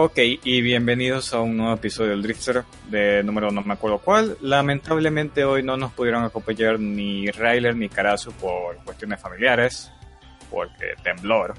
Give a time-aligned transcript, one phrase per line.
[0.00, 4.38] Ok, y bienvenidos a un nuevo episodio del Drifter de número no me acuerdo cuál.
[4.40, 9.90] Lamentablemente hoy no nos pudieron acompañar ni Ryler ni Carazo por cuestiones familiares,
[10.50, 11.54] porque temblor.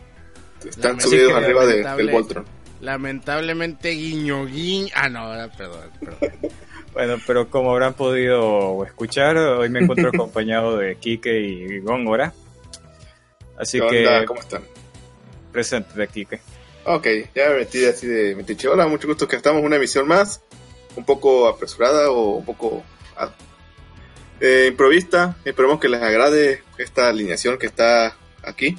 [0.65, 2.45] Están subidos arriba de, del Voltron.
[2.79, 4.87] Lamentablemente guiño guiño.
[4.95, 5.27] Ah, no,
[5.57, 6.39] perdón, perdón.
[6.93, 12.33] bueno, pero como habrán podido escuchar, hoy me encuentro acompañado de Kike y Góngora.
[13.57, 14.25] Así ¿Qué que, onda?
[14.25, 14.61] ¿Cómo están?
[15.51, 16.39] presente de Kike.
[16.91, 17.05] Ok,
[17.35, 18.67] ya me metí así de metiche.
[18.67, 20.41] Hola, mucho gusto que estamos en una emisión más.
[20.95, 22.83] Un poco apresurada o un poco
[24.39, 25.37] eh, improvista.
[25.45, 28.75] Esperemos que les agrade esta alineación que está aquí.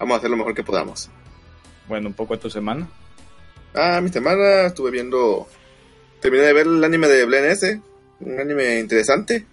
[0.00, 1.08] Vamos a hacer lo mejor que podamos.
[1.86, 2.88] Bueno, un poco de tu semana.
[3.74, 5.46] Ah, mi semana estuve viendo.
[6.18, 7.80] Terminé de ver el anime de Blen S.
[8.18, 9.46] Un anime interesante.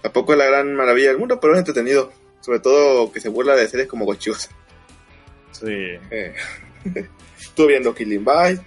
[0.00, 2.10] Tampoco es la gran maravilla del mundo, pero es entretenido.
[2.40, 4.48] Sobre todo que se burla de series como Gochios.
[5.52, 5.66] Sí.
[6.10, 6.34] Eh,
[7.40, 8.62] estuve viendo Killing Bite.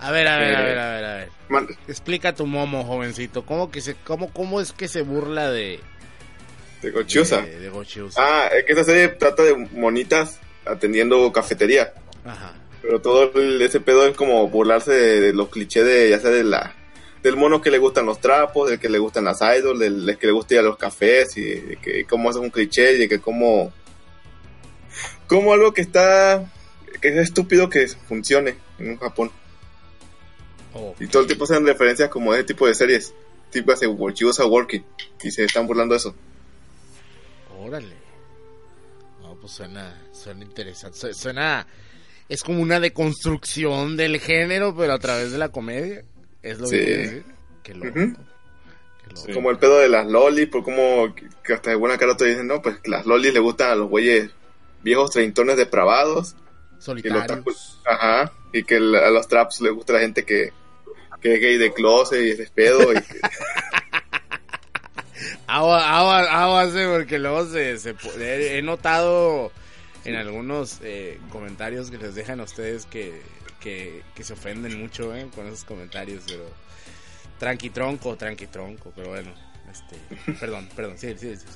[0.00, 1.28] A ver, a ver, Eh, a ver, a ver, a ver.
[1.48, 3.44] Man- Explica tu momo, jovencito.
[3.46, 5.80] ¿Cómo que se, cómo, cómo es que se burla de
[6.82, 7.40] de Gochiosa.
[7.42, 8.20] de, de Gochiusa?
[8.22, 11.94] Ah, es que esa serie trata de monitas atendiendo cafetería.
[12.24, 12.52] Ajá.
[12.82, 16.30] Pero todo el- ese pedo es como burlarse de, de los clichés de, ya sea
[16.30, 16.74] de la,
[17.22, 20.18] del mono que le gustan los trapos, del que le gustan las idols, del, del
[20.18, 22.98] que le gusta ir a los cafés, y de que cómo es un cliché, y
[22.98, 23.72] de que como,
[25.26, 26.44] como algo que está,
[27.08, 29.30] es estúpido que funcione en Japón.
[30.72, 31.00] Ok.
[31.00, 33.14] Y todo el tiempo hacen referencias como ese tipo de series,
[33.50, 34.16] tipo hace World
[34.48, 34.84] Working,
[35.22, 36.14] y se están burlando de eso.
[37.58, 37.94] Órale.
[39.22, 40.98] No, pues suena, suena interesante.
[40.98, 41.66] Su- Suena,
[42.28, 46.04] es como una deconstrucción del género, pero a través de la comedia.
[46.42, 46.76] Es lo Sí.
[46.78, 47.24] que decir.
[47.62, 47.88] Qué loco.
[47.88, 48.12] Ujú.
[48.16, 49.22] Qué loco.
[49.26, 49.32] Sí.
[49.32, 52.46] Como el pedo de las lolis, por como que hasta de buena cara te dicen,
[52.46, 54.30] no, pues las lolis le gustan a los güeyes
[54.82, 56.34] viejos treintones depravados.
[56.84, 57.26] Y Solitarios.
[57.26, 60.52] trapos, ajá, y que el- a los traps le gusta la gente que,
[61.20, 62.92] que es gay de closet y ese pedo.
[62.92, 63.20] Y que-
[65.46, 67.76] Agua, agua, aguas, eh, porque luego se,
[68.58, 69.52] he, notado
[70.04, 73.22] en algunos eh, comentarios que les dejan a ustedes que,
[73.60, 76.44] que, que se ofenden mucho eh, con esos comentarios, pero
[77.38, 79.32] tranqui tronco, tranqui tronco, pero bueno,
[79.70, 81.46] este, perdón, perdón, sí, sí, sí.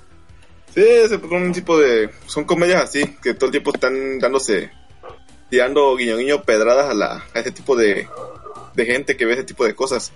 [0.75, 2.09] sí, son un tipo de...
[2.27, 4.71] Son comedias así, que todo el tiempo están dándose...
[5.51, 8.09] Tirando guiño guiño pedradas a, la, a ese tipo de,
[8.75, 10.13] de gente que ve ese tipo de cosas.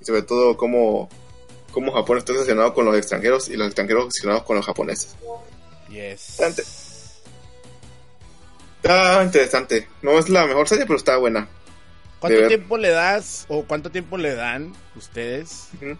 [0.00, 1.08] Y sobre todo cómo,
[1.70, 5.14] cómo Japón está obsesionado con los extranjeros y los extranjeros obsesionados con los japoneses.
[5.88, 6.40] Yes.
[8.82, 9.88] Está interesante.
[10.02, 11.48] No es la mejor serie, pero está buena.
[12.18, 15.68] ¿Cuánto tiempo le das o cuánto tiempo le dan ustedes?
[15.74, 15.96] Ujú.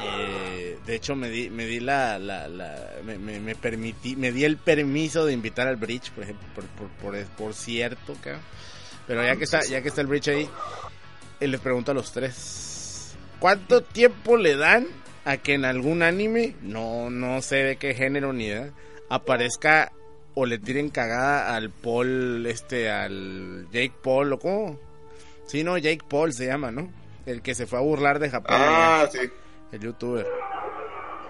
[0.00, 2.48] Eh, de hecho, me di, me di la, la,
[3.04, 6.24] me, me, me permití, me di el permiso de invitar al bridge, por
[7.00, 8.16] por, por, cierto.
[9.06, 10.48] Pero ya que está, ya que está el bridge ahí,
[11.40, 14.86] eh, les pregunto a los tres, ¿cuánto tiempo le dan
[15.24, 18.70] a que en algún anime, no, no sé de qué género ni edad,
[19.10, 19.92] aparezca
[20.34, 24.78] o le tiren cagada al Paul, este, al Jake Paul, o cómo?
[25.46, 26.92] Sí, no, Jake Paul se llama, ¿no?
[27.26, 28.56] El que se fue a burlar de Japón.
[28.58, 29.18] Ah, sí.
[29.72, 30.26] El youtuber.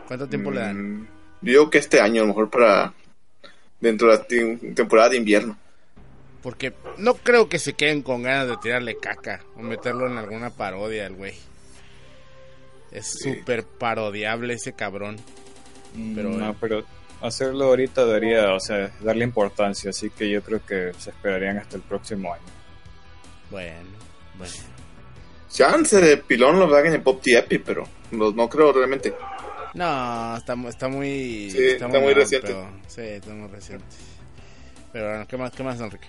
[0.06, 1.00] ¿Cuánto tiempo le dan?
[1.02, 1.08] Mm,
[1.40, 2.93] Digo que este año, a lo mejor para
[3.81, 5.56] dentro de la tem- temporada de invierno.
[6.43, 10.50] Porque no creo que se queden con ganas de tirarle caca o meterlo en alguna
[10.50, 11.35] parodia al güey.
[12.90, 13.35] Es Sí.
[13.35, 15.17] súper parodiable ese cabrón.
[16.14, 16.55] Pero, no, eh.
[16.61, 16.84] pero
[17.20, 21.76] hacerlo ahorita daría, o sea, darle importancia, así que yo creo que se esperarían hasta
[21.76, 22.43] el próximo año.
[23.50, 23.88] Bueno,
[24.38, 24.52] bueno.
[25.50, 29.14] Chance de pilón los hagan en Pop Epic, pero no, no creo realmente.
[29.74, 31.50] No, está, mu- está muy...
[31.50, 32.48] Sí, está muy mal, reciente.
[32.48, 33.84] pero- sí, está muy reciente.
[34.93, 36.08] Pero bueno, ¿qué más, qué más, Enrique?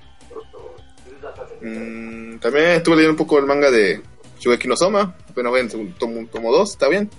[1.61, 4.01] Mm, también estuve leyendo un poco el manga de
[4.39, 5.15] Shugeki no Soma.
[5.29, 7.09] Apenas voy en su tomo, tomo 2, está bien.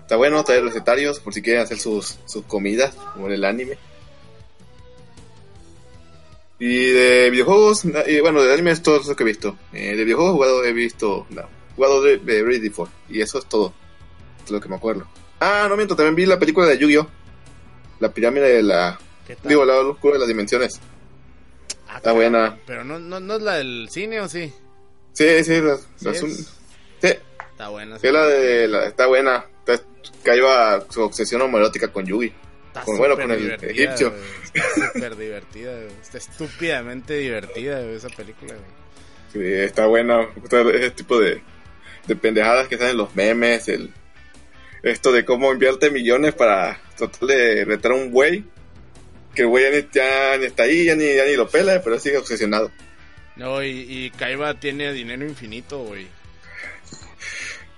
[0.00, 3.78] Está bueno, trae recetarios por si quieren hacer sus, sus comidas, como en el anime.
[6.60, 9.56] Y de videojuegos, y bueno, del anime es todo lo que he visto.
[9.72, 11.42] Eh, de videojuegos jugado he visto, no,
[11.74, 13.72] jugado de, de Ready for y eso es todo.
[14.44, 15.06] Es lo que me acuerdo.
[15.40, 17.08] Ah, no miento, también vi la película de Yu-Gi-Oh!
[18.00, 18.98] La pirámide de la...
[19.44, 20.80] Digo, la oscura de las dimensiones.
[21.88, 22.58] Ah, está buena.
[22.66, 24.52] Pero no, no, no es la del cine o sí?
[25.12, 26.46] Sí, sí, la, la- Sí un- sí,
[27.00, 27.98] Está buena.
[27.98, 29.44] Sí, la de la, está buena.
[29.66, 29.82] Está,
[30.22, 30.46] cayó
[30.90, 32.32] su obsesión homoerótica con Yugi.
[32.70, 34.14] Está con- bueno, con el egipcio.
[34.54, 35.72] Está súper divertida.
[36.02, 38.54] Está estúpidamente divertida esa película.
[39.32, 40.28] Sí, está buena.
[40.74, 41.40] Ese tipo de,
[42.06, 43.68] de pendejadas que salen en los memes.
[43.68, 43.92] El,
[44.82, 48.44] esto de cómo invierte millones para tratar de retar a un güey.
[49.34, 51.80] Que el güey ya ni, ya ni está ahí, ya ni, ya ni lo pela,
[51.82, 52.70] pero sigue obsesionado.
[53.36, 56.06] No, y, y Kaiba tiene dinero infinito, güey.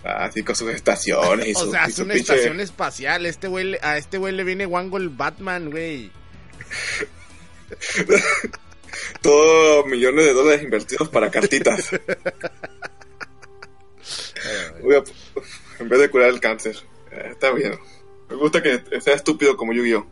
[0.05, 3.25] Así con sus estaciones y O su, sea, es una pinche- estación espacial.
[3.27, 6.11] Este güey, le- a este güey le viene Wango el Batman, güey.
[9.23, 11.91] Todo millones de dólares invertidos para cartitas.
[14.43, 15.03] A-
[15.79, 16.77] en vez de curar el cáncer.
[17.13, 17.79] Eh, Está bien.
[18.29, 20.07] Me gusta que sea estúpido como Yu-Gi-Oh!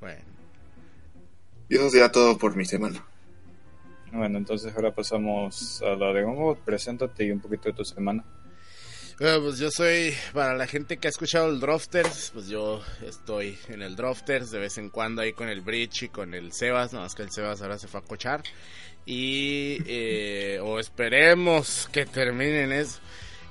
[0.00, 0.20] Bueno,
[1.68, 3.04] Y eso sería todo por mi semana.
[4.12, 6.56] Bueno, entonces ahora pasamos a la de Gongo.
[6.56, 8.24] Preséntate y un poquito de tu semana.
[9.18, 13.56] Bueno, pues yo soy, para la gente que ha escuchado el Drofters, pues yo estoy
[13.68, 16.92] en el Drofters de vez en cuando ahí con el Bridge y con el Sebas,
[16.92, 18.42] nada más que el Sebas ahora se fue a cochar.
[19.06, 23.00] Y, eh, o esperemos que terminen eso.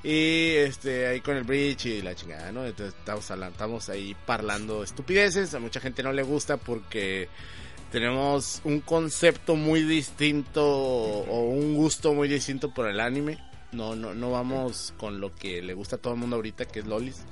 [0.04, 2.66] Y este, ahí con el Bridge y la chingada, ¿no?
[2.66, 5.54] Entonces estamos, hablando- estamos ahí parlando estupideces.
[5.54, 7.30] A mucha gente no le gusta porque
[7.92, 13.38] tenemos un concepto muy distinto o un gusto muy distinto por el anime.
[13.74, 16.80] No, no, no vamos con lo que le gusta a todo el mundo ahorita, que
[16.80, 17.24] es lolis.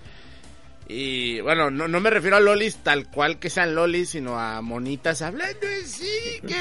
[0.87, 4.61] Y bueno, no, no me refiero a lolis tal cual que sean lolis, sino a
[4.61, 6.41] monitas hablando así.
[6.45, 6.55] Que...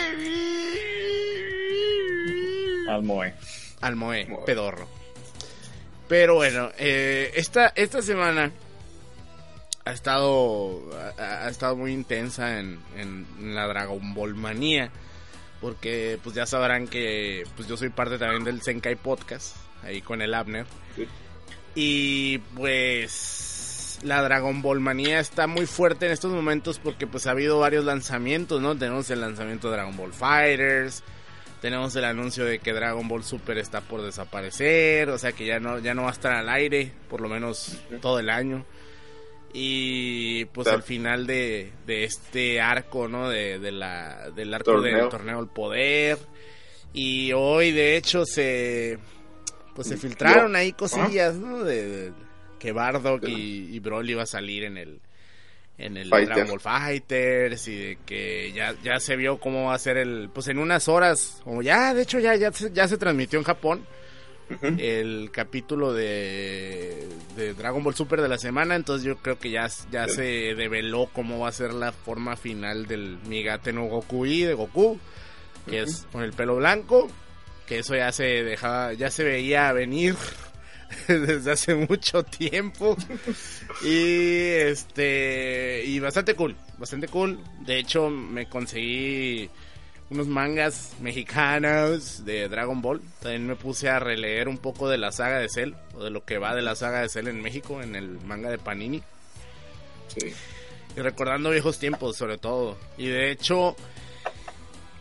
[2.88, 3.34] Al Moe.
[3.80, 4.44] Al Moe, Moe.
[4.44, 4.88] pedorro.
[6.08, 8.52] Pero bueno, eh, esta, esta semana
[9.88, 10.82] ha estado,
[11.18, 14.90] ha, ha estado muy intensa en, en, en la Dragon Ball manía.
[15.60, 20.22] Porque pues ya sabrán que pues yo soy parte también del Senkai Podcast, ahí con
[20.22, 20.66] el Abner.
[20.94, 21.08] Sí.
[21.74, 27.32] Y pues la Dragon Ball manía está muy fuerte en estos momentos porque pues ha
[27.32, 28.76] habido varios lanzamientos, ¿no?
[28.76, 31.02] Tenemos el lanzamiento de Dragon Ball Fighters,
[31.60, 35.58] tenemos el anuncio de que Dragon Ball Super está por desaparecer, o sea que ya
[35.58, 38.64] no, ya no va a estar al aire, por lo menos todo el año.
[39.52, 43.28] Y pues al final de, de este arco, ¿no?
[43.28, 45.38] De, de la, del arco del Torneo.
[45.38, 46.18] del poder.
[46.92, 48.98] Y hoy de hecho se
[49.74, 51.62] pues se filtraron ahí cosillas, ¿no?
[51.64, 52.12] De, de-
[52.58, 55.00] que Bardock y, y Broly iba a salir en el
[55.78, 56.34] en el Fighter.
[56.34, 60.28] Dragon Ball Fighters y de que ya, ya se vio cómo va a ser el
[60.34, 63.44] pues en unas horas o ya de hecho ya ya se, ya se transmitió en
[63.44, 63.86] Japón
[64.78, 69.68] El capítulo de, de Dragon Ball Super de la semana, entonces yo creo que ya,
[69.90, 70.14] ya Sí.
[70.14, 70.22] se
[70.54, 74.98] develó cómo va a ser la forma final del Migate no Gokui de Goku,
[75.68, 77.08] que es con el pelo blanco,
[77.66, 80.16] que eso ya se dejaba, ya se veía venir
[81.08, 82.96] desde hace mucho tiempo.
[83.82, 84.38] Y
[84.70, 87.38] este y bastante cool, bastante cool.
[87.60, 89.50] De hecho, me conseguí
[90.10, 93.00] unos mangas mexicanos de Dragon Ball.
[93.20, 96.24] También me puse a releer un poco de la saga de Cell, o de lo
[96.24, 99.02] que va de la saga de Cell en México, en el manga de Panini.
[100.08, 100.32] Sí.
[100.96, 102.76] Y recordando viejos tiempos, sobre todo.
[102.96, 103.76] Y de hecho,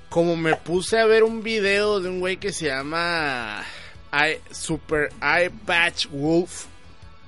[0.10, 3.64] como me puse a ver un video de un güey que se llama
[4.12, 6.66] I- Super Eye Patch Wolf,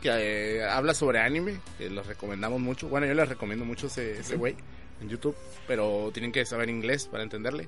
[0.02, 0.10] que
[0.58, 2.88] eh, habla sobre anime, que los recomendamos mucho.
[2.90, 4.56] Bueno, yo les recomiendo mucho ese, ese güey
[5.02, 5.36] en YouTube,
[5.68, 7.68] pero tienen que saber inglés para entenderle.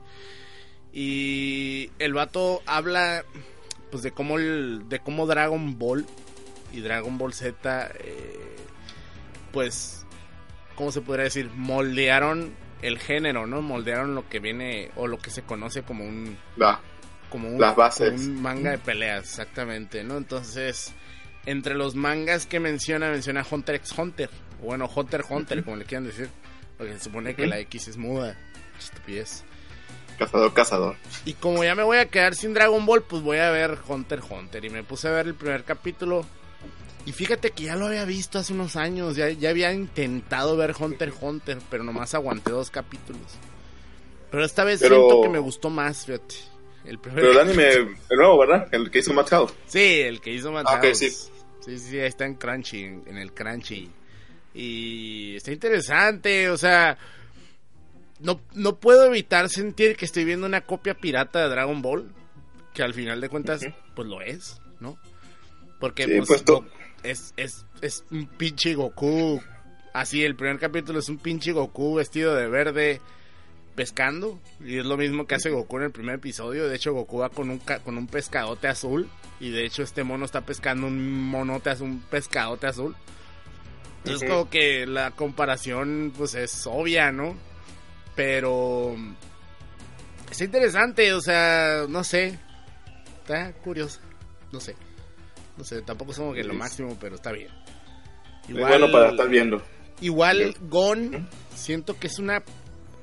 [0.93, 3.23] Y el vato habla
[3.91, 6.05] pues de cómo el, de cómo Dragon Ball
[6.71, 8.55] y Dragon Ball Z eh,
[9.51, 10.05] pues
[10.75, 15.29] cómo se podría decir moldearon el género no moldearon lo que viene o lo que
[15.29, 16.37] se conoce como un
[17.29, 18.13] como un, Las bases.
[18.13, 20.93] como un manga de peleas exactamente no entonces
[21.45, 24.29] entre los mangas que menciona menciona Hunter x Hunter
[24.61, 26.29] o bueno Hunter x Hunter como le quieran decir
[26.81, 28.35] porque se supone que la X es muda
[28.79, 29.43] estupidez
[30.17, 30.95] Cazador, cazador.
[31.25, 34.17] y como ya me voy a quedar sin Dragon Ball, pues voy a ver Hunter
[34.19, 34.65] x Hunter.
[34.65, 36.25] Y me puse a ver el primer capítulo.
[37.05, 39.15] Y fíjate que ya lo había visto hace unos años.
[39.15, 43.21] Ya, ya había intentado ver Hunter x Hunter, pero nomás aguanté dos capítulos.
[44.31, 46.35] Pero esta vez Pero- siento que me gustó más, fíjate.
[46.85, 48.67] El primer Pero el anime, el nuevo, ¿verdad?
[48.71, 49.53] El que hizo Matt House.
[49.67, 50.97] Sí, el que hizo Ah, ok, Madhouse.
[50.97, 51.09] sí.
[51.65, 51.77] sí.
[51.79, 53.89] Sí, ahí está en Crunchy, en el Crunchy.
[54.53, 56.97] Y está interesante, o sea,
[58.19, 62.11] no, no puedo evitar sentir que estoy viendo una copia pirata de Dragon Ball,
[62.73, 63.61] que al final de cuentas,
[63.95, 64.97] pues lo es, ¿no?
[65.79, 66.43] Porque Sí, pues, pues,
[67.03, 69.41] es, es, es un pinche Goku.
[69.93, 73.01] Así, el primer capítulo es un pinche Goku vestido de verde
[73.75, 74.39] pescando.
[74.63, 76.67] Y es lo mismo que hace Goku en el primer episodio.
[76.69, 79.09] De hecho, Goku va con un, ca- con un pescadote azul.
[79.39, 82.95] Y de hecho, este mono está pescando un monote azul, un pescadote azul.
[84.03, 87.35] Entonces, como que la comparación, pues es obvia, ¿no?
[88.15, 88.95] Pero.
[90.29, 92.39] Es interesante, o sea, no sé.
[93.19, 93.99] Está curiosa.
[94.51, 94.75] No sé.
[95.57, 97.49] No sé, tampoco es como que lo máximo, pero está bien.
[98.47, 99.61] Es bueno para estar viendo.
[99.99, 100.55] Igual.
[100.61, 102.43] Gon, siento que es una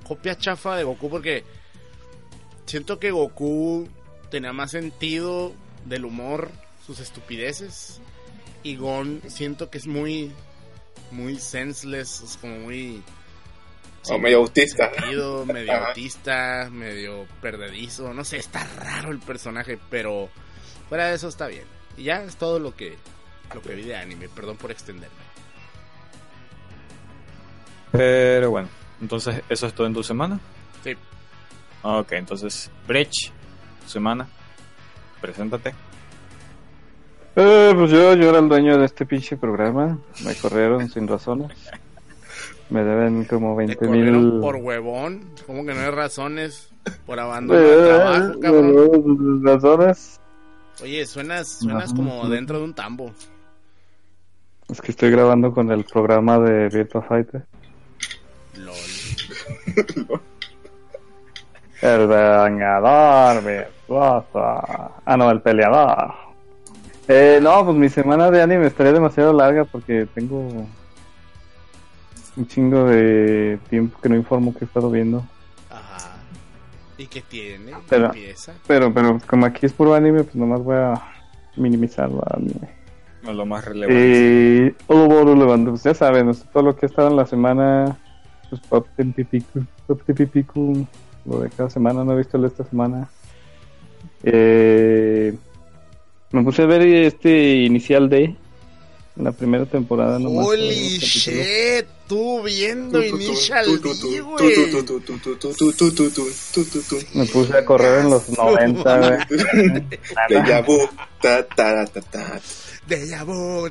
[0.07, 1.45] copia chafa de Goku porque
[2.67, 3.88] siento que Goku
[4.31, 5.52] tenía más sentido
[5.85, 6.50] del humor,
[6.85, 8.00] sus estupideces.
[8.62, 10.33] Y Gon siento que es muy,
[11.11, 13.03] muy senseless, es como muy...
[14.09, 14.93] O Oh, medio autista.
[14.95, 15.88] sentido, medio Ajá.
[15.88, 20.29] autista, medio perdedizo, no sé, está raro el personaje, pero
[20.88, 21.65] fuera de eso está bien.
[21.97, 22.97] Y ya es todo lo que,
[23.55, 25.17] lo que vi de anime, perdón por extenderme.
[27.93, 28.69] Pero bueno,
[29.00, 30.38] entonces eso es todo en tu semana.
[30.85, 30.95] Sí.
[31.83, 33.31] Ok, entonces, Breach,
[33.85, 34.29] tu semana.
[35.21, 35.75] Preséntate.
[37.40, 39.97] Eh, pues yo, yo era el dueño de este pinche programa.
[40.25, 41.52] Me corrieron sin razones.
[42.68, 44.40] Me deben como Te 20 corrieron mil.
[44.40, 45.23] por huevón.
[45.47, 46.68] ¿Cómo que no hay razones
[47.07, 49.45] por abandono de trabajo, cabrón?
[49.45, 50.21] razones.
[50.83, 52.28] Oye, suenas, suenas No, como no.
[52.28, 53.12] dentro de un tambo.
[54.68, 57.47] Es que estoy grabando con el programa de Virtua Fighter.
[58.57, 58.75] LOL.
[61.80, 64.28] El vengador, virtuoso.
[65.07, 66.12] Ah, no, el peleador.
[67.09, 70.47] Eh, no, pues mi semana de anime estaría demasiado larga porque tengo
[72.37, 75.25] un chingo de tiempo que no informo que he estado viendo.
[75.71, 76.17] Ajá.
[76.99, 77.73] ¿Y qué tiene?
[77.73, 78.53] ¿Qué Pero- empieza?
[78.67, 80.95] Pero, pero como aquí es puro anime, pues nomás voy a
[81.57, 82.69] minimizar lo anime.
[83.23, 84.67] No, lo más relevante.
[84.67, 87.97] Eh, todo lo relevante, pues ya saben, todo lo que ha estado en la semana,
[88.49, 90.00] pues pop pipicu, pop
[91.25, 93.09] lo de cada semana, no he visto el de esta semana.
[94.23, 95.37] Eh,
[96.31, 98.37] me puse a ver este inicial de
[99.17, 100.47] la primera temporada nomás.
[100.47, 103.67] Holy shit, tú viendo Initial
[107.15, 109.19] Me puse a correr en los 90, güey.
[110.29, 110.79] De Yabu,
[111.21, 112.41] ta ta ta ta.
[112.87, 113.69] De Yabu,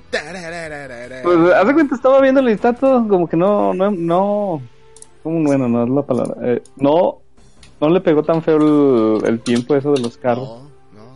[1.23, 4.61] Pues hace cuenta estaba viendo el instante como que no no no
[5.23, 6.61] bueno, no es la palabra.
[6.77, 7.21] no
[7.79, 10.66] no le pegó tan feo el, tiempo eso de los carros.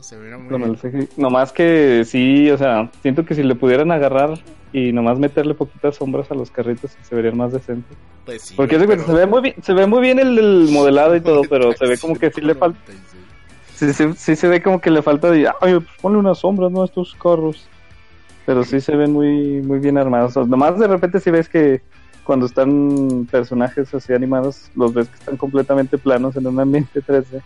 [0.02, 1.10] No, se muy el.
[1.18, 4.40] Nomás que sí, o sea, siento que si le pudieran agarrar
[4.74, 7.96] y nomás meterle poquitas sombras a los carritos se verían más decentes.
[8.26, 11.22] Pues sí, Porque se ve muy bien, se ve muy bien el, el modelado y
[11.22, 12.80] todo, pero se ve como que sí le falta,
[13.76, 16.72] sí, sí, sí se ve como que le falta de, ay, pues ponle unas sombras,
[16.72, 16.82] ¿no?
[16.82, 17.68] A estos carros.
[18.46, 20.32] Pero sí se ven muy, muy bien armados.
[20.36, 21.82] O sea, nomás de repente si ves que
[22.24, 27.42] cuando están personajes así animados, los ves que están completamente planos en un ambiente 3D.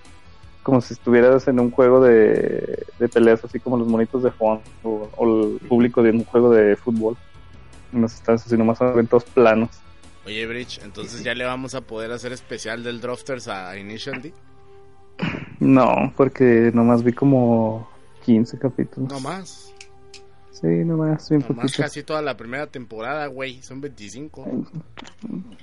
[0.65, 4.59] Como si estuvieras en un juego de, de peleas, así como los monitos de Juan
[4.83, 7.15] o, o el público de un juego de fútbol.
[7.91, 9.69] No estás así nomás son todos planos.
[10.25, 14.33] Oye, Bridge, entonces ya le vamos a poder hacer especial del Drofters a Initial D.
[15.59, 17.87] No, porque nomás vi como
[18.25, 19.11] 15 capítulos.
[19.11, 19.71] No más.
[20.49, 21.77] Sí, nomás, bien No más poquitos.
[21.77, 23.61] casi toda la primera temporada, güey.
[23.61, 24.47] Son 25.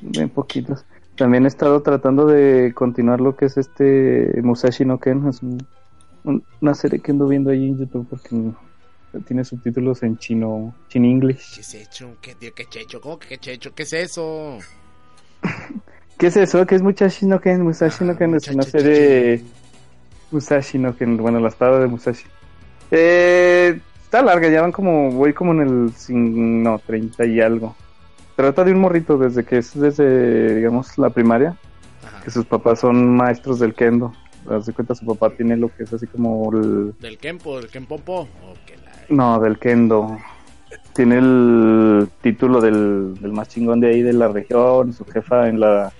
[0.02, 0.84] Bien poquitos.
[1.16, 5.28] También he estado tratando de continuar lo que es este Musashi no Ken.
[5.28, 5.64] Es un-
[6.24, 8.34] un- una serie que ando viendo ahí en YouTube porque
[9.26, 11.54] tiene subtítulos en chino, chin English.
[11.56, 12.16] ¿Qué es hecho?
[12.22, 12.50] ¿Qué, tío?
[12.54, 13.00] ¿Qué checho?
[13.00, 13.74] ¿Cómo que qué checho?
[13.74, 14.58] ¿Qué es eso?
[16.18, 16.64] ¿Qué es eso?
[16.66, 17.62] ¿Qué es Musashi no Ken?
[17.62, 19.42] Musashi no Ah, Ken es una serie...
[20.30, 22.24] Musashi no Ken, bueno, la espada de Musashi.
[22.90, 27.74] Eh, está larga, ya van como, voy como en el, no, 30 y algo.
[28.36, 31.56] Trata de un morrito desde que es desde, digamos, la primaria.
[32.04, 32.22] Ajá.
[32.24, 34.12] que sus papás son maestros del kendo.
[34.50, 36.94] Haz de cuenta, su papá tiene lo que es así como el...
[36.98, 37.60] ¿Del Kempo?
[37.60, 38.28] ¿Del Kempopo?
[38.66, 38.92] Que la...
[39.08, 40.18] No, del kendo.
[40.94, 44.92] Tiene el título del, del más chingón de ahí de la región.
[44.92, 45.92] Su jefa en la...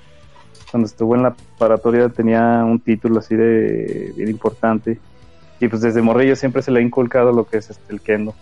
[0.71, 4.99] Cuando estuvo en la preparatoria tenía un título así de bien importante.
[5.61, 8.35] Y pues desde morrillo siempre se le ha inculcado lo que es este, el kendo.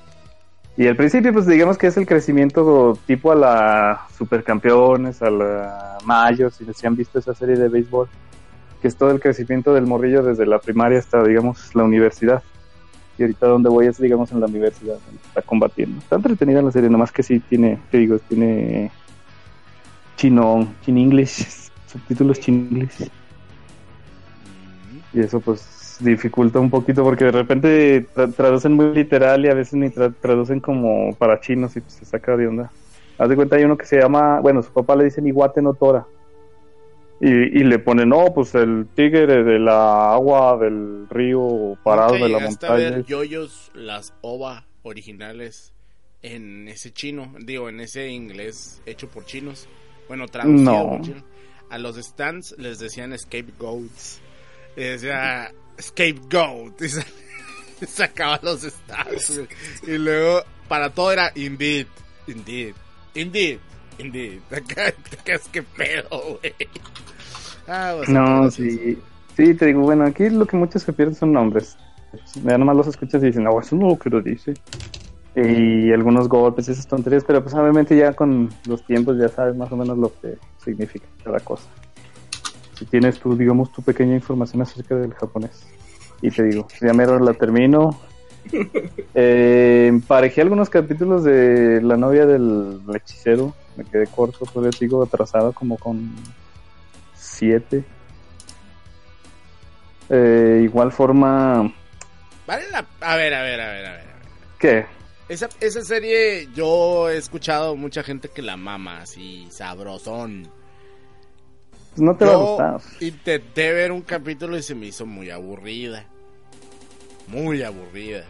[0.80, 5.98] Y al principio pues digamos que es el crecimiento tipo a la Supercampeones, a la
[6.06, 8.08] Mayo, si les han visto esa serie de béisbol.
[8.80, 12.42] Que es todo el crecimiento del morrillo desde la primaria hasta digamos la universidad.
[13.18, 15.98] Y ahorita donde voy es, digamos, en la universidad, donde está combatiendo.
[15.98, 18.90] Está entretenida la serie, nomás que sí tiene, te digo, tiene
[20.16, 23.10] chino, chin English, subtítulos chin English.
[25.12, 29.54] Y eso pues dificulta un poquito porque de repente tra- traducen muy literal y a
[29.54, 32.70] veces ni tra- traducen como para chinos y pues se saca de onda.
[33.18, 35.74] Haz de cuenta hay uno que se llama, bueno, su papá le dice Iguate no
[35.74, 36.06] Tora.
[37.22, 42.24] Y, y le pone, no, pues el tigre de la agua del río parado ¿Nunca
[42.24, 42.90] de la llegaste a montaña.
[42.96, 45.74] ver yoyos, las OVA originales
[46.22, 47.34] en ese chino?
[47.44, 49.68] Digo, en ese inglés hecho por chinos.
[50.08, 50.88] Bueno, traducido No.
[50.88, 51.24] por chinos.
[51.68, 54.22] A los stands les decían scapegoats.
[54.76, 56.80] Y decía scapegoat.
[56.82, 57.06] Y sa-
[57.80, 59.48] y sacaba los güey.
[59.86, 61.86] Y luego, para todo era indeed,
[62.26, 62.74] indeed,
[63.14, 63.58] indeed,
[63.98, 64.40] indeed.
[65.24, 66.08] Es que pedo,
[66.40, 66.54] güey.
[67.68, 68.98] Ah, No, sí.
[69.36, 71.76] Sí, te digo, bueno, aquí lo que muchos se pierden son nombres.
[72.42, 74.54] Ya nomás los escuchas y dicen, no, eso no lo que lo dice.
[75.36, 79.54] Y algunos golpes y esas tonterías, pero pues obviamente ya con los tiempos ya sabes
[79.56, 81.68] más o menos lo que significa cada cosa.
[82.80, 85.66] Si tienes tu, digamos, tu pequeña información acerca del japonés.
[86.22, 88.00] Y te digo, ya mero la termino.
[89.14, 93.54] Eh, emparejé algunos capítulos de la novia del hechicero.
[93.76, 96.14] me quedé corto, todavía sigo atrasado como con
[97.16, 97.84] 7.
[100.08, 101.70] Eh, igual forma,
[102.46, 102.86] Vale la...
[103.00, 103.86] A ver, a ver, a ver, a ver.
[103.86, 104.06] a ver.
[104.58, 104.86] ¿qué?
[105.28, 110.48] Esa, esa serie yo he escuchado mucha gente que la mama, así, sabrosón.
[112.00, 112.80] Pues no te va a Yo gustar.
[113.00, 116.06] intenté ver un capítulo y se me hizo muy aburrida.
[117.28, 118.24] Muy aburrida.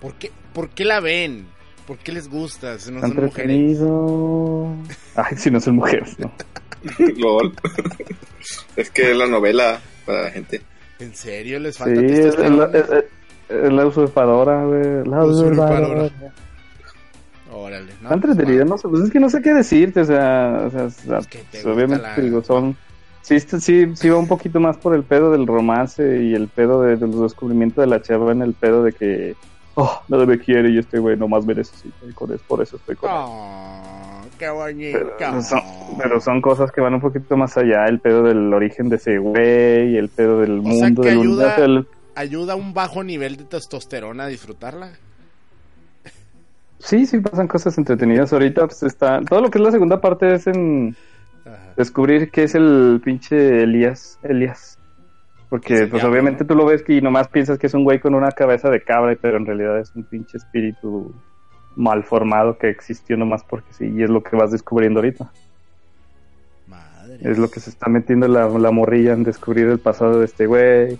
[0.00, 1.46] ¿Por qué, ¿Por qué la ven?
[1.86, 2.80] ¿Por qué les gusta?
[2.80, 3.78] Si no son mujeres.
[5.14, 6.32] Ay, si no son mujeres, ¿no?
[7.16, 7.54] LOL.
[8.74, 10.62] es que es la novela para la gente.
[10.98, 13.04] ¿En serio les Sí, falta es, es, la- es-
[13.50, 14.82] es la usurpadora, güey.
[15.04, 15.78] La Usurpadora.
[16.06, 16.32] usurpadora.
[17.58, 18.02] Órale, ¿no?
[18.02, 20.90] Está entretenida, no sé, pues es que no sé qué decirte, o sea, o sea,
[20.90, 22.76] sea, Es que pues, obviamente la- digo, son,
[23.22, 26.48] sí, este- sí, sí va un poquito más por el pedo del romance y el
[26.48, 29.34] pedo de, del descubrimiento de la chava en el pedo de que,
[29.74, 32.76] oh, nadie me quiere y este güey nomás me necesita y con eso, por eso
[32.76, 33.16] estoy con él.
[33.18, 34.98] Oh, qué bonito.
[35.18, 35.60] Pero son,
[35.98, 39.18] pero son cosas que van un poquito más allá, el pedo del origen de ese
[39.18, 41.88] güey, el pedo del O sea, mundo, que del ayuda- universo, el-
[42.18, 44.92] ¿Ayuda a un bajo nivel de testosterona a disfrutarla?
[46.78, 48.32] Sí, sí pasan cosas entretenidas.
[48.32, 50.96] Ahorita pues está, todo lo que es la segunda parte es en
[51.44, 51.72] Ajá.
[51.76, 54.78] descubrir qué es el pinche Elías, Elías.
[55.48, 58.32] Porque pues obviamente tú lo ves y nomás piensas que es un güey con una
[58.32, 61.14] cabeza de cabra, pero en realidad es un pinche espíritu
[61.76, 65.30] mal formado que existió nomás porque sí, y es lo que vas descubriendo ahorita.
[66.66, 67.18] Madre.
[67.20, 70.46] Es lo que se está metiendo la, la morrilla en descubrir el pasado de este
[70.46, 70.98] güey.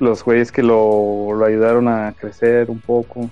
[0.00, 3.30] Los güeyes que lo, lo ayudaron a crecer un poco.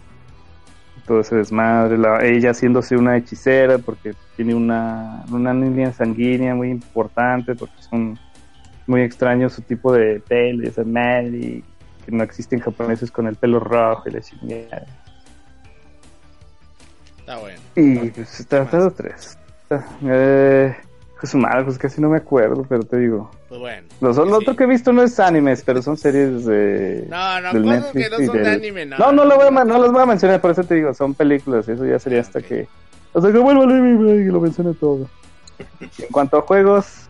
[1.07, 1.99] Todo ese desmadre.
[1.99, 7.55] La, ella haciéndose una hechicera porque tiene una, una línea sanguínea muy importante.
[7.55, 8.19] Porque son
[8.87, 11.37] muy extraños su tipo de pelo esa madre.
[11.37, 11.65] Y
[12.05, 14.87] que no existen japoneses con el pelo rojo y la chingada.
[17.19, 17.61] Está bueno.
[17.77, 19.39] Y pues está, está los tres.
[19.63, 20.77] Está, eh,
[21.23, 23.31] pues su madre, pues casi no me acuerdo, pero te digo.
[23.49, 23.87] Pues bueno.
[24.01, 24.31] Lo, lo Sí.
[24.33, 27.07] otro que he visto no es animes, pero son series de.
[27.09, 28.99] No, no, del que no y son de anime, no.
[28.99, 31.15] No, no, lo voy a, no los voy a mencionar, por eso te digo, son
[31.15, 32.45] películas, eso ya sería hasta Ok.
[32.47, 32.69] que.
[33.15, 35.07] Hasta que vuelva a y lo mencione todo.
[35.79, 37.09] En cuanto a juegos,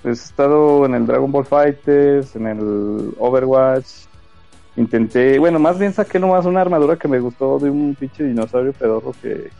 [0.00, 3.86] pues he estado en el Dragon Ball Fighters, en el Overwatch.
[4.76, 8.72] Intenté, bueno, más bien saqué nomás una armadura que me gustó de un pinche dinosaurio
[8.72, 9.50] pedorro que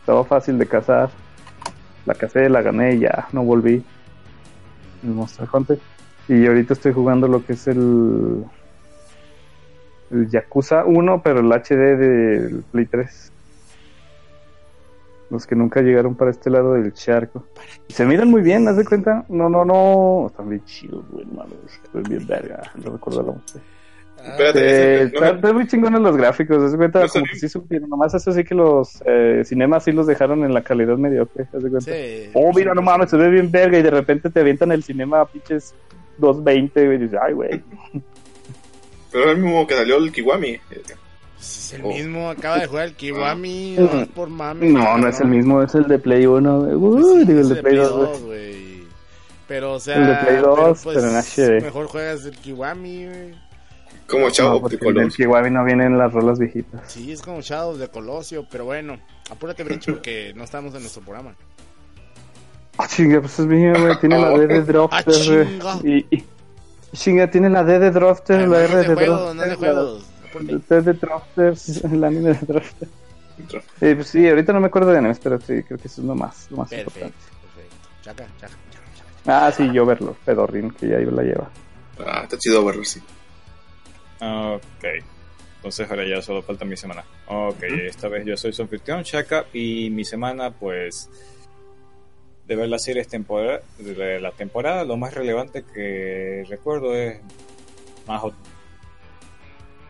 [0.00, 1.10] estaba fácil de cazar.
[2.06, 3.82] La cacé, la gané ya, no volví.
[5.02, 5.78] El Monster Hunter.
[6.28, 8.44] Y ahorita estoy jugando lo que es el.
[10.10, 13.32] El Yakuza 1, pero el HD del Play 3.
[15.30, 17.46] Los que nunca llegaron para este lado del charco.
[17.88, 19.24] Se miran muy bien, ¿haz de cuenta?
[19.28, 20.26] No, no, no.
[20.28, 21.58] Están bien chidos, güey, malos.
[21.82, 22.62] Estoy bien verga.
[22.76, 23.60] No recuerdo la música.
[24.26, 27.38] Espérate, Eh, ese- no, están muy chingones los gráficos, haz de cuenta, No como que
[27.38, 27.88] sí supieron.
[27.90, 31.62] Nomás eso sí que los eh, cinemas sí los dejaron en la calidad mediocre, haz
[31.62, 31.92] de cuenta.
[31.92, 32.30] sí.
[32.34, 35.20] Oh, mira, no mames, se ve bien verga y de repente te avientan el cinema
[35.20, 35.74] a pinches
[36.18, 37.62] 220, güey, y dices, ay, güey.
[39.12, 40.58] Pero es el mismo que salió el Kiwami.
[41.40, 41.88] Es el Oh.
[41.88, 43.80] mismo, acaba de jugar el Kiwami, Ah.
[43.82, 44.68] nomás por mami.
[44.70, 46.74] No, no es el mismo, es el de Play 1, güey.
[46.74, 48.64] Uy, Pues sí, digo, el es de Play 2, güey.
[49.46, 51.60] Pero, o sea, El de Play 2, pues, pero en HD.
[51.62, 53.34] mejor juegas el Kiwami, güey.
[54.08, 55.12] Como Chavo No, porque de en el.
[55.12, 56.92] Kiwami no vienen las rolas viejitas.
[56.92, 58.98] Sí, es como Shadows de Colosio, pero bueno,
[59.30, 61.34] apúrate, Brinch, porque no estamos en nuestro programa.
[62.76, 63.96] Ah, chinga, pues es mío, güey.
[64.00, 65.74] Tiene la D de Ah, Drofter, chinga.
[65.76, 66.06] güey.
[66.10, 66.24] Y, y-
[66.92, 69.46] chinga, tiene la D de Drofter, Ay, la no R de de no es de
[69.48, 70.04] la- juegos.
[70.68, 71.54] T de Drofter,
[71.92, 72.88] el anime de Drofter.
[73.80, 76.06] Sí, pues sí, ahorita no me acuerdo de animes, pero sí, creo que eso es
[76.06, 77.26] lo más, lo más Perfecto, importante.
[77.54, 77.76] perfecto.
[78.02, 78.86] Chaca, chaca, chaca,
[79.24, 79.46] chaca.
[79.46, 81.50] Ah, sí, yo verlo, Pedorrin, que ya la lleva.
[82.06, 83.00] Ah, está chido verlo, sí.
[84.20, 84.84] Ok.
[85.56, 87.04] Entonces ahora ya solo falta mi semana.
[87.26, 91.08] Ok, esta vez yo soy su anfitrión, Shaka, y mi semana, pues,
[92.46, 97.18] de ver las series temporada, de la temporada, lo más relevante que recuerdo es
[98.06, 98.22] más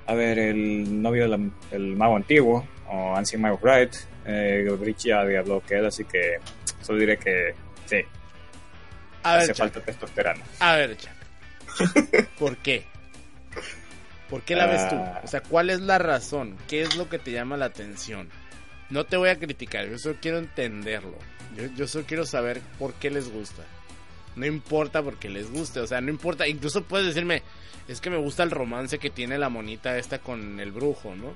[0.07, 3.95] a ver, el novio del el mago antiguo, o Ancient Mago Wright,
[4.27, 6.37] eh, Rich ya hablado que él, así que
[6.83, 7.55] solo diré que
[7.87, 7.97] sí,
[9.23, 10.45] A ver, hace Chaca, falta testosterona.
[10.61, 11.27] a ver, Chaca.
[12.39, 12.85] ¿Por qué?
[14.29, 14.97] ¿Por qué la ves tú?
[14.97, 15.21] Ah.
[15.23, 16.57] O sea, ¿cuál es la razón?
[16.69, 18.29] ¿Qué es lo que te llama la atención?
[18.91, 21.17] No te voy a criticar, yo solo quiero entenderlo.
[21.57, 23.63] Yo, yo solo quiero saber por qué les gusta.
[24.37, 26.49] No importa porque les guste, o sea, no importa.
[26.49, 27.43] Incluso puedes decirme,
[27.87, 31.33] es que me gusta el romance que tiene la monita esta con el brujo, ¿no?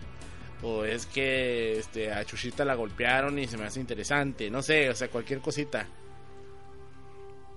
[0.63, 4.91] O es que este, a Chuchita la golpearon y se me hace interesante, no sé,
[4.91, 5.87] o sea, cualquier cosita.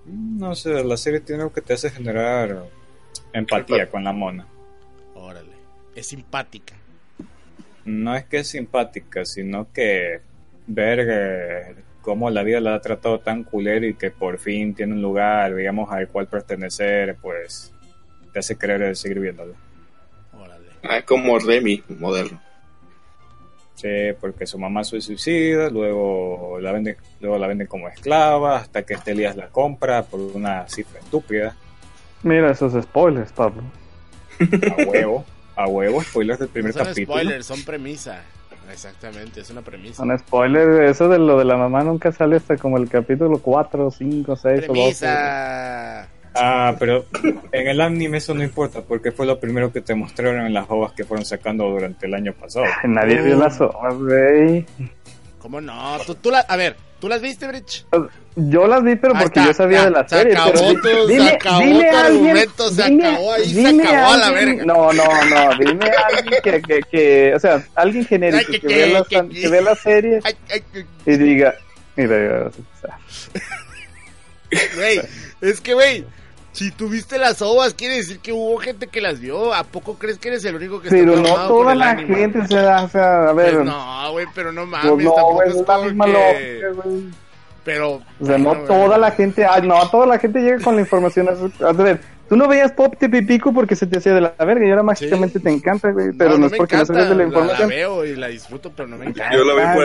[0.04, 2.64] No sé, la serie tiene algo que te hace generar
[3.32, 4.46] empatía con la mona.
[5.94, 6.74] Es simpática.
[7.84, 10.20] No es que es simpática, sino que
[10.66, 14.94] ver eh, cómo la vida la ha tratado tan culero y que por fin tiene
[14.94, 17.72] un lugar, digamos, al cual pertenecer, pues
[18.32, 19.54] te hace querer seguir viéndolo.
[20.32, 20.68] Órale.
[20.82, 22.40] Ah, es como Remy, moderno.
[23.74, 23.88] Sí,
[24.20, 28.94] porque su mamá se suicida, luego la venden, luego la venden como esclava, hasta que
[28.94, 31.56] este Elías la compra por una cifra estúpida.
[32.22, 33.62] Mira esos spoilers, Pablo.
[34.40, 35.24] A huevo,
[35.62, 37.18] a huevo, spoilers del primer No son capítulo.
[37.18, 38.22] spoilers, son premisa.
[38.70, 40.02] Exactamente, es una premisa.
[40.02, 43.90] Un spoiler, eso de lo de la mamá nunca sale hasta como el capítulo 4,
[43.90, 44.66] 5, 6 o 12.
[44.72, 46.08] Premisa.
[46.34, 47.04] Ah, pero
[47.52, 50.64] en el anime eso no importa, porque fue lo primero que te mostraron en las
[50.70, 52.64] ovas que fueron sacando durante el año pasado.
[52.84, 54.64] Nadie vio las hojas, güey.
[55.42, 55.98] ¿Cómo no?
[56.06, 57.84] ¿Tú, tú la, a ver, ¿tú las viste, Bridge?
[58.36, 60.32] Yo las vi, pero porque está, yo sabía ya, de la se serie.
[60.34, 60.52] acabó
[60.82, 64.64] pero tu- se acabó tu argumento, se acabó ahí, se dime acabó a la verga.
[64.64, 68.86] No, no, no, dime a alguien que, que, que, o sea, alguien genérico que- vea
[68.86, 70.20] la, que- vea la serie
[71.04, 71.54] y diga,
[71.96, 72.50] mira,
[74.76, 75.00] Güey,
[75.40, 76.04] es que, güey,
[76.52, 79.54] si tuviste las ovas, quiere decir que hubo gente que las vio.
[79.54, 82.14] ¿A poco crees que eres el único que pero está no toda el la anime?
[82.16, 85.12] gente, o sea, o sea, a ver, Pues no, güey, pero no mames, pues no,
[85.14, 86.12] tampoco es es la misma que...
[86.12, 87.04] lógica, güey.
[87.64, 88.02] Pero...
[88.20, 91.28] O sea, no toda la gente, ay, no, toda la gente llega con la información.
[91.64, 94.70] A, ver, tú no veías Pop Pipico porque se te hacía de la verga y
[94.70, 97.28] ahora mágicamente te encanta, güey, pero no, es porque no encanta, sabías de la La,
[97.28, 97.68] información.
[97.68, 99.32] veo y la disfruto, pero no me encanta.
[99.36, 99.84] Yo lo vi Ah, por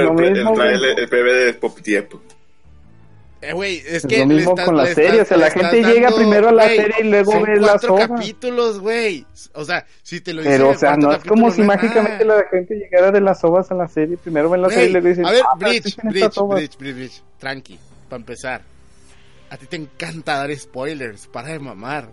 [0.65, 2.19] el, el, PB de Pop Tiempo.
[3.39, 3.53] Eh,
[3.85, 6.09] es Es que lo mismo estás- con la serie, estás- o sea, la gente llega
[6.09, 8.07] primero a la serie y luego son ve las hojas.
[8.07, 9.25] capítulos, güey.
[9.53, 12.41] O sea, si te lo dicen Pero, o sea, no es como si mágicamente nada.
[12.41, 14.17] la gente llegara de las ovas a la serie.
[14.17, 16.35] Primero ven la serie y luego dicen, a ver, ah, Bridge, Bridge.
[16.35, 18.61] Bridge, Bridge, Bridge, tranqui, para empezar.
[19.49, 22.09] A ti te encanta dar spoilers, para de mamar.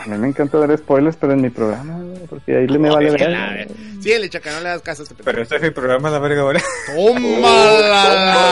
[0.00, 3.10] A mí me encanta dar spoilers, pero en mi programa, porque ahí le me vale
[3.10, 3.68] ver.
[4.00, 6.18] Sí, el chaca, no le das caso a este Pero este es mi programa, la
[6.18, 6.60] verga ahora.
[6.96, 8.42] ¡Tómala!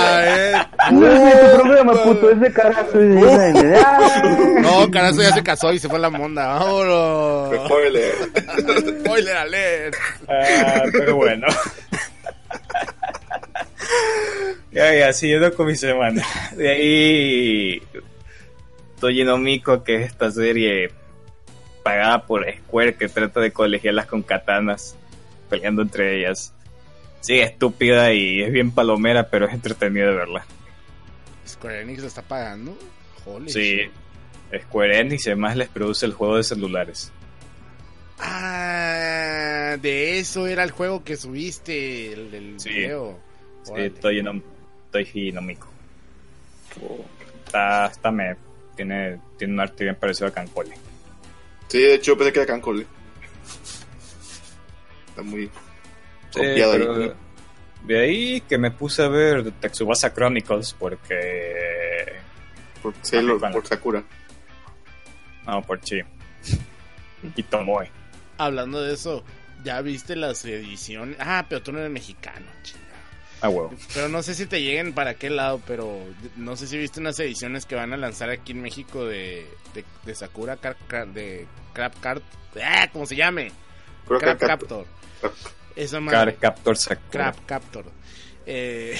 [0.93, 2.99] No es tu programa, puto, es de carajo.
[4.61, 6.47] No, carazo ya se casó y se fue a la monda.
[6.55, 7.67] Vámonos.
[7.67, 8.13] Spoiler.
[9.05, 9.95] Spoiler alert.
[10.29, 11.47] Ah, pero bueno.
[14.73, 16.25] ya, ya, siguiendo con mi semana.
[16.57, 17.83] De ahí.
[19.01, 20.91] Toji no Miko, que es esta serie
[21.83, 24.97] pagada por Square que trata de colegiarlas con katanas,
[25.49, 26.53] peleando entre ellas.
[27.21, 30.47] Sí, estúpida y es bien palomera, pero es entretenida de verla.
[31.47, 32.77] Square Enix lo está pagando.
[33.27, 34.63] Holy Sí, shit.
[34.63, 37.13] Square Enix además les produce el juego de celulares.
[38.19, 42.69] Ah, de eso era el juego que subiste, el del Sí.
[42.71, 43.19] video.
[43.63, 43.91] Sí.
[44.01, 44.43] Toji no,
[44.93, 45.69] Toji no Miko.
[47.47, 48.37] Está, está me,
[48.85, 50.75] tiene, tiene un arte bien parecido a Cancole.
[51.69, 52.87] Sí, de hecho pensé que era Cancole.
[55.09, 55.47] Está muy
[56.31, 57.13] Sí, copiado pero ahí.
[57.85, 62.15] de ahí que me puse a ver Tsubasa Chronicles porque...
[62.83, 63.55] Por, Sailor, bueno.
[63.57, 64.03] por Sakura.
[65.47, 66.01] No, por Chi.
[67.37, 67.91] Y Tomoe.
[68.39, 69.23] Hablando de eso,
[69.63, 71.17] ¿ya viste las ediciones?
[71.21, 72.90] Ah, pero tú no eres mexicano, chingado.
[73.43, 73.73] Ah, huevo.
[73.95, 75.99] Pero no sé si te lleguen para qué lado, pero
[76.37, 79.85] no sé si viste unas ediciones que van a lanzar aquí en México de, de,
[80.05, 82.23] de Sakura, Car- Car- de Crab Cart,
[82.63, 83.53] ah, ¿cómo se llame?
[84.07, 84.87] Crab Captor.
[85.77, 86.01] Esa
[86.39, 87.09] Captor Sakura.
[87.11, 87.85] Crab Captor.
[88.45, 88.99] Eh,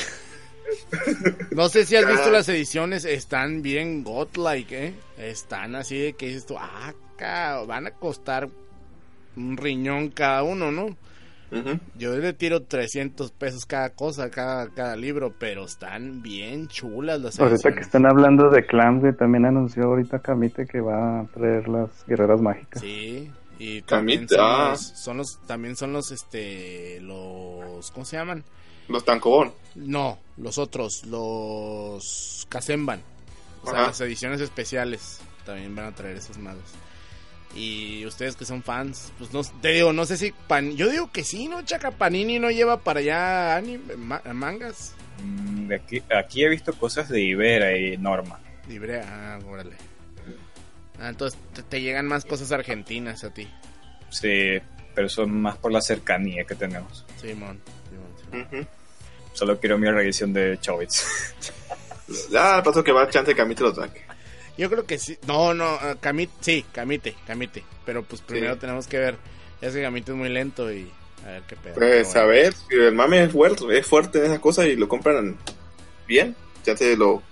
[1.51, 4.95] no sé si has visto las ediciones, están bien godlike, ¿eh?
[5.19, 6.93] Están así de que dices tú, ah,
[7.67, 8.49] van a costar
[9.37, 10.97] un riñón cada uno, ¿no?
[11.99, 17.41] Yo le tiro 300 pesos cada cosa, cada, cada libro, pero están bien chulas las
[17.41, 21.91] Ahorita que están hablando de Clams, también anunció ahorita Kamite que va a traer las
[22.07, 22.81] guerreras mágicas.
[22.81, 24.69] Sí, y también son ah.
[24.71, 28.45] los, son los, también son los, este, los, ¿cómo se llaman?
[28.89, 29.53] Los Tancobón.
[29.75, 33.01] No, los otros, los Kazemban.
[33.63, 36.65] O sea, las ediciones especiales también van a traer esas madres.
[37.55, 41.11] Y ustedes que son fans, pues no, te digo, no sé si Pan, yo digo
[41.11, 41.63] que sí, ¿no?
[41.63, 44.95] Chaca Panini no lleva para allá anime, ma- mangas.
[45.23, 48.39] Mm, De aquí, aquí he visto cosas de Ibera y Norma.
[48.69, 49.75] Libre, ah, órale.
[51.01, 53.49] Ah, entonces te, te llegan más cosas argentinas a ti,
[54.11, 54.59] Sí,
[54.95, 57.05] pero son más por la cercanía que tenemos.
[57.21, 57.61] Simón.
[57.89, 58.69] Simón, Simón.
[59.33, 61.07] Solo quiero mi revisión de Chobits.
[62.31, 64.03] Ya pasó que va chance de Camite lo saque.
[64.61, 65.17] Yo creo que sí.
[65.27, 67.65] No, no, ah, Camite, sí, Camite, Camite.
[67.87, 68.61] Pero pues primero Sí.
[68.61, 69.17] tenemos que ver.
[69.63, 70.91] Es que Camite es muy lento y
[71.25, 71.75] a ver qué pedo.
[71.77, 74.77] Pues Pero a ver, si el mame es fuerte, es fuerte en esas cosas y
[74.77, 75.39] lo compran
[76.07, 77.23] bien, ya se lo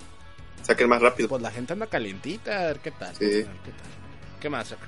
[0.63, 1.29] saquen más rápido.
[1.29, 3.15] Pues la gente anda calientita, a ver qué tal.
[3.15, 3.25] Sí.
[3.27, 4.41] a ver qué tal.
[4.41, 4.87] ¿Qué más, Chaca?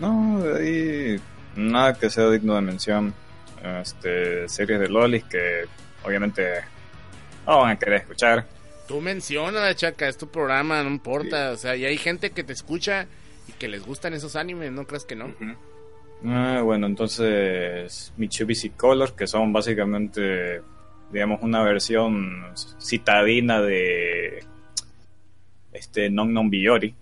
[0.00, 1.20] No, de ahí
[1.54, 3.14] nada que sea digno de mención.
[3.80, 5.66] Este, series de Lolis que
[6.04, 6.62] obviamente
[7.46, 8.46] no van a querer escuchar.
[8.86, 11.52] Tú menciona, Chaca, es tu programa, no importa.
[11.52, 13.06] O sea, y hay gente que te escucha
[13.48, 15.34] y que les gustan esos animes, ¿no crees que no?
[16.26, 20.62] Ah, bueno, entonces Mitsubishi Color, que son básicamente,
[21.10, 24.44] digamos, una versión citadina de
[25.72, 26.94] este Non Non Biyori.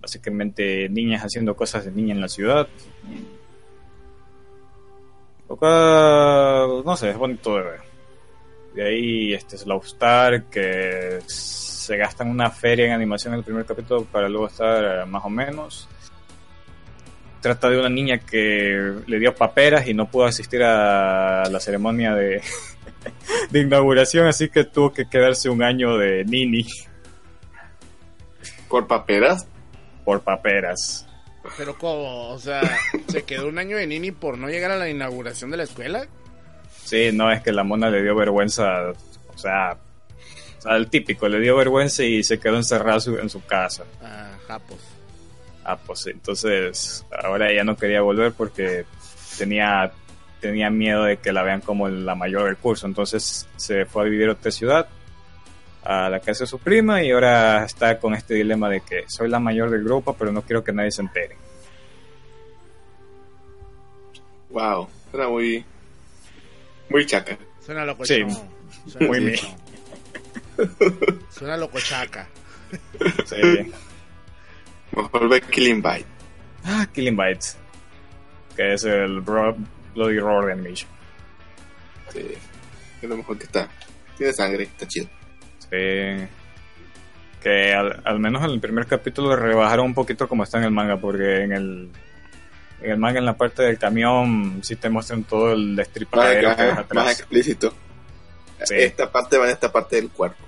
[0.00, 2.68] Básicamente niñas haciendo cosas de niña en la ciudad.
[5.48, 7.89] Lo cual, no sé, es bonito de ver.
[8.74, 13.44] De ahí este Slow Star, que se gasta en una feria en animación en el
[13.44, 15.88] primer capítulo para luego estar eh, más o menos
[17.40, 22.14] trata de una niña que le dio paperas y no pudo asistir a la ceremonia
[22.14, 22.42] de,
[23.50, 26.66] de inauguración, así que tuvo que quedarse un año de nini
[28.68, 29.46] Por paperas.
[30.04, 31.06] por paperas.
[31.56, 32.60] Pero como, o sea,
[33.08, 36.06] se quedó un año de Nini por no llegar a la inauguración de la escuela.
[36.90, 38.90] Sí, no es que la mona le dio vergüenza,
[39.32, 39.76] o sea,
[40.58, 43.84] o sea, el típico, le dio vergüenza y se quedó encerrado su- en su casa.
[44.02, 44.78] Ah, japos.
[45.64, 48.86] Ah, pues sí, entonces ahora ella no quería volver porque
[49.38, 49.92] tenía,
[50.40, 52.88] tenía miedo de que la vean como la mayor del curso.
[52.88, 54.88] Entonces se fue a vivir a otra ciudad,
[55.84, 59.28] a la casa de su prima, y ahora está con este dilema de que soy
[59.30, 61.36] la mayor del grupo, pero no quiero que nadie se entere.
[64.50, 64.88] Wow.
[65.12, 65.64] Era muy.
[66.90, 67.38] Muy chaca.
[67.64, 68.30] Suena locochón.
[68.30, 68.36] Sí,
[68.90, 69.56] Suena muy locochón.
[71.30, 72.28] Suena locochaca.
[73.26, 73.72] Sí.
[74.92, 76.04] Mejor ve Killing Bite.
[76.64, 77.56] ah, Killing Bites,
[78.56, 79.56] que es el Bro-
[79.94, 80.90] Bloody Roar de Animation.
[82.12, 82.26] Sí.
[83.00, 83.68] Es lo mejor que está.
[84.18, 85.06] Tiene sangre, está chido.
[85.60, 86.26] Sí.
[87.42, 90.70] Que al, al menos en el primer capítulo rebajaron un poquito como está en el
[90.72, 91.90] manga, porque en el,
[92.82, 96.56] en el manga, en la parte del camión, sí te muestran todo el Más, destripadero
[96.56, 97.04] que ves más- atrás.
[97.04, 97.74] más explícito.
[98.64, 98.74] Sí.
[98.76, 100.44] Esta parte va en esta parte del cuerpo.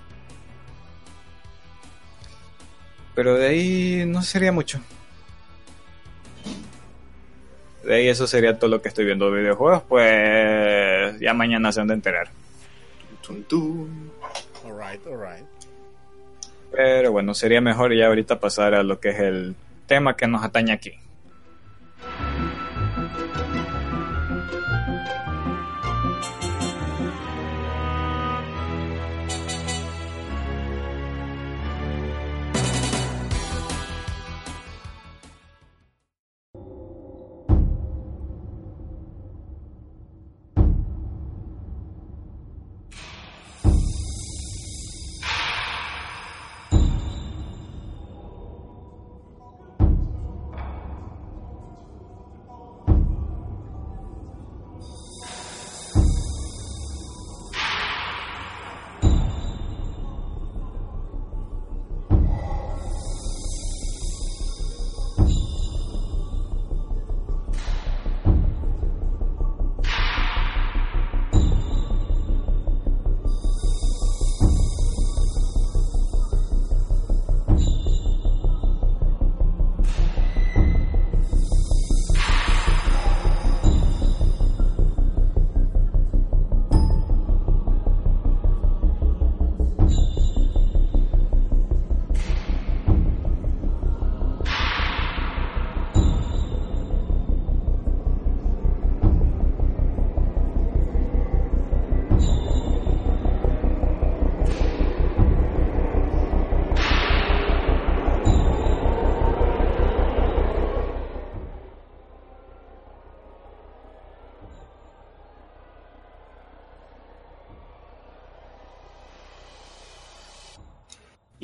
[3.14, 4.80] Pero de ahí no sería mucho.
[7.84, 11.80] De ahí eso sería todo lo que estoy viendo de videojuegos, pues ya mañana se
[11.80, 12.30] han de enterar.
[14.64, 15.44] Alright, alright.
[16.70, 19.54] Pero bueno, sería mejor ya ahorita pasar a lo que es el
[19.86, 20.92] tema que nos atañe aquí.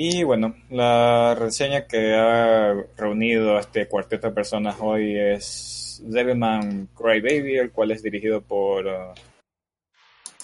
[0.01, 6.89] Y bueno, la reseña que ha reunido a este cuarteto de personas hoy es Devilman
[6.97, 9.13] Crybaby, el cual es dirigido por uh,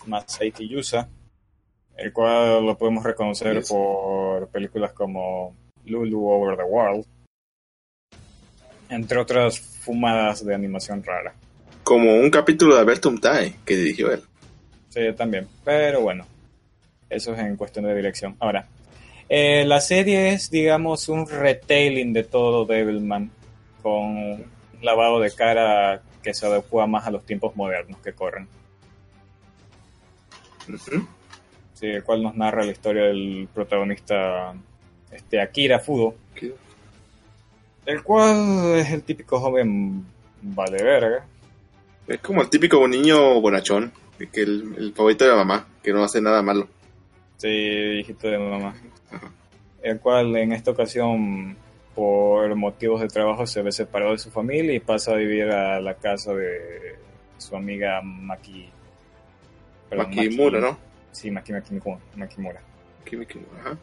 [0.06, 1.08] Masaiki Yusa,
[1.96, 3.68] el cual lo podemos reconocer Yes.
[3.68, 5.54] por películas como
[5.84, 7.06] Lulu Over the World,
[8.88, 11.32] entre otras fumadas de animación rara.
[11.84, 14.20] Como un capítulo de Albertum Tai que dirigió él.
[14.88, 15.46] Sí, también.
[15.64, 16.26] Pero bueno,
[17.08, 18.34] eso es en cuestión de dirección.
[18.40, 18.66] Ahora,
[19.28, 23.30] eh, la serie es, digamos, un retailing de todo Devilman,
[23.82, 24.46] con un
[24.82, 28.48] lavado de cara que se adecua más a los tiempos modernos que corren.
[31.74, 34.54] Sí, el cual nos narra la historia del protagonista
[35.10, 36.54] este Akira Fudo, ¿Qué?
[37.86, 40.04] el cual es el típico joven
[40.40, 41.26] vale verga.
[42.06, 43.92] Es como el típico niño bonachón.
[44.32, 45.66] Que el, el favorito de la mamá.
[45.82, 46.68] Que no hace nada malo.
[47.36, 48.74] Sí, hijito de mamá.
[49.82, 51.56] El cual en esta ocasión,
[51.94, 55.80] por motivos de trabajo, se ve separado de su familia y pasa a vivir a
[55.80, 56.96] la casa de
[57.38, 58.68] su amiga Maki.
[59.90, 60.78] perdón, Makimura, Maki- ¿no?
[61.12, 61.98] Sí, Maki Makimura.
[62.16, 62.60] Makimura.
[63.00, 63.78] Maki Makimura, ajá.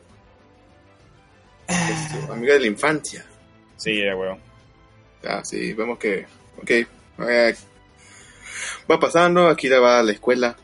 [2.34, 3.24] Amiga de la infancia.
[3.78, 4.38] Sí, ya huevo.
[5.24, 6.26] Ah, sí, vemos que,
[6.62, 7.56] ok, eh,
[8.89, 10.56] va pasando, Akira va a la escuela,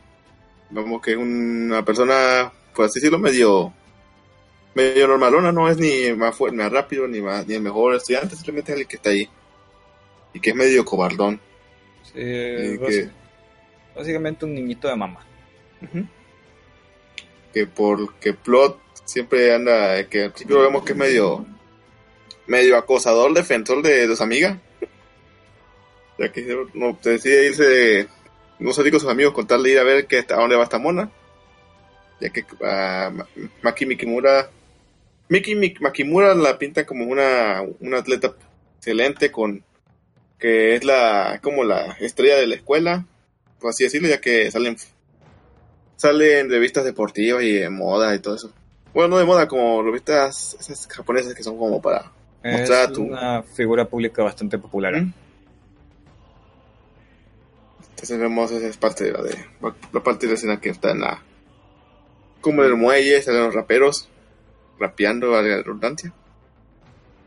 [0.70, 3.74] vemos que es una persona, por así decirlo, medio,
[4.72, 8.36] medio normalona, no es ni más, fu- más rápido, ni más, ni el mejor estudiante,
[8.36, 9.28] simplemente es el que está ahí,
[10.32, 11.40] y que es medio cobardón,
[12.04, 13.10] Sí, que,
[13.96, 15.26] básicamente un niñito de mamá.
[17.52, 21.44] que porque Plot siempre anda, que al principio vemos que es medio,
[22.46, 24.60] medio acosador, defensor de, de su amiga.
[26.18, 28.08] Ya que no, decide irse,
[28.58, 31.10] no salir con sus amigos, contarle ir a ver que, a dónde va esta mona.
[32.20, 33.12] Ya que a
[33.62, 34.50] Maki Mikimura,
[35.28, 38.34] Miki Mik- Makimura la pinta como una, una atleta
[38.78, 39.62] excelente con,
[40.38, 43.04] que es la, como la estrella de la escuela,
[43.60, 44.76] por así decirlo, ya que salen
[45.96, 48.52] sale en revistas deportivas y de moda y todo eso.
[48.94, 52.10] Bueno, no de moda, como revistas esas japonesas que son como para...
[52.42, 54.94] Es Mostrar tu- una figura pública bastante popular.
[55.00, 55.12] ¿Mm?
[57.90, 59.36] Entonces vemos esa es parte de la de
[59.92, 61.20] la parte de la escena que está en la
[62.40, 64.08] como en el muelle, salen los raperos
[64.78, 66.12] rapeando a la redundancia.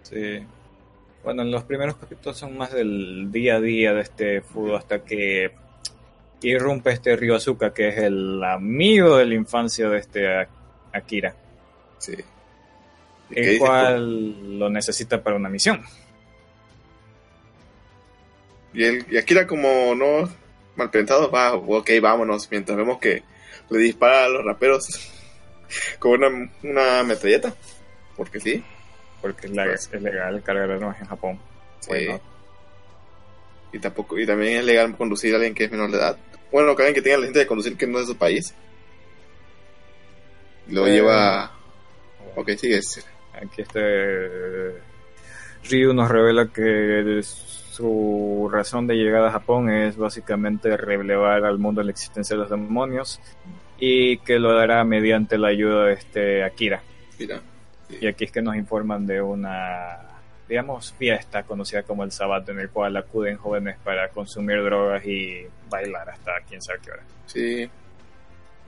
[0.03, 0.45] Sí.
[1.24, 5.51] Bueno, los primeros capítulos son más del día a día de este fútbol hasta que
[6.41, 10.47] irrumpe este Ryosuka, que es el amigo de la infancia de este
[10.91, 11.36] Akira,
[11.99, 12.14] Sí.
[13.30, 15.82] ¿Y qué el cual lo necesita para una misión.
[18.74, 20.30] Y, él, y Akira como no
[20.76, 23.24] mal pensado, va, ok, vámonos, mientras vemos que
[23.72, 24.88] le dispara a los raperos
[25.99, 27.53] con una, una metralleta.
[28.15, 28.63] Porque sí.
[29.22, 31.39] Porque es, la- es legal cargar armas en Japón.
[31.80, 31.89] Sí.
[31.89, 32.22] Bueno,
[33.74, 36.17] Y tampoco, y también es legal conducir a alguien que es menor de edad.
[36.51, 38.53] Bueno, que alguien que tenga la licencia de conducir que no es de su país.
[40.67, 41.51] Lo Eh, lleva.
[42.36, 42.78] Ok, sigue.
[42.78, 44.74] es- Aquí este
[45.69, 47.19] Ryu nos revela que
[47.72, 52.49] su razón de llegada a Japón es básicamente relevar al mundo la existencia de los
[52.49, 53.22] demonios
[53.80, 56.84] y que lo hará mediante la ayuda de este Akira.
[57.17, 57.41] Mira.
[57.89, 59.99] Y aquí es que nos informan de una,
[60.49, 65.45] digamos, fiesta conocida como el Sabbat, en el cual acuden jóvenes para consumir drogas y
[65.69, 67.03] bailar hasta quién sabe qué hora.
[67.26, 67.69] Sí.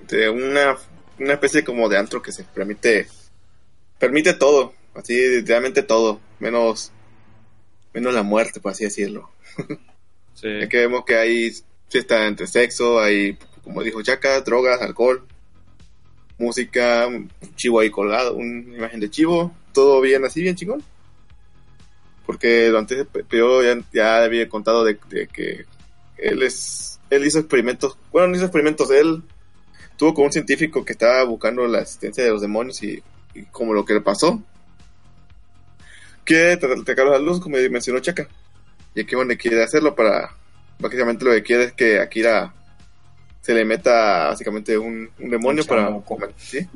[0.08, 0.78] De una,
[1.20, 3.08] una especie como de antro que se permite.
[4.00, 4.74] Permite todo.
[4.96, 6.22] Así, literalmente todo.
[6.40, 6.93] Menos.
[7.94, 9.30] Menos la muerte, por así decirlo.
[10.36, 11.52] Sí, Ya que vemos que hay
[11.90, 15.24] fiesta entre sexo, hay, como dijo Chaka, drogas, alcohol,
[16.40, 20.84] música, un chivo ahí colgado, una imagen de chivo, todo bien así, bien chingón.
[22.26, 25.66] Porque durante ese pe- periodo ya, ya había contado de, de que
[26.18, 29.22] él es, él hizo experimentos, bueno, no hizo experimentos, él
[29.98, 33.04] tuvo con un científico que estaba buscando la existencia de los demonios y,
[33.36, 34.42] y como lo que le pasó.
[36.24, 38.28] Quiere tra- sacarlos a la luz, como mencionó Chaka.
[38.96, 40.36] Y aquí donde quiere hacerlo para...
[40.80, 42.54] Básicamente lo que quiere es que Akira
[43.42, 45.84] se le meta básicamente un, un demonio Un para...
[45.86, 46.18] chamuco.
[46.38, 46.68] ¿sí?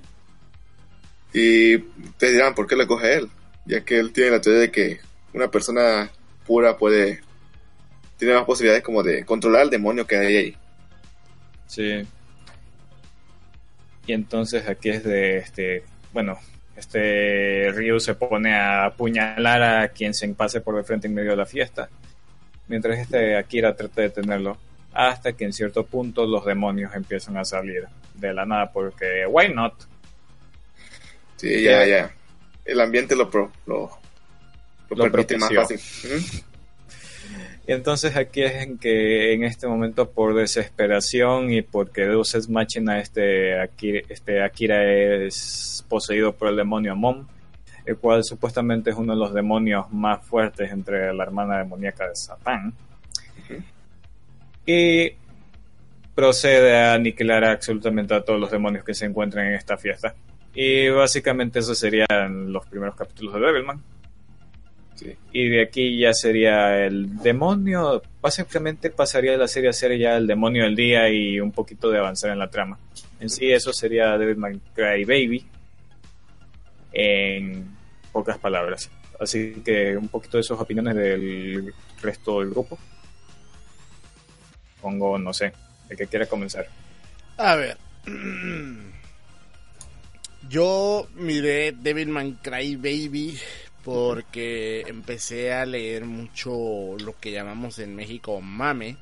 [1.33, 3.29] Y ustedes dirán, ¿por qué lo coge él?
[3.65, 4.99] Ya que él tiene la teoría de que
[5.33, 6.09] una persona
[6.45, 7.21] pura puede...
[8.17, 10.57] Tiene más posibilidades como de controlar al demonio que hay ahí.
[11.67, 12.07] Sí.
[14.07, 15.83] Y entonces aquí es de este,
[16.13, 16.39] bueno,
[16.77, 21.31] este Ryu se pone a apuñalar a quien se pase por de frente en medio
[21.31, 21.89] de la fiesta,
[22.67, 24.57] mientras este Akira trata de detenerlo,
[24.93, 29.53] hasta que en cierto punto los demonios empiezan a salir de la nada, porque why
[29.53, 29.73] not?
[31.35, 32.11] Sí, ya, ya.
[32.65, 33.91] El ambiente lo, pro- lo,
[34.89, 35.79] lo, Lo permite más fácil.
[37.67, 42.47] Y entonces aquí es en que en este momento por desesperación y porque Deus es
[42.47, 47.27] máquina este Akira, este Akira es poseído por el demonio Amon,
[47.85, 52.15] el cual supuestamente es uno de los demonios más fuertes entre la hermana demoníaca de
[52.15, 52.73] Satán.
[54.65, 55.11] Y
[56.15, 60.15] procede a aniquilar absolutamente a todos los demonios que se encuentran en esta fiesta.
[60.53, 63.83] Y básicamente esos serían los primeros capítulos de Devilman.
[64.97, 65.15] Sí.
[65.31, 68.01] Y de aquí ya sería el demonio.
[68.19, 71.89] Básicamente pasaría de la serie a ser ya el demonio del día y un poquito
[71.89, 72.79] de avanzar en la trama.
[73.19, 75.45] En sí, eso sería Devilman Cry Baby.
[76.93, 77.65] En
[78.11, 78.89] pocas palabras.
[79.19, 82.77] Así que un poquito de sus opiniones del resto del grupo.
[84.81, 85.53] Pongo, no sé,
[85.89, 86.67] el que quiera comenzar.
[87.37, 87.77] A ver.
[90.49, 93.37] Yo miré Devilman Cry Baby
[93.87, 98.97] porque empecé a leer mucho lo que llamamos en México mame,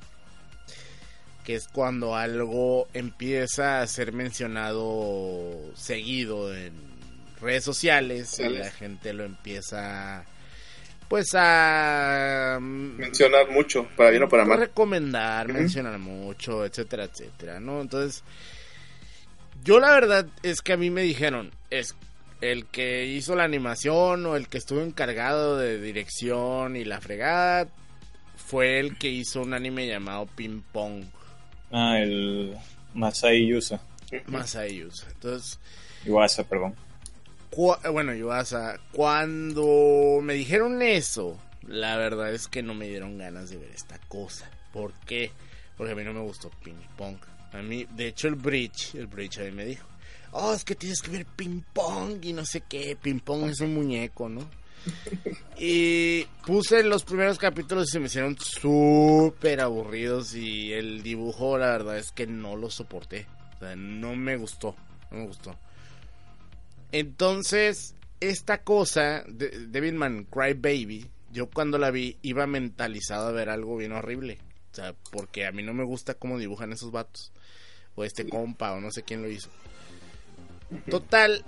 [1.43, 6.73] que es cuando algo empieza a ser mencionado seguido en
[7.41, 10.23] redes sociales y la gente lo empieza
[11.07, 14.59] pues a mencionar mucho para bien o para mal.
[14.59, 18.23] recomendar mencionar mucho etcétera etcétera no entonces
[19.63, 21.95] yo la verdad es que a mí me dijeron es
[22.51, 27.67] el que hizo la animación o el que estuvo encargado de dirección y la fregada
[28.35, 31.05] fue el que hizo un anime llamado Ping Pong
[31.71, 32.55] ah el
[32.93, 33.81] Masai Yusa
[34.27, 35.59] Masai Yusa entonces
[36.05, 36.75] Iwasa perdón
[37.91, 43.57] bueno, Yuasa, cuando me dijeron eso, la verdad es que no me dieron ganas de
[43.57, 44.49] ver esta cosa.
[44.73, 45.31] ¿Por qué?
[45.77, 47.17] Porque a mí no me gustó ping pong.
[47.53, 49.87] A mí, de hecho, el bridge, el bridge a mí me dijo,
[50.35, 52.97] oh, es que tienes que ver ping pong y no sé qué.
[53.01, 54.47] Ping pong es un muñeco, ¿no?
[55.57, 61.67] Y puse los primeros capítulos y se me hicieron súper aburridos y el dibujo, la
[61.67, 63.25] verdad es que no lo soporté.
[63.55, 64.75] O sea, no me gustó,
[65.11, 65.55] no me gustó.
[66.91, 73.49] Entonces, esta cosa, de Devilman Cry Baby, yo cuando la vi iba mentalizado a ver
[73.49, 74.39] algo bien horrible.
[74.73, 77.31] O sea, porque a mí no me gusta cómo dibujan esos vatos.
[77.95, 79.49] O este compa, o no sé quién lo hizo.
[80.89, 81.43] Total,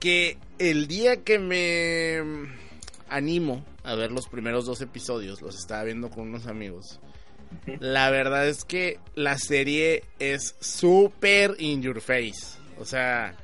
[0.00, 2.22] que el día que me
[3.08, 6.98] animo a ver los primeros dos episodios, los estaba viendo con unos amigos.
[7.78, 12.58] La verdad es que la serie es súper in your face.
[12.80, 13.36] O sea,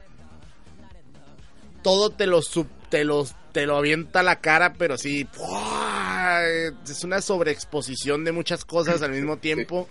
[1.83, 2.41] todo te lo,
[2.91, 3.05] te
[3.53, 5.29] te lo avienta la cara, pero sí,
[6.85, 9.89] es una sobreexposición de muchas cosas al mismo tiempo.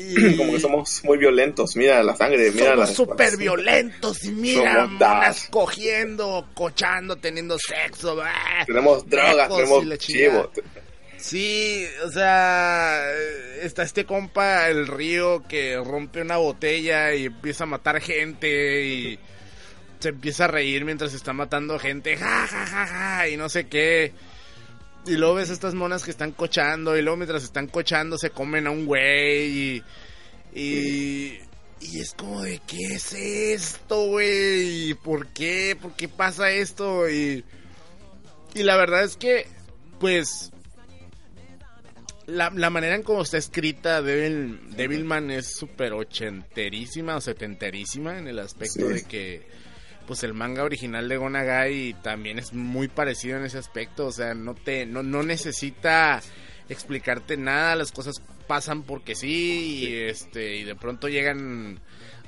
[0.00, 0.36] Y...
[0.36, 5.48] Como que somos muy violentos, mira la sangre, mira somos súper violentos y mira, monas
[5.50, 8.16] cogiendo, cochando, teniendo sexo.
[8.64, 10.52] Tenemos drogas, tenemos chivo.
[11.16, 13.10] Sí, o sea,
[13.60, 19.18] está este compa, el río, que rompe una botella y empieza a matar gente y
[19.98, 23.66] se empieza a reír mientras está matando gente, ja, ja, ja, ja, y no sé
[23.66, 24.12] qué.
[25.08, 28.66] Y luego ves estas monas que están cochando, y luego mientras están cochando se comen
[28.66, 29.82] a un güey, y,
[30.54, 31.38] y,
[31.80, 34.92] y es como de, ¿qué es esto, güey?
[34.94, 35.78] ¿Por qué?
[35.80, 37.08] ¿Por qué pasa esto?
[37.08, 37.42] Y,
[38.54, 39.46] y la verdad es que,
[39.98, 40.52] pues,
[42.26, 48.28] la, la, manera en cómo está escrita Devil, Devilman es súper ochenterísima o setenterísima en
[48.28, 49.46] el aspecto de que
[50.08, 54.34] pues el manga original de Gonagai también es muy parecido en ese aspecto, o sea,
[54.34, 56.20] no te no, no necesita
[56.68, 61.78] explicarte nada, las cosas pasan porque sí y este y de pronto llegan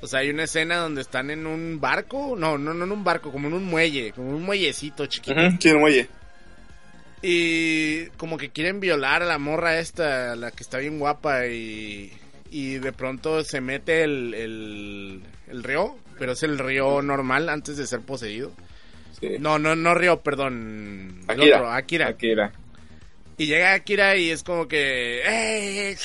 [0.01, 3.03] o sea, hay una escena donde están en un barco, no, no, no en un
[3.03, 5.39] barco, como en un muelle, como un muellecito chiquito.
[5.39, 6.07] Uh muelle.
[7.21, 12.11] Y como que quieren violar a la morra esta, la que está bien guapa y,
[12.49, 15.21] y de pronto se mete el, el,
[15.51, 18.51] el río pero es el río normal antes de ser poseído.
[19.39, 21.23] No, no, no río, perdón.
[21.23, 21.57] El Akira.
[21.57, 22.07] otro, Akira.
[22.09, 22.51] Akira.
[23.39, 25.97] Y llega Akira y es como que, ¡eh!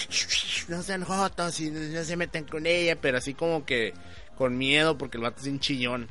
[0.68, 3.92] No sean jotos y no se meten con ella, pero así como que
[4.38, 6.08] con miedo porque el vato es un chillón.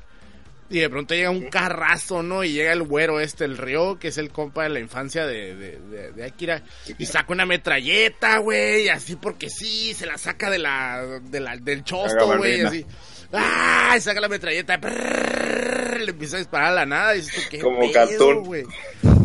[0.70, 2.44] Y de pronto llega un carrazo, ¿no?
[2.44, 5.56] Y llega el güero este, el río, que es el compa de la infancia de,
[5.56, 6.62] de, de, Akira.
[7.00, 11.58] Y saca una metralleta, güey, así porque sí, se la saca de la, de la
[11.58, 12.86] del chosto, güey, así.
[13.34, 13.97] ¡Ah!
[13.99, 14.78] saca la metralleta.
[14.78, 17.15] le empieza a disparar a la nada.
[17.15, 18.43] Y ¿qué como cartón.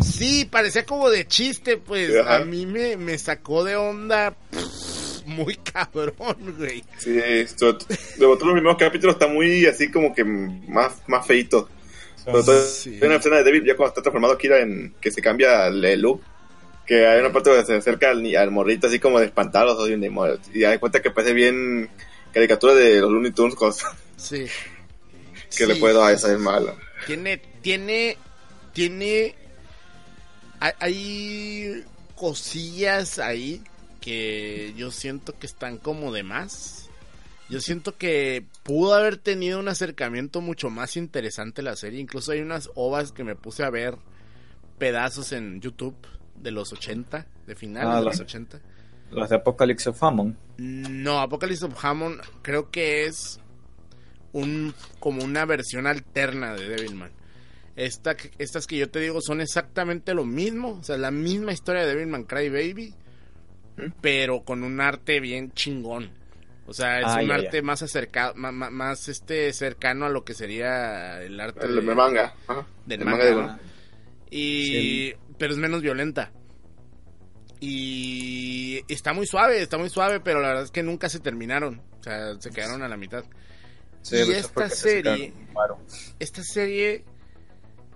[0.03, 2.11] Sí, parecía como de chiste, pues.
[2.25, 4.35] A mí me, me sacó de onda.
[5.25, 6.83] muy cabrón, güey.
[6.97, 7.77] Sí, esto, de
[8.25, 11.69] los primeros capítulos está muy así como que más, más feito.
[12.67, 12.99] sí.
[13.01, 16.01] Hay una escena de David ya cuando está transformado Kira en que se cambia el
[16.01, 16.21] look.
[16.85, 19.93] Que hay una parte donde se acerca al, al morrito así como de espantados y,
[19.93, 21.89] y da cuenta que parece bien
[22.33, 23.91] caricatura de los Looney Tunes cosas.
[24.17, 24.45] Sí.
[25.57, 26.75] que le puedo a esa es mala.
[27.05, 28.17] Tiene, tiene,
[28.73, 29.35] tiene,
[30.59, 31.83] hay
[32.15, 33.63] cosillas ahí
[33.99, 36.89] que yo siento que están como de más.
[37.49, 41.99] Yo siento que pudo haber tenido un acercamiento mucho más interesante la serie.
[41.99, 43.97] Incluso hay unas ovas que me puse a ver
[44.77, 45.95] pedazos en YouTube
[46.35, 48.61] de los 80, de finales ah, de los 80.
[49.11, 50.35] Las de Apocalypse of Hammond.
[50.57, 53.39] No, Apocalypse of Hammond creo que es
[54.33, 57.11] un como una versión alterna de Devilman.
[57.75, 61.81] Esta, estas que yo te digo son exactamente lo mismo, o sea, la misma historia
[61.81, 62.93] de Devilman Cry Baby,
[64.01, 66.09] pero con un arte bien chingón.
[66.67, 67.63] O sea, es Ah, un ya, arte ya.
[67.63, 72.33] más acercado, ma- más, este cercano a lo que sería el arte El, de- manga.
[72.47, 72.65] Ajá.
[72.85, 73.59] del El manga, de- ¿no?
[74.29, 76.31] Y pero es menos violenta.
[77.63, 81.79] Y está muy suave, está muy suave, pero la verdad es que nunca se terminaron.
[81.99, 83.23] O sea, se quedaron a la mitad.
[84.01, 85.33] Sí, y eso esta se serie,
[86.17, 87.05] esta serie,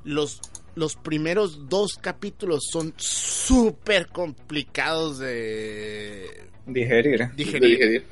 [0.03, 0.39] los,
[0.75, 7.29] los primeros dos capítulos son súper complicados de Digerir.
[7.29, 8.05] de digerir.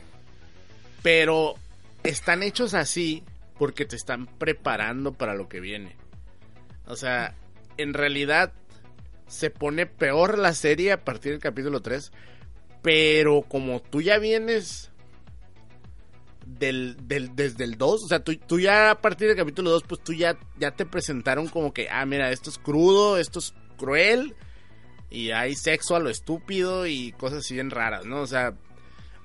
[1.04, 1.54] Pero
[2.04, 3.24] están hechos así
[3.60, 5.96] porque te están preparando para lo que viene.
[6.88, 7.36] O sea,
[7.78, 8.54] en realidad
[9.28, 12.12] se pone peor la serie a partir del capítulo 3.
[12.82, 14.92] Pero como tú ya vienes
[16.46, 19.84] del, del- desde el 2, o sea, tú, tú ya a partir del capítulo 2,
[19.88, 23.54] pues tú ya, ya te presentaron como que, ah, mira, esto es crudo, esto es
[23.78, 24.36] cruel,
[25.10, 28.20] y hay sexo a lo estúpido y cosas así bien raras, ¿no?
[28.22, 28.54] O sea,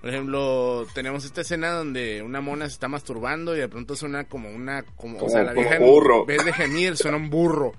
[0.00, 4.24] por ejemplo, tenemos esta escena donde una mona se está masturbando y de pronto suena
[4.28, 6.24] como una, como, o Como- sea, la vieja en burro.
[6.24, 7.72] vez de gemir suena un burro.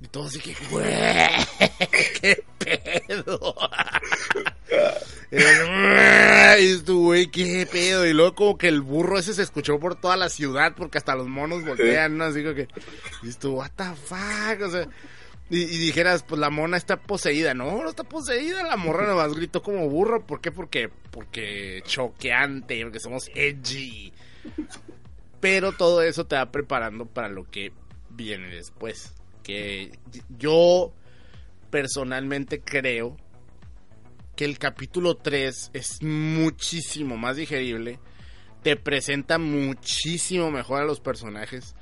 [0.00, 0.86] Y todo así que, güey,
[2.20, 3.54] qué pedo.
[6.60, 8.06] y tú, güey, qué pedo.
[8.06, 11.16] Y luego como que el burro ese se escuchó por toda la ciudad porque hasta
[11.16, 12.24] los monos voltean, ¿no?
[12.24, 12.68] Así como que,
[13.22, 14.88] y tú, what the fuck, o sea...
[15.50, 17.54] Y, y dijeras, pues la mona está poseída.
[17.54, 18.62] No, no está poseída.
[18.64, 20.26] La morra nomás gritó como burro.
[20.26, 20.52] ¿Por qué?
[20.52, 24.12] Porque, porque choqueante, porque somos edgy.
[25.40, 27.72] Pero todo eso te va preparando para lo que
[28.10, 29.14] viene después.
[29.48, 29.98] Que
[30.38, 30.92] yo
[31.70, 33.16] personalmente creo
[34.36, 37.98] que el capítulo 3 es muchísimo más digerible.
[38.62, 41.74] Te presenta muchísimo mejor a los personajes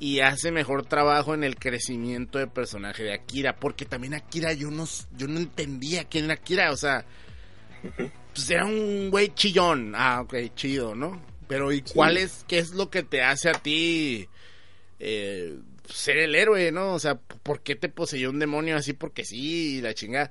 [0.00, 4.72] y hace mejor trabajo en el crecimiento de personaje de Akira, porque también Akira yo
[4.72, 4.84] no
[5.16, 7.04] yo no entendía quién era Akira, o sea,
[8.34, 11.22] pues era un güey chillón, ah, ok, chido, ¿no?
[11.46, 14.28] Pero ¿y cuál es, qué es lo que te hace a ti
[14.98, 15.56] eh,
[15.88, 16.94] ser el héroe, ¿no?
[16.94, 20.30] O sea, ¿por qué te poseyó un demonio así porque sí, la chingada?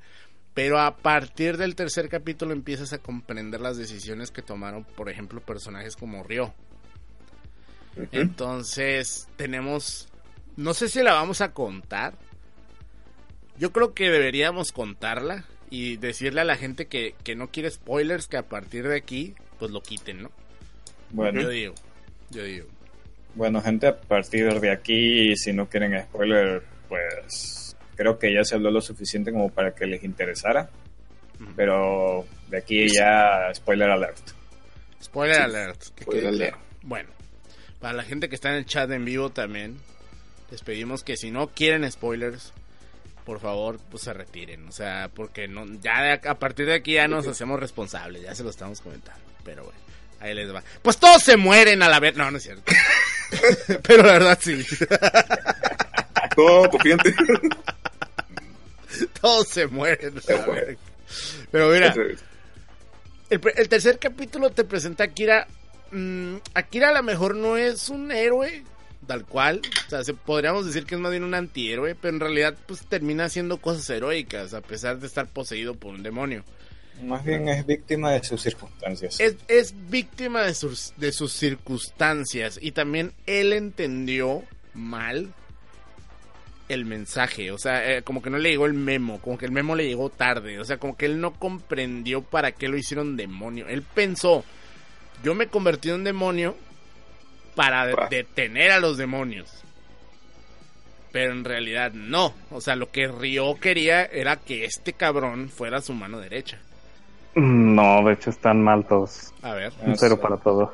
[0.53, 5.41] Pero a partir del tercer capítulo empiezas a comprender las decisiones que tomaron, por ejemplo,
[5.41, 6.53] personajes como Ryo.
[8.11, 10.09] Entonces, tenemos.
[10.55, 12.15] No sé si la vamos a contar.
[13.57, 18.27] Yo creo que deberíamos contarla y decirle a la gente que, que no quiere spoilers,
[18.27, 20.31] que a partir de aquí, pues lo quiten, ¿no?
[21.11, 21.75] Bueno, Yo digo.
[22.29, 22.67] Yo digo.
[23.35, 28.55] Bueno, gente, a partir de aquí, si no quieren spoiler, pues creo que ya se
[28.55, 30.69] habló lo suficiente como para que les interesara.
[31.55, 34.17] Pero de aquí ya, spoiler alert.
[35.01, 35.81] Spoiler alert.
[35.95, 36.51] que Spoiler quede alert.
[36.55, 36.65] claro.
[36.83, 37.09] Bueno,
[37.79, 39.77] para la gente que está en el chat en vivo también,
[40.51, 42.53] les pedimos que si no quieren spoilers,
[43.25, 44.67] por favor, pues se retiren.
[44.67, 48.35] O sea, porque no, ya de- a partir de aquí ya nos hacemos responsables, ya
[48.35, 49.19] se lo estamos comentando.
[49.43, 49.79] Pero bueno,
[50.21, 50.63] ahí les va.
[50.81, 52.15] Pues todos se mueren a la vez.
[52.15, 52.63] No, no es cierto.
[53.83, 54.65] Pero la verdad sí.
[56.37, 57.15] No, pues fíjate.
[59.21, 60.75] todos se mueren verga.
[61.51, 61.93] Pero mira,
[63.29, 65.47] El, el tercer capítulo te presenta a Akira.
[65.91, 68.63] Mm, Akira a lo mejor no es un héroe,
[69.05, 69.61] tal cual.
[69.85, 72.85] O sea, se, podríamos decir que es más bien un antihéroe, pero en realidad pues
[72.87, 76.43] termina haciendo cosas heroicas a pesar de estar poseído por un demonio.
[77.01, 79.19] Más bien es víctima de sus circunstancias.
[79.19, 85.33] Es, es víctima de sus, de sus circunstancias y también él entendió mal
[86.69, 89.51] el mensaje, o sea, eh, como que no le llegó el memo, como que el
[89.51, 93.17] memo le llegó tarde, o sea, como que él no comprendió para qué lo hicieron
[93.17, 93.67] demonio.
[93.67, 94.45] Él pensó,
[95.23, 96.55] yo me convertí en un demonio
[97.53, 98.07] para de- Pa.
[98.07, 99.49] detener a los demonios.
[101.11, 105.81] Pero en realidad no, o sea, lo que Ryo quería era que este cabrón fuera
[105.81, 106.59] su mano derecha.
[107.35, 109.33] No, de hecho están mal todos.
[109.41, 109.73] A ver.
[109.85, 110.69] Un cero para todos.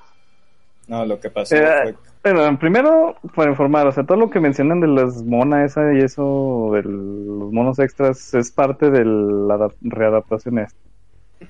[0.87, 4.39] No, lo que pasó Eh, fue Pero primero, para informar, o sea, todo lo que
[4.39, 9.55] mencionan de las monas esa y eso, de los monos extras, es parte de la
[9.57, 10.77] adap- readaptación esta.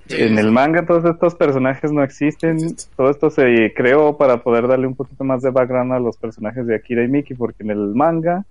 [0.10, 4.86] En el manga todos estos personajes no existen, todo esto se creó para poder darle
[4.86, 7.96] un poquito más de background a los personajes de Akira y Miki, porque en el
[7.96, 8.46] manga,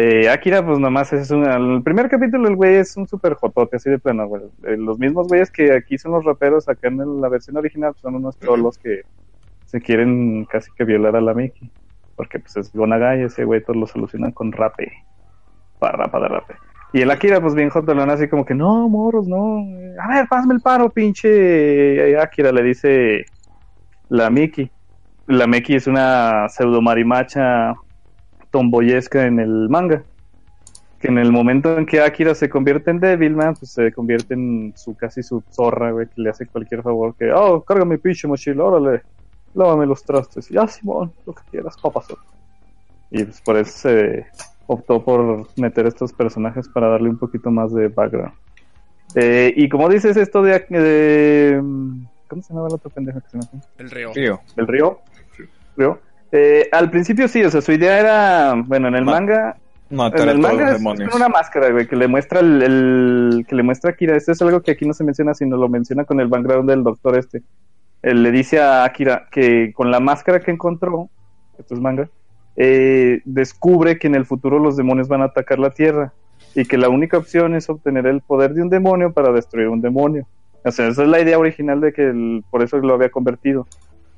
[0.00, 1.44] eh, Akira pues nomás es un...
[1.44, 4.42] El primer capítulo el güey es un super jotote, así de plano, güey.
[4.64, 8.14] Eh, Los mismos güeyes que aquí son los raperos, acá en la versión original son
[8.14, 9.02] unos trolos que
[9.66, 11.68] se quieren casi que violar a la Miki.
[12.14, 14.92] Porque pues es Gonagai, ese güey todos lo solucionan con rape.
[15.80, 16.54] Para rapa de rape.
[16.92, 19.60] Y el Akira, pues bien jotolón, así como que, no, moros, no.
[19.78, 23.24] eh, A ver, pásame el paro, pinche Akira, le dice
[24.08, 24.70] la Miki.
[25.26, 27.74] La Miki es una pseudo marimacha
[28.50, 30.02] tomboyesca en el manga.
[31.00, 34.72] que en el momento en que Akira se convierte en Devilman, pues se convierte en
[34.76, 38.26] su casi su zorra, güey, que le hace cualquier favor, que, oh, carga mi pinche
[38.26, 39.02] mochila, órale,
[39.54, 42.02] lávame los trastes, y ya, Simón, lo que quieras, papá.
[43.12, 44.26] Y pues por eso se
[44.66, 48.32] optó por meter estos personajes para darle un poquito más de background.
[49.14, 51.62] Eh, y como dices esto de, de-
[52.28, 53.60] ¿Cómo se llama el otro pendejo que se me fue?
[53.78, 54.10] El río.
[54.12, 54.98] Tío, ¿Del río?
[55.76, 55.98] ¿Río?
[56.32, 59.56] Eh, al principio sí, o sea, su idea era, bueno, en el Ma- manga
[59.90, 62.62] matar en a el todos manga los es, una máscara, güey, que le muestra el,
[62.62, 64.16] el- que le muestra a Akira.
[64.16, 66.82] Esto es algo que aquí no se menciona, sino lo menciona con el background del
[66.84, 67.42] doctor este.
[68.02, 71.08] Él le dice a Akira que con la máscara que encontró,
[71.58, 72.08] esto es manga,
[72.56, 76.12] eh, descubre que en el futuro los demonios van a atacar la Tierra
[76.54, 79.80] y que la única opción es obtener el poder de un demonio para destruir un
[79.80, 80.26] demonio.
[80.64, 83.66] O sea, esa es la idea original de que el- por eso lo había convertido.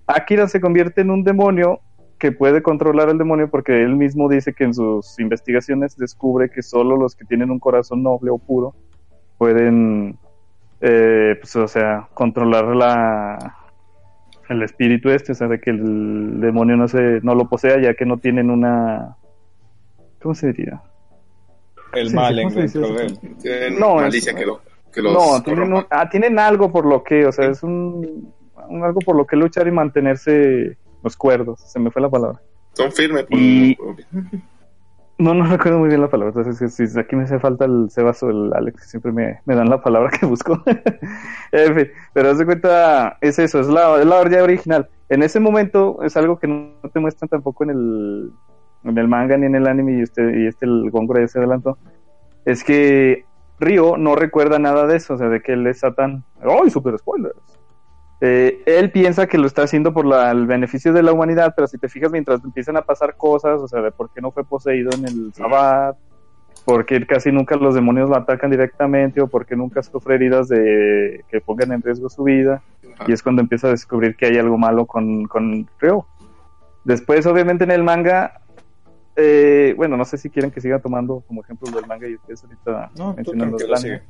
[0.07, 1.81] Akira se convierte en un demonio
[2.21, 6.63] que puede controlar al demonio porque él mismo dice que en sus investigaciones descubre que
[6.63, 8.75] solo los que tienen un corazón noble o puro
[9.39, 10.19] pueden,
[10.83, 13.57] eh, pues, o sea, controlar la
[14.51, 17.95] el espíritu este, o sea, de que el demonio no se no lo posea ya
[17.95, 19.17] que no tienen una
[20.21, 20.83] ¿cómo se diría?
[21.95, 23.19] El Sí, mal él.
[23.41, 24.61] Tienen No, malicia es- que, lo,
[24.93, 28.33] que los no, tienen, un- ah, tienen algo por lo que, o sea, es un,
[28.69, 32.41] un algo por lo que luchar y mantenerse los cuerdos, se me fue la palabra.
[32.75, 33.25] Son firmes.
[33.25, 33.77] Por, Y-
[35.19, 36.33] No, no recuerdo muy bien la palabra.
[36.35, 39.41] Entonces, si, si aquí me hace falta el Sebas o el Alex, que siempre me,
[39.45, 40.63] me dan la palabra que busco.
[41.53, 44.89] en fin, pero haz de cuenta, es eso, es la, es la idea original.
[45.11, 48.31] En ese momento es algo que no te muestran tampoco en el,
[48.85, 51.39] en el manga ni en el anime, y este, y este el Gongora ya se
[51.39, 51.77] adelantó.
[52.47, 53.25] Es que
[53.59, 56.25] Ryo no recuerda nada de eso, o sea, de que él es Satán.
[56.41, 57.37] ¡Ay, super spoilers!
[58.21, 61.67] Eh, él piensa que lo está haciendo por la- el beneficio de la humanidad, pero
[61.67, 64.45] si te fijas, mientras empiezan a pasar cosas, o sea, de por qué no fue
[64.45, 65.97] poseído en el Sabbat,
[66.67, 70.49] por qué casi nunca los demonios lo atacan directamente, o por qué nunca sufre heridas
[70.49, 72.63] de que pongan en riesgo su vida,
[73.09, 76.05] y es cuando empieza a descubrir que hay algo malo con, con Ryo.
[76.85, 78.43] Después, obviamente, en el manga,
[79.17, 82.45] eh, bueno, no sé si quieren que siga tomando como ejemplo del manga y ustedes
[82.45, 84.03] ahorita No, mencionan los sigue.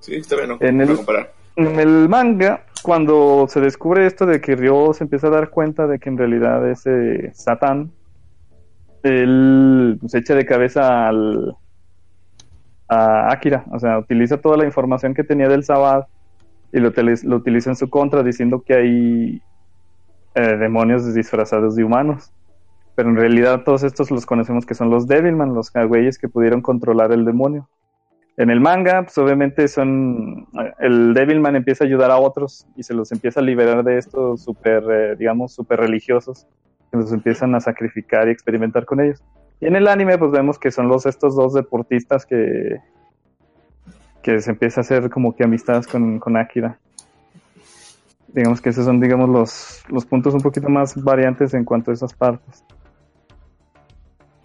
[0.00, 1.32] Sí, está bien, no, En no el- comparar.
[1.56, 5.86] En el manga, cuando se descubre esto de que Ryo se empieza a dar cuenta
[5.86, 7.90] de que en realidad es eh, Satán,
[9.02, 11.56] él se echa de cabeza al,
[12.88, 16.06] a Akira, o sea, utiliza toda la información que tenía del Sabbath
[16.72, 19.42] y lo, utiliza- lo utiliza en su contra, diciendo que hay
[20.34, 22.32] eh, demonios disfrazados de humanos.
[22.94, 26.60] Pero en realidad todos estos los conocemos que son los Devilman, los güeyes que pudieron
[26.60, 27.68] controlar el demonio.
[28.36, 30.46] En el manga, pues obviamente son.
[30.78, 34.42] El Devilman empieza a ayudar a otros y se los empieza a liberar de estos
[34.42, 36.46] super, eh, digamos, super religiosos.
[36.90, 39.22] Que los empiezan a sacrificar y experimentar con ellos.
[39.60, 42.78] Y en el anime, pues vemos que son los estos dos deportistas que.
[44.22, 46.78] que se empieza a hacer como que amistades con, con Akira.
[48.28, 51.94] Digamos que esos son, digamos, los, los puntos un poquito más variantes en cuanto a
[51.94, 52.64] esas partes.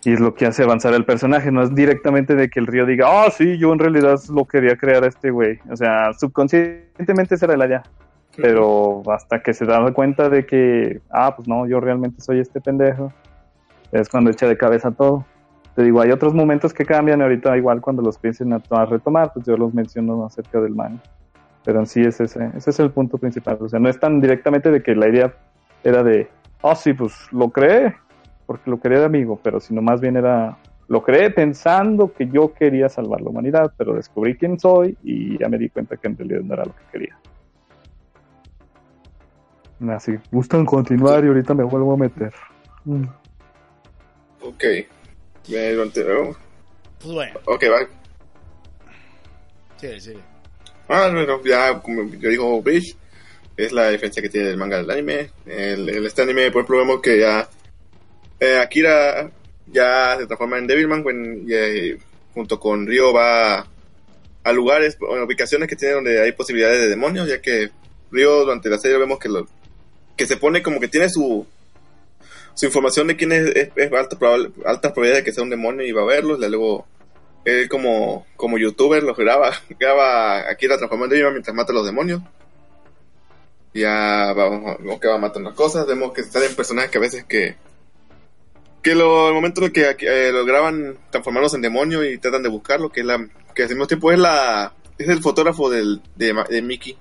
[0.06, 2.86] Y es lo que hace avanzar el personaje, no es directamente de que el río
[2.86, 5.58] diga, ah, sí, yo en realidad lo quería crear a este güey.
[5.68, 7.82] O sea, subconscientemente será el allá.
[8.38, 12.62] Pero hasta que se da cuenta de que, ah, pues no, yo realmente soy este
[12.62, 13.12] pendejo,
[13.92, 15.26] es cuando echa de cabeza todo.
[15.74, 19.34] Te digo, hay otros momentos que cambian, ahorita igual cuando los piensen a, a retomar,
[19.34, 21.02] pues yo los menciono acerca del manga.
[21.64, 23.58] Pero en sí es ese, ese es el punto principal.
[23.60, 25.34] O sea, no es tan directamente de que la idea
[25.84, 26.30] era de,
[26.62, 27.96] ah, sí, pues lo creé,
[28.46, 32.54] porque lo quería de amigo, pero sino más bien era, lo creé pensando que yo
[32.54, 36.18] quería salvar la humanidad, pero descubrí quién soy y ya me di cuenta que en
[36.18, 37.18] realidad no era lo que quería.
[39.94, 42.34] Así, gustan continuar y ahorita me vuelvo a meter.
[42.86, 43.04] Mm.
[44.42, 44.64] Ok.
[45.50, 45.76] Me.
[45.76, 47.88] Pues bueno, Ok, va.
[49.78, 50.14] sí, sí.
[50.88, 52.96] Ah, bueno, ya como ya dijo Bridge,
[53.58, 55.30] es la diferencia que tiene el manga del anime.
[55.46, 57.48] El, el- este anime, por ejemplo, vemos que ya
[58.40, 59.32] eh, Akira
[59.68, 61.04] ya se transforma en Devilman
[61.48, 61.98] y, eh,
[62.34, 63.68] junto con Ryo va
[64.44, 67.72] a lugares, o ubicaciones que tienen donde hay posibilidades de demonios, ya que
[68.12, 69.48] Ryo durante la serie vemos que lo
[70.16, 71.46] que se pone como que tiene su
[72.56, 75.50] su información de quién es, es, es alta, probable, alta probabilidad de que sea un
[75.50, 76.88] demonio y va a verlos, y luego
[77.44, 81.76] él como, como youtuber lo graba, graba a Akira transformando en Devilman mientras mata a
[81.76, 82.22] los demonios.
[83.74, 87.26] Ya vamos, vemos que va matando las cosas, vemos que salen personajes que a veces
[87.26, 87.56] que
[88.86, 92.50] que lo, el momento en que eh, lo graban transformarlos en demonio y tratan de
[92.50, 96.62] buscarlo, que es la que al mismo tiempo es la es el fotógrafo del, de,
[96.62, 96.96] Mickey,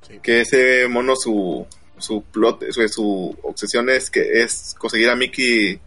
[0.00, 0.18] Sí.
[0.22, 1.66] que ese mono su
[1.98, 5.78] su plot, su, su obsesión es que es conseguir a Mickey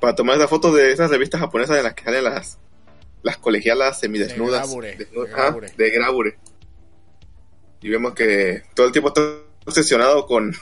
[0.00, 2.58] para tomar esa foto de esas revistas japonesas en las que salen las
[3.22, 4.62] las colegialas semidesnudas.
[4.62, 5.72] Grabure, de Grabure.
[5.76, 6.38] de Grabure.
[7.80, 9.22] Y vemos que todo el tiempo está
[9.64, 10.52] obsesionado con,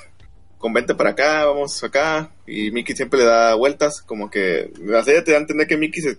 [0.61, 2.31] con vente para acá, vamos acá.
[2.47, 5.79] Y Mickey siempre le da vueltas, como que la serie te da a entender que
[5.79, 6.19] Mickey se,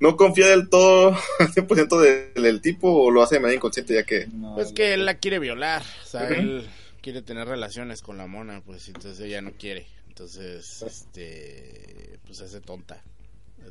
[0.00, 3.94] no confía del todo al 100% del, del tipo o lo hace de manera inconsciente
[3.94, 4.26] ya que...
[4.26, 6.68] No, Pues que él la quiere violar, o sea, él
[7.00, 9.86] quiere tener relaciones con la mona, pues entonces ella no quiere.
[10.08, 13.02] Entonces, este, pues hace tonta.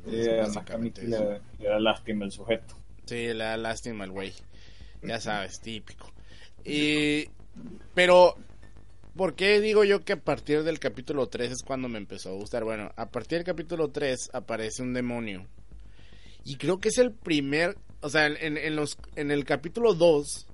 [0.09, 1.23] Es básicamente eso.
[1.23, 2.75] le, le da lástima el sujeto.
[3.05, 4.33] Sí, le da lástima al güey.
[5.03, 6.11] Ya sabes, típico.
[6.63, 7.29] Y,
[7.93, 8.37] pero,
[9.15, 12.33] ¿por qué digo yo que a partir del capítulo 3 es cuando me empezó a
[12.33, 12.63] gustar?
[12.63, 15.45] Bueno, a partir del capítulo 3 aparece un demonio.
[16.43, 20.47] Y creo que es el primer, o sea, en, en los, en el capítulo 2,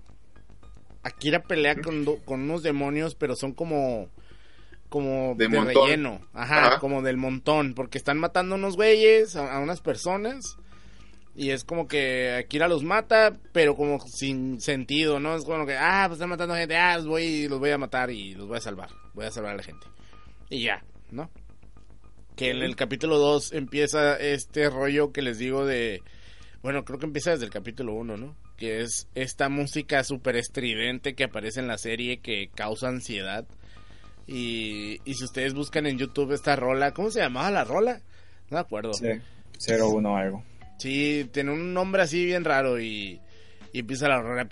[1.03, 4.09] Akira pelea con, do- con unos demonios, pero son como,
[4.89, 6.21] como De de, relleno.
[6.33, 6.79] Ajá, Ajá.
[6.79, 10.57] como del montón, porque están matando a unos güeyes, a, a unas personas.
[11.33, 15.35] Y es como que Akira los mata, pero como sin sentido, ¿no?
[15.35, 18.11] Es como que, ah, pues están matando gente, ah, los voy, los voy a matar
[18.11, 18.89] y los voy a salvar.
[19.13, 19.87] Voy a salvar a la gente.
[20.49, 21.29] Y ya, ¿no?
[22.35, 26.01] Que en el capítulo 2 empieza este rollo que les digo de...
[26.63, 28.35] Bueno, creo que empieza desde el capítulo 1, ¿no?
[28.57, 33.47] Que es esta música súper estridente que aparece en la serie que causa ansiedad.
[34.27, 38.01] Y, y si ustedes buscan en YouTube esta rola, ¿cómo se llamaba la rola?
[38.49, 38.93] No me acuerdo.
[38.93, 39.07] Sí,
[39.59, 40.50] 0-1 algo.
[40.81, 43.21] Sí, tiene un nombre así bien raro y,
[43.71, 44.49] y empieza la rola.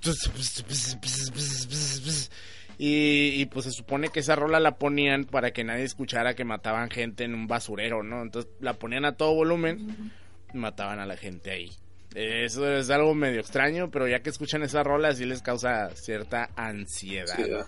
[2.78, 6.46] Y, y pues se supone que esa rola la ponían para que nadie escuchara que
[6.46, 8.22] mataban gente en un basurero, ¿no?
[8.22, 10.12] Entonces la ponían a todo volumen
[10.54, 11.72] y mataban a la gente ahí.
[12.14, 16.52] Eso es algo medio extraño, pero ya que escuchan esa rola sí les causa cierta
[16.56, 17.66] ansiedad.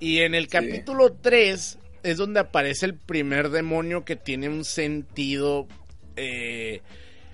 [0.00, 5.68] Y en el capítulo 3 es donde aparece el primer demonio que tiene un sentido
[6.16, 6.82] eh,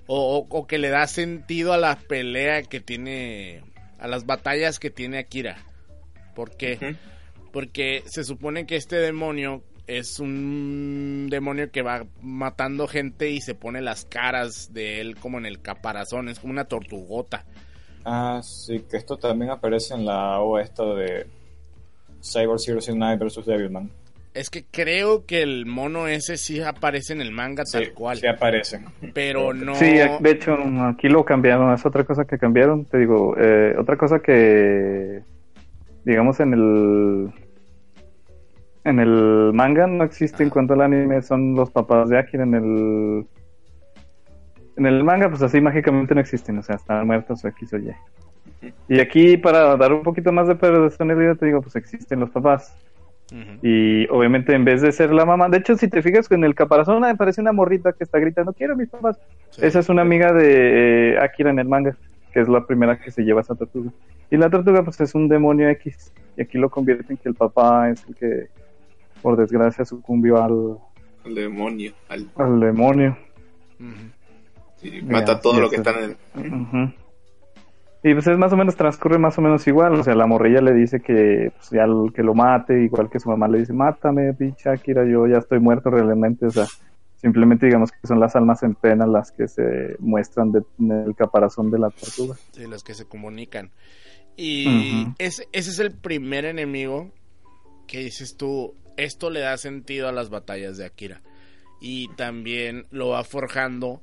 [0.07, 3.63] o, o- o que le da sentido a la pelea que tiene,
[3.99, 5.59] a las batallas que tiene Akira.
[6.35, 6.79] ¿Por qué?
[7.53, 13.55] Porque se supone que este demonio es un demonio que va matando gente y se
[13.55, 17.45] pone las caras de él como en el caparazón, es como una tortugota.
[18.05, 21.27] Ah, sí, que esto también aparece en la esta de
[22.23, 23.91] Cyber 009 versus Devilman.
[24.37, 28.19] Es que creo que el mono ese sí aparece en el manga Sí, tal cual.
[28.19, 28.81] sí aparece.
[29.15, 29.75] pero no.
[29.77, 31.73] Sí, de hecho, aquí lo cambiaron.
[31.73, 32.85] Es otra cosa que cambiaron.
[32.85, 35.23] Te digo, eh, otra cosa que,
[36.05, 37.33] digamos, en el.
[38.85, 42.43] En el manga no existe en cuanto al anime, son los papás de Akira.
[42.45, 43.27] En el.
[44.77, 47.79] En el manga, pues así mágicamente no existen, o sea, están muertos o X o
[47.79, 47.91] Y.
[48.89, 52.77] Y aquí, para dar un poquito más de personalidad, te digo, pues existen los papás.
[53.63, 56.55] Y obviamente en vez de ser la mamá, de hecho si te fijas en el
[56.55, 59.19] caparazón me parece una morrita que está gritando, quiero a mis papás.
[59.51, 59.63] Sí.
[59.65, 61.97] Esa es una amiga de eh, Akira en el manga,
[62.33, 63.91] que es la primera que se lleva esa tortuga.
[64.31, 66.13] Y la tortuga pues es un demonio X.
[66.37, 68.47] Y aquí lo convierte en que el papá es el que
[69.23, 70.77] por desgracia sucumbió al,
[71.25, 71.93] El demonio.
[72.09, 73.17] al- al demonio.
[74.83, 75.91] Y mata a todo lo que eso.
[75.91, 76.53] están en...
[76.53, 76.93] Ujú.
[78.03, 79.95] Y pues es más o menos, transcurre más o menos igual.
[79.95, 83.19] O sea, la morrilla le dice que, pues, ya el- que lo mate, igual que
[83.19, 86.47] su mamá le dice, mátame, pinche Akira, yo ya estoy muerto realmente.
[86.47, 86.67] O sea,
[87.17, 91.15] simplemente digamos que son las almas en pena las que se muestran de- en el
[91.17, 92.37] caparazón de la tortuga.
[92.53, 93.71] Sí, los que se comunican.
[94.37, 97.11] Y ese, ese es el primer enemigo
[97.89, 101.23] que dices tú, esto le da sentido a las batallas de Akira.
[101.81, 104.03] Y también lo va forjando,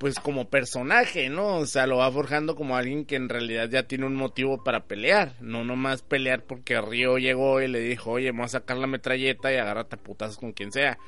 [0.00, 1.58] pues como personaje, ¿no?
[1.58, 4.86] O sea, lo va forjando como alguien que en realidad ya tiene un motivo para
[4.86, 5.36] pelear.
[5.40, 9.52] No nomás pelear porque Río llegó y le dijo, oye, vamos a sacar la metralleta
[9.52, 10.98] y agárrate a putazos con quien sea.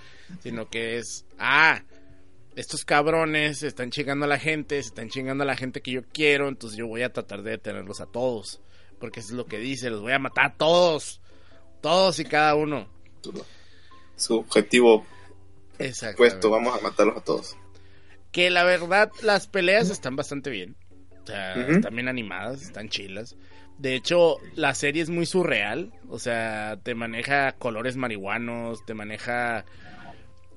[0.42, 1.84] Sino que es, ah,
[2.54, 6.02] estos cabrones están chingando a la gente, se están chingando a la gente que yo
[6.12, 8.60] quiero, entonces yo voy a tratar de detenerlos a todos.
[9.00, 11.22] Porque eso es lo que dice, los voy a matar a todos.
[11.80, 12.90] Todos y cada uno.
[14.16, 15.06] su objetivo
[16.14, 17.56] puesto, vamos a matarlos a todos.
[18.32, 20.76] Que la verdad, las peleas están bastante bien.
[21.22, 23.36] O sea, están bien animadas, están chilas.
[23.78, 25.92] De hecho, la serie es muy surreal.
[26.08, 29.64] O sea, te maneja colores marihuanos, te maneja...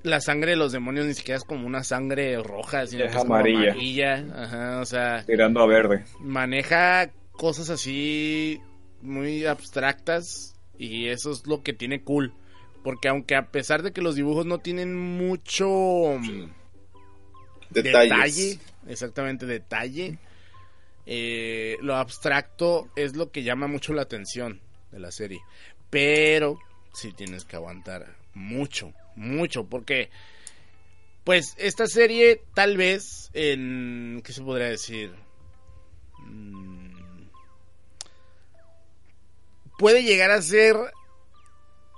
[0.03, 3.17] La sangre de los demonios ni siquiera es como una sangre roja, sino Es que
[3.17, 3.71] es amarilla.
[3.71, 4.25] amarilla.
[4.35, 6.03] Ajá, o sea, Tirando a verde.
[6.19, 8.61] maneja cosas así
[9.01, 12.33] muy abstractas y eso es lo que tiene cool.
[12.83, 16.19] Porque aunque a pesar de que los dibujos no tienen mucho
[17.69, 20.17] Detalle, exactamente detalle,
[21.05, 24.61] eh, lo abstracto es lo que llama mucho la atención
[24.91, 25.41] de la serie.
[25.89, 26.59] Pero
[26.93, 30.09] sí tienes que aguantar mucho, mucho, porque
[31.23, 34.21] Pues esta serie, tal vez, en.
[34.23, 35.11] ¿Qué se podría decir?
[36.19, 37.25] Mm,
[39.77, 40.75] Puede llegar a ser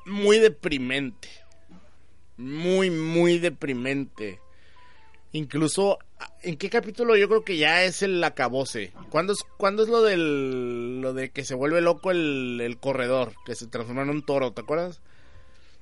[0.06, 1.30] muy deprimente.
[2.38, 4.40] Muy, muy deprimente.
[5.34, 6.00] Incluso,
[6.42, 8.94] ¿en qué capítulo yo creo que ya es el acabose?
[9.10, 13.34] ¿Cuándo es, ¿cuándo es lo del lo de que se vuelve loco el, el corredor?
[13.46, 15.02] Que se transforma en un toro, ¿te acuerdas?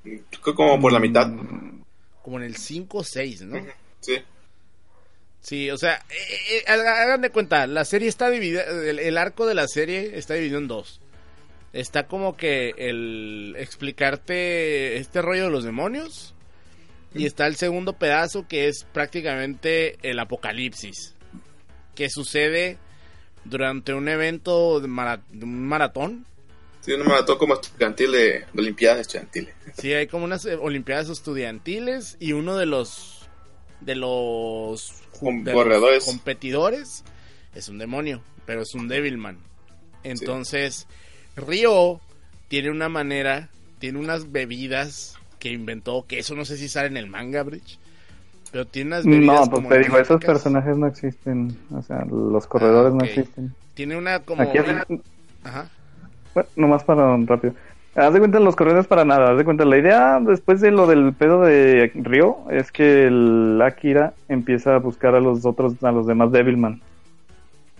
[0.04, 1.32] Creo como por la mitad.
[2.22, 3.64] Como en el 5 o 6, ¿no?
[4.02, 4.18] Sí.
[5.42, 9.46] Sí, o sea, eh, eh, hagan de cuenta, la serie está dividida, el, el arco
[9.46, 11.02] de la serie está dividido en dos.
[11.72, 16.35] Está como que el explicarte este rollo de los demonios
[17.16, 21.16] y está el segundo pedazo que es prácticamente el apocalipsis,
[21.96, 22.78] que sucede
[23.46, 26.26] durante un evento de, mara- un maratón.
[26.82, 29.56] Sí, una maratón como estudiantil de, de Olimpiadas estudiantiles.
[29.78, 33.28] Sí, hay como unas eh, olimpiadas estudiantiles y uno de los
[33.82, 35.54] de los, de
[36.06, 37.04] competidores
[37.56, 39.38] es un demonio, pero es un Devilman.
[40.04, 40.88] Entonces,
[41.36, 42.00] Ryo
[42.48, 43.50] tiene una manera,
[43.80, 47.78] tiene unas bebidas que inventó, que eso no sé si sale en el manga, Bridge,
[48.52, 51.58] pero tiene unas No, pues te digo, esos personajes no existen.
[51.72, 53.00] O sea, los corredores Ah, ok.
[53.02, 53.54] no existen.
[53.74, 54.42] Tiene una como...
[54.44, 54.58] Aquí
[55.44, 55.70] Ajá.
[56.34, 57.54] bueno, nomás para un rápido.
[57.96, 59.32] Haz de cuenta los corredores para nada.
[59.32, 63.62] Haz de cuenta, la idea después de lo del pedo de Ryo es que el
[63.62, 66.82] Akira empieza a buscar a los otros, a los demás Devilman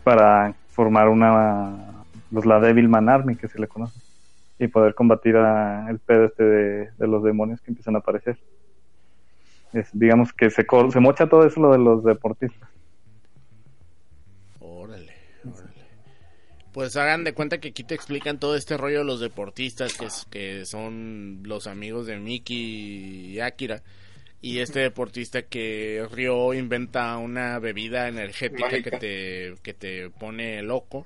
[0.04, 1.72] para formar una,
[2.32, 4.00] pues la Devilman Army que se le conoce
[4.60, 8.40] y poder combatir a el pedo este de, de los demonios que empiezan a aparecer.
[9.74, 12.70] Es, digamos que se, se mocha todo eso lo de los deportistas.
[14.60, 15.14] Órale,
[15.44, 15.86] órale.
[16.72, 20.06] Pues hagan de cuenta que aquí te explican todo este rollo de los deportistas que,
[20.06, 23.82] es- que son los amigos de Miki y Akira.
[24.42, 31.06] Y este deportista que Ryo inventa una bebida energética que te, que te pone loco.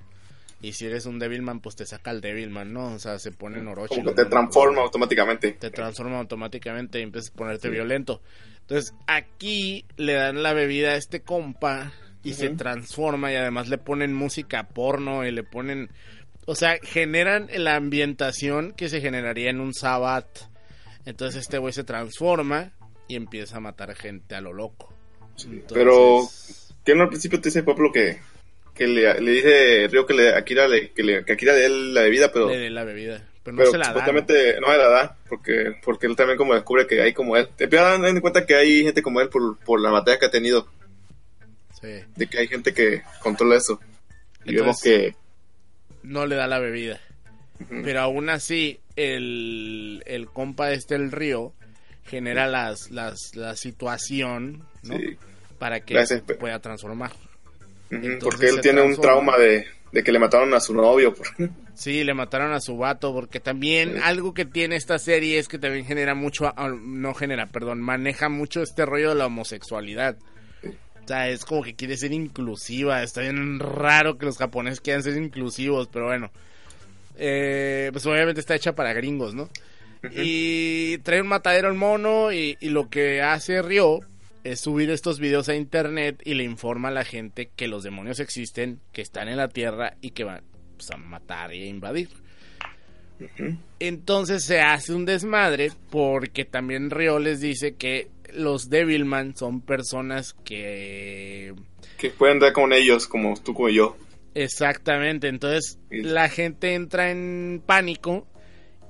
[0.61, 2.93] Y si eres un Devilman, pues te saca el Devilman, ¿no?
[2.93, 3.95] O sea, se pone en Orochi.
[3.95, 5.53] Como que te transforma automáticamente.
[5.53, 8.21] te transforma automáticamente y empiezas a ponerte violento.
[8.61, 11.93] Entonces, aquí le dan la bebida a este compa
[12.23, 15.89] y se transforma y además le ponen música porno y le ponen...
[16.45, 20.49] O sea, generan la ambientación que se generaría en un Sabbath.
[21.05, 22.73] Entonces este güey se transforma
[23.07, 24.93] y empieza a matar gente a lo loco.
[25.37, 26.27] Entonces, Pero,
[26.83, 28.19] que no al principio te dice Pablo que,
[28.79, 31.69] que le, le dice Río que le, Akira le, que, le, que Akira le dé
[31.69, 33.27] la bebida, pero, le dé la bebida.
[33.43, 36.53] Pero no pero se la supuestamente no se la da, porque, porque él también como
[36.53, 37.49] descubre que hay como él.
[37.57, 40.25] Te empiezan a dar cuenta que hay gente como él por, por la batalla que
[40.25, 40.67] ha tenido,
[41.81, 42.03] Sí.
[42.15, 43.79] de que hay gente que controla eso.
[44.45, 45.15] Y vemos que
[46.03, 46.99] no le da la bebida.
[47.83, 51.53] Pero aún así, el, el compa este, el río,
[52.05, 54.97] genera las, las, la situación ¿no?
[54.97, 55.17] sí,
[55.57, 57.11] para que se pueda transformar.
[57.89, 61.13] Entonces porque él tiene un trauma de, de que le mataron a su novio.
[61.13, 61.27] por-
[61.73, 63.99] Sí, le mataron a su vato, porque también Sí.
[64.03, 68.27] algo que tiene esta serie es que también genera mucho, ah, no genera, perdón, maneja
[68.29, 70.17] mucho este rollo de la homosexualidad.
[71.03, 73.01] O sea, es como que quiere ser inclusiva.
[73.01, 76.29] Está bien raro que los japoneses quieran ser inclusivos, pero bueno.
[77.17, 79.49] Eh, pues obviamente está hecha para gringos, ¿no?
[80.15, 83.99] Y trae un matadero al mono y, y lo que hace Ryo
[84.43, 88.19] es subir estos videos a internet y le informa a la gente que los demonios
[88.19, 90.43] existen, que están en la tierra y que van
[90.77, 92.09] pues, a matar y a invadir.
[93.79, 100.33] Entonces se hace un desmadre porque también Ryo les dice que los Devilman son personas
[100.45, 101.53] que
[101.97, 103.97] que pueden dar con ellos, como tú como yo.
[104.35, 106.01] Exactamente, entonces Sí.
[106.03, 108.25] la gente entra en pánico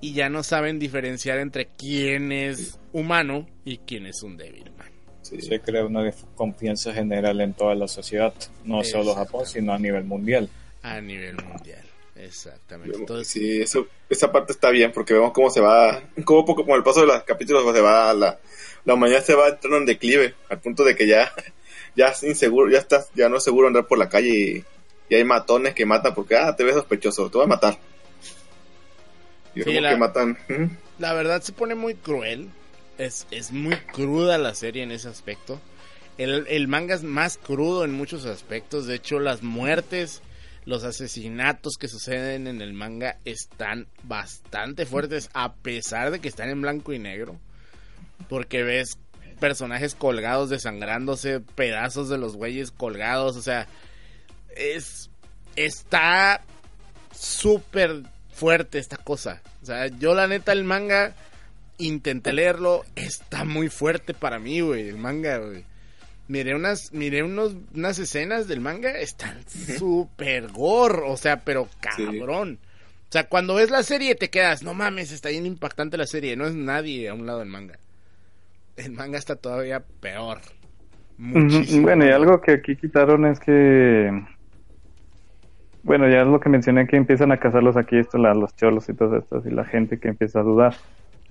[0.02, 4.89] y ya no saben diferenciar entre quién es humano y quién es un Devilman.
[5.30, 5.42] Sí.
[5.42, 9.14] Se crea una desconfianza general en toda la sociedad, no solo.
[9.16, 10.50] Japón, sino a nivel mundial.
[10.82, 11.84] A nivel mundial,
[12.16, 12.92] exactamente.
[12.94, 16.66] Vemos- Entonces, sí, eso, esa parte está bien porque vemos cómo se va, cómo poco
[16.66, 18.40] con el paso de los capítulos se va la,
[18.86, 21.32] la humanidad se va entrando en declive al punto de que ya,
[21.96, 24.66] ya es inseguro, ya estás, ya no es seguro andar por la calle y,
[25.10, 27.78] y hay matones que matan porque ah te ves sospechoso, te voy a matar.
[29.56, 30.38] Y Sí, vemos la- que matan,
[31.00, 32.50] la verdad se pone muy cruel.
[33.00, 35.62] Es, es muy cruda la serie en ese aspecto.
[36.18, 38.88] El, el manga es más crudo en muchos aspectos.
[38.88, 40.22] De hecho, las muertes,
[40.66, 46.50] los asesinatos que suceden en el manga están bastante fuertes, a pesar de que están
[46.50, 47.40] en blanco y negro.
[48.28, 48.98] Porque ves
[49.40, 53.38] personajes colgados, desangrándose, pedazos de los güeyes colgados.
[53.38, 53.66] O sea,
[54.58, 55.10] es.
[55.56, 56.44] Está
[57.16, 59.42] súper fuerte esta cosa.
[59.64, 61.16] O sea, yo la neta el manga
[61.80, 65.64] intenté leerlo, está muy fuerte para mí, güey, el manga, güey.
[66.28, 72.60] Miré unas, miré unos, unas escenas del manga, están súper gore, o sea, pero cabrón.
[73.10, 76.36] O sea, cuando ves la serie te quedas, no mames, está bien impactante la serie,
[76.36, 77.80] no es nadie a un lado del manga.
[78.78, 80.38] El manga está todavía peor.
[81.18, 81.82] Muchísimo.
[81.88, 84.10] Bueno, y algo que aquí quitaron es que.
[85.84, 88.88] Bueno, ya es lo que mencioné que empiezan a cazarlos aquí, esto, la- los cholos
[88.90, 90.76] y todo esto, y la gente que empieza a dudar.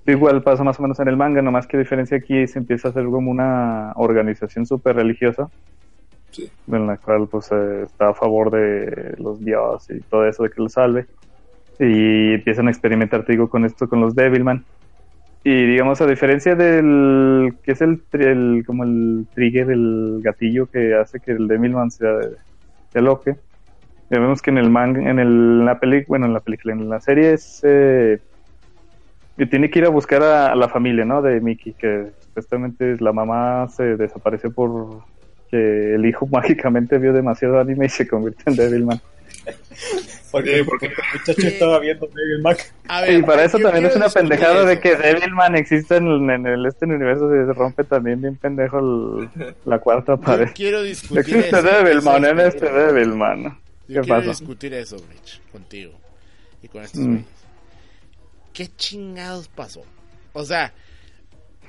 [0.08, 2.90] Igual pasa más o menos en el manga, nomás que diferencia aquí se empieza a
[2.92, 5.50] hacer como una organización súper religiosa,
[6.30, 6.50] Sí.
[6.68, 10.50] en la cual pues eh, está a favor de los dioses y todo eso de
[10.50, 11.08] que los salve.
[11.78, 14.66] Y empiezan a experimentar, te digo, con esto, con los Devilman.
[15.44, 20.94] Y digamos, a diferencia del que es el, el- como el trigger, el gatillo que
[20.96, 22.12] hace que el Devilman sea
[22.92, 23.36] se aloque,
[24.10, 26.88] ya vemos que en el manga, en el, la película, bueno, en la película, en
[26.88, 28.22] la serie es eh,
[29.38, 31.22] que tiene que ir a buscar a, a la familia, ¿no?
[31.22, 35.02] De Mickey, que supuestamente la mamá se desapareció por
[35.50, 39.00] que el hijo mágicamente vio demasiado anime y se convirtió en Devilman.
[40.30, 42.74] Porque, Sí, porque- el muchacho estaba viendo Devil Mac.
[42.86, 46.28] A ver, Y para eso también es una pendejada de que Devilman existe en, el-
[46.30, 49.30] en el este universo se rompe también bien pendejo el-
[49.64, 50.48] la cuarta Yo pared.
[50.54, 52.70] quiero discutir Existe eso, Devilman en es este.
[52.70, 53.42] Devilman.
[53.44, 53.50] Yo
[53.86, 54.28] ¿Qué quiero pasa?
[54.28, 55.92] discutir eso, Rich, contigo.
[56.62, 57.18] Y con estos Mm.
[58.58, 59.82] ¿Qué chingados pasó?
[60.32, 60.72] O sea,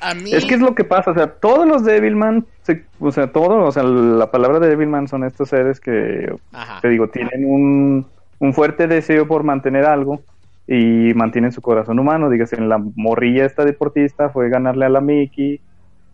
[0.02, 0.34] a mí...
[0.34, 3.68] Es que es lo que pasa, o sea, todos los Devilman, se- o sea, todos,
[3.68, 6.82] o sea, la palabra de Devilman son estos seres que, Ajá.
[6.82, 8.08] te digo, tienen un,
[8.40, 10.24] un fuerte deseo por mantener algo
[10.66, 12.28] y mantienen su corazón humano.
[12.28, 15.62] Dígase, en la morrilla esta deportista fue ganarle a la Mickey,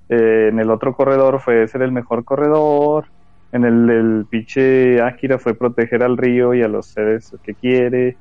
[0.09, 3.05] eh, en el otro corredor fue ser el mejor corredor,
[3.53, 8.17] en el, el pinche Akira fue proteger al río y a los seres que quiere.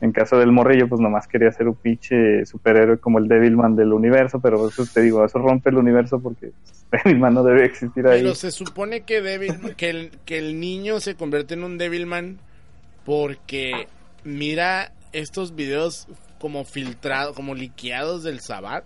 [0.00, 3.92] En caso del morrillo, pues nomás quería ser un pinche superhéroe como el Devilman del
[3.92, 6.52] universo, pero eso te digo, eso rompe el universo porque
[7.04, 8.22] Devilman no debe existir ahí.
[8.22, 12.38] Pero se supone que, Devil- que, el, que el niño se convierte en un Devilman
[13.04, 13.88] porque
[14.22, 16.06] mira estos videos
[16.40, 18.84] como filtrados, como liqueados del Sabbat.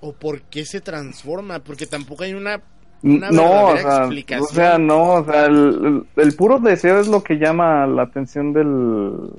[0.00, 1.60] ¿O por qué se transforma?
[1.60, 2.60] Porque tampoco hay una,
[3.04, 4.42] una no, o sea, explicación.
[4.50, 8.02] o sea, no, o sea, el, el- el puro deseo es lo que llama la
[8.02, 9.30] atención del,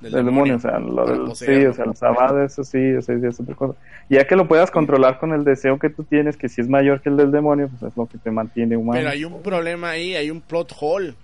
[0.00, 3.12] del del demonio, o sea, lo del, sí, o sea, el sabad, eso sí, eso
[3.18, 3.74] sí es otra cosa.
[4.08, 7.00] Ya que lo puedas controlar con el deseo que tú tienes, que si es mayor
[7.02, 8.98] que el del demonio, pues es lo que te mantiene humano.
[8.98, 11.14] Pero hay un problema ahí, hay un plot hole.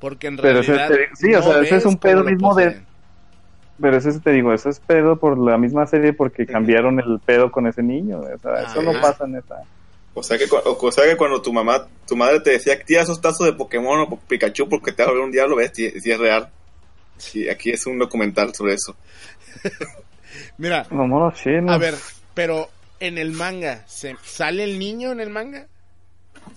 [0.00, 0.96] Porque en Pero ese realidad.
[1.10, 2.80] te- sí, o sea, ese es un pedo mismo de-.
[3.80, 7.50] Pero eso te digo, eso es pedo por la misma serie porque cambiaron el pedo
[7.50, 9.56] con ese niño, o sea, eso no pasa en esa.
[10.14, 13.20] O sea que, o sea que cuando tu mamá, tu madre te decía, tira esos
[13.20, 16.10] tazos de Pokémon o Pikachu porque te va a volver un diablo, ves si, si
[16.10, 16.48] es real.
[17.16, 18.96] Sí, aquí es un documental sobre eso.
[20.58, 20.86] Mira,
[21.68, 21.94] a ver,
[22.34, 22.68] pero
[23.00, 25.66] en el manga, ¿se, ¿sale el niño en el manga?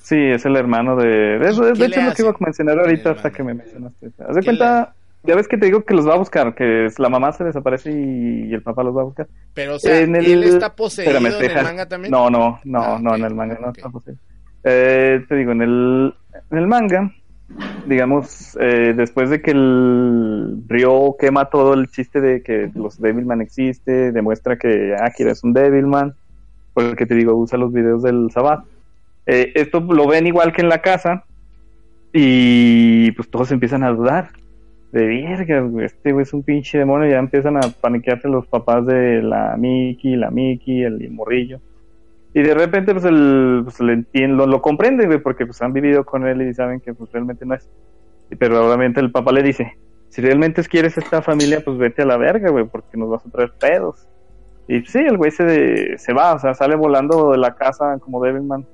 [0.01, 1.07] Sí, es el hermano de...
[1.39, 3.43] De, eso- de ¿Qué hecho, es lo que iba a mencionar en ahorita hasta que
[3.43, 4.07] me mencionaste.
[4.27, 4.93] Haz de ¿Qué cuenta,
[5.23, 7.43] ya ves que te digo que los va a buscar, que es- la mamá se
[7.43, 9.27] desaparece y, y el papá los va a buscar.
[9.53, 12.11] Pero, o sea, En el- ¿él está poseído Espérame, en deja- el manga también?
[12.11, 14.19] No, no, no, Ah, no, en el manga no está posible.
[14.63, 16.13] Eh, te digo, en el,
[16.51, 17.11] en el manga,
[17.85, 23.41] digamos, eh, después de que el Ryo quema todo el chiste de que los Devilman
[23.41, 26.15] existe, demuestra que Akira es un Devilman,
[26.73, 28.65] porque te digo, usa los videos del Sabbat.
[29.27, 31.23] Eh, esto lo ven igual que en la casa
[32.13, 34.29] y pues todos empiezan a dudar.
[34.91, 39.21] De verga, este güey es un pinche demonio, ya empiezan a paniquearse los papás de
[39.21, 41.59] la Mickey, la Mickey, el morrillo.
[42.35, 45.71] Y de repente, pues, el, pues le entienden, lo, lo comprenden, güey, porque pues han
[45.71, 47.69] vivido con él y saben que pues realmente no es.
[48.37, 49.77] Pero obviamente el papá le dice,
[50.09, 53.29] si realmente quieres esta familia, pues vete a la verga, güey, porque nos vas a
[53.29, 54.05] traer pedos.
[54.67, 58.21] Y sí, el güey se, se va, o sea, sale volando de la casa como
[58.21, 58.65] Devilman.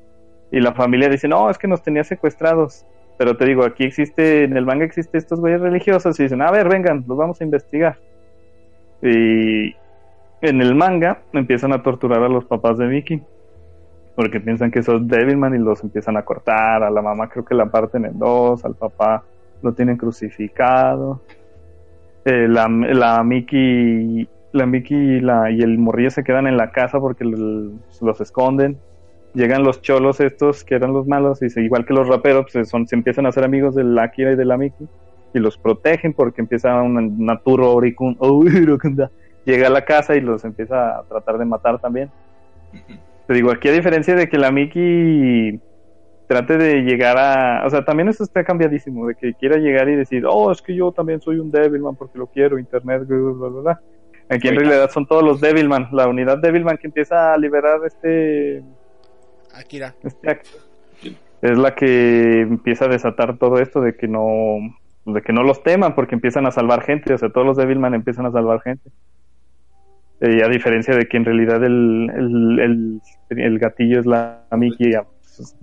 [0.52, 2.88] Y la familia dice, no, es que nos tenía secuestrados.
[3.20, 6.50] Pero te digo, aquí existe, en el manga existe estos güeyes religiosos y dicen, a
[6.50, 8.00] ver, vengan, los vamos a investigar.
[9.04, 9.76] Y
[10.42, 13.22] en el manga empiezan a torturar a los papás de Mickey.
[14.22, 16.84] Porque piensan que son Devilman y los empiezan a cortar.
[16.84, 19.24] A la mamá creo que la parten en dos, al papá
[19.64, 21.22] lo tienen crucificado.
[22.26, 26.72] Eh, la, la Mickey, la Mickey y, la, y el morrillo se quedan en la
[26.72, 28.78] casa porque los esconden.
[29.34, 32.86] Llegan los cholos estos que eran los malos y igual que los raperos pues, son,
[32.88, 34.88] se empiezan a hacer amigos de la Akira y de la Mickey
[35.34, 39.10] y los protegen porque empieza una, una Turo Oricun- Oricunda.
[39.46, 42.12] llega a la casa y los empieza a tratar de matar también.
[43.28, 45.60] Te digo, aquí a diferencia de que la Mickey
[46.28, 47.66] trate de llegar a...
[47.66, 50.76] O sea, también eso está cambiadísimo, de que quiera llegar y decir, oh, es que
[50.76, 53.82] yo también soy un Devilman porque lo quiero, internet, bla, bla, bla, bla.
[54.30, 58.64] Aquí en realidad son todos los Devilman, la unidad Devilman que empieza a liberar este,
[59.54, 59.94] Akira.
[60.04, 60.50] este acto.
[61.42, 64.58] Es la que empieza a desatar todo esto de que no
[65.06, 67.94] de que no los teman porque empiezan a salvar gente, o sea, todos los Devilman
[67.94, 68.90] empiezan a salvar gente.
[70.24, 74.44] Eh, a diferencia de que en realidad el, el, el, gatillo es la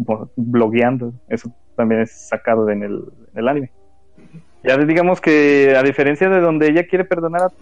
[0.05, 3.71] pues, blogueando, eso también es sacado en el, en el anime.
[4.65, 7.53] Ya digamos que a diferencia de donde ella quiere perdonar a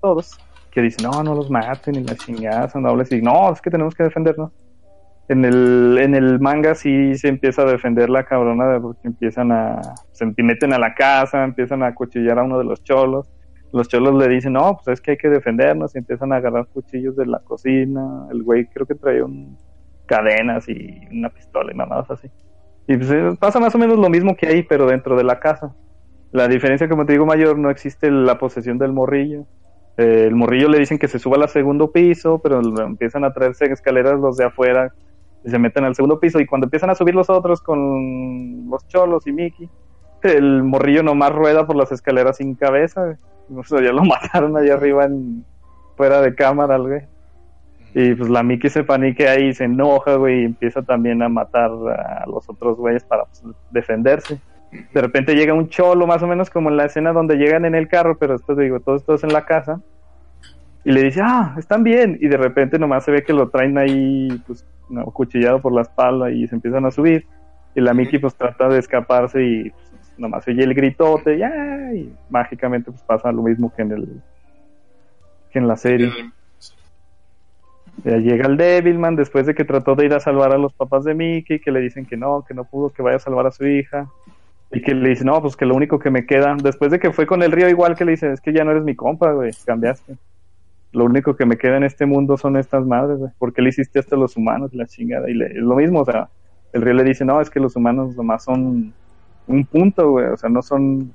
[0.00, 0.38] todos,
[0.70, 3.70] que dice, no, no los maten, y la chingada, son nobles, y no, es que
[3.70, 4.52] tenemos que defendernos.
[5.28, 9.80] En el, en el manga sí se empieza a defender la cabrona porque empiezan a,
[10.12, 13.33] se meten a la casa, empiezan a cuchillar a uno de los cholos.
[13.74, 16.68] Los cholos le dicen, no, pues es que hay que defendernos, y empiezan a agarrar
[16.68, 18.28] cuchillos de la cocina.
[18.30, 19.58] El güey creo que traía un,
[20.06, 22.30] cadenas y una pistola y mamadas así.
[22.86, 25.40] Y pues eh, pasa más o menos lo mismo que ahí, pero dentro de la
[25.40, 25.74] casa.
[26.30, 29.46] La diferencia, como te digo, mayor, no existe la posesión del morrillo.
[29.96, 33.64] Eh, el morrillo le dicen que se suba al segundo piso, pero empiezan a traerse
[33.66, 34.92] escaleras los de afuera
[35.44, 36.40] y se meten al segundo piso.
[36.40, 39.68] Y cuando empiezan a subir los otros con los cholos y Mickey,
[40.22, 43.18] el morrillo nomás rueda por las escaleras sin cabeza.
[43.54, 45.44] O sea, ya lo mataron allá arriba en,
[45.96, 47.02] fuera de cámara, güey.
[47.94, 51.70] Y pues la Mickey se paniquea y se enoja, güey, y empieza también a matar
[51.70, 54.40] a los otros güeyes para pues, defenderse.
[54.92, 57.76] De repente llega un cholo, más o menos como en la escena donde llegan en
[57.76, 59.80] el carro, pero después digo, todos todos en la casa.
[60.84, 62.18] Y le dice, ah, están bien.
[62.20, 65.82] Y de repente nomás se ve que lo traen ahí, pues, no, cuchillado por la
[65.82, 67.26] espalda y se empiezan a subir.
[67.76, 72.12] Y la Mickey pues trata de escaparse y pues, nomás oye el gritote, ya, y
[72.30, 74.08] mágicamente pues pasa lo mismo que en el
[75.50, 76.10] que en la serie.
[78.02, 81.04] Ya llega el Devilman después de que trató de ir a salvar a los papás
[81.04, 83.52] de Mickey, que le dicen que no, que no pudo, que vaya a salvar a
[83.52, 84.08] su hija.
[84.72, 87.12] Y que le dice, no, pues que lo único que me queda, después de que
[87.12, 89.30] fue con el río igual que le dice, es que ya no eres mi compa,
[89.30, 90.16] güey, cambiaste.
[90.90, 93.30] Lo único que me queda en este mundo son estas madres, güey.
[93.38, 95.30] ¿Por qué le hiciste esto a los humanos la chingada?
[95.30, 96.28] Y le- es lo mismo, o sea,
[96.72, 98.92] el río le dice, no, es que los humanos nomás son
[99.46, 101.12] un punto, güey, o sea, no son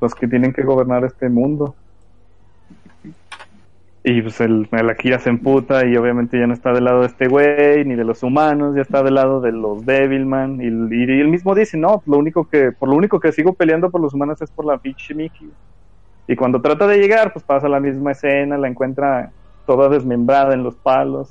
[0.00, 1.74] los que tienen que gobernar este mundo.
[4.04, 7.08] Y pues el, el Akira se emputa y obviamente ya no está del lado de
[7.08, 10.60] este güey, ni de los humanos, ya está del lado de los Devilman.
[10.62, 13.52] Y, y, y él mismo dice, no, lo único que, por lo único que sigo
[13.52, 15.50] peleando por los humanos es por la pinche Mickey.
[16.26, 19.30] Y cuando trata de llegar, pues pasa la misma escena, la encuentra
[19.66, 21.28] toda desmembrada en los palos,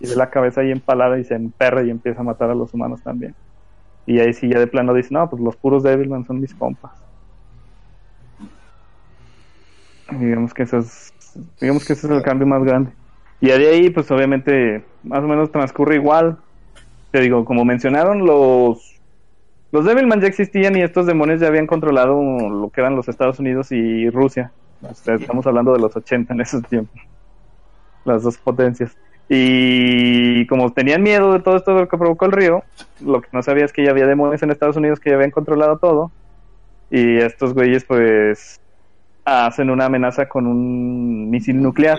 [0.00, 2.74] y ve la cabeza ahí empalada y se emperra y empieza a matar a los
[2.74, 3.34] humanos también.
[4.06, 6.92] Y ahí sí ya de plano dice, no, pues los puros Devilman son mis compas.
[10.10, 11.12] Digamos que eso es,
[11.60, 12.92] digamos que ese es el cambio más grande.
[13.40, 16.38] Y de ahí, pues obviamente, más o menos transcurre igual.
[17.10, 18.96] Te digo, como mencionaron, los
[19.72, 23.38] los Devilman ya existían y estos demonios ya habían controlado lo que eran los Estados
[23.40, 24.52] Unidos y Rusia.
[24.94, 27.00] Sea, estamos hablando de los 80 en esos tiempos.
[28.04, 28.96] Las dos potencias.
[29.28, 32.62] Y como tenían miedo de todo esto de lo que provocó el río,
[33.04, 35.32] lo que no sabía es que ya había demonios en Estados Unidos que ya habían
[35.32, 36.12] controlado todo.
[36.90, 38.60] Y estos güeyes pues
[39.24, 41.98] hacen una amenaza con un misil nuclear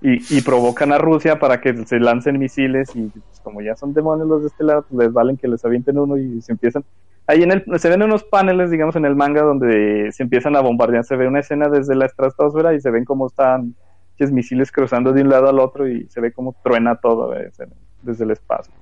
[0.00, 3.92] y, y provocan a Rusia para que se lancen misiles y pues, como ya son
[3.92, 6.84] demonios los de este lado, pues les valen que les avienten uno y se empiezan...
[7.28, 10.60] Ahí en el, se ven unos paneles, digamos, en el manga donde se empiezan a
[10.60, 13.74] bombardear, se ve una escena desde la estratosfera y se ven cómo están
[14.32, 18.30] misiles cruzando de un lado al otro y se ve cómo truena todo desde, el
[18.30, 18.72] espacio.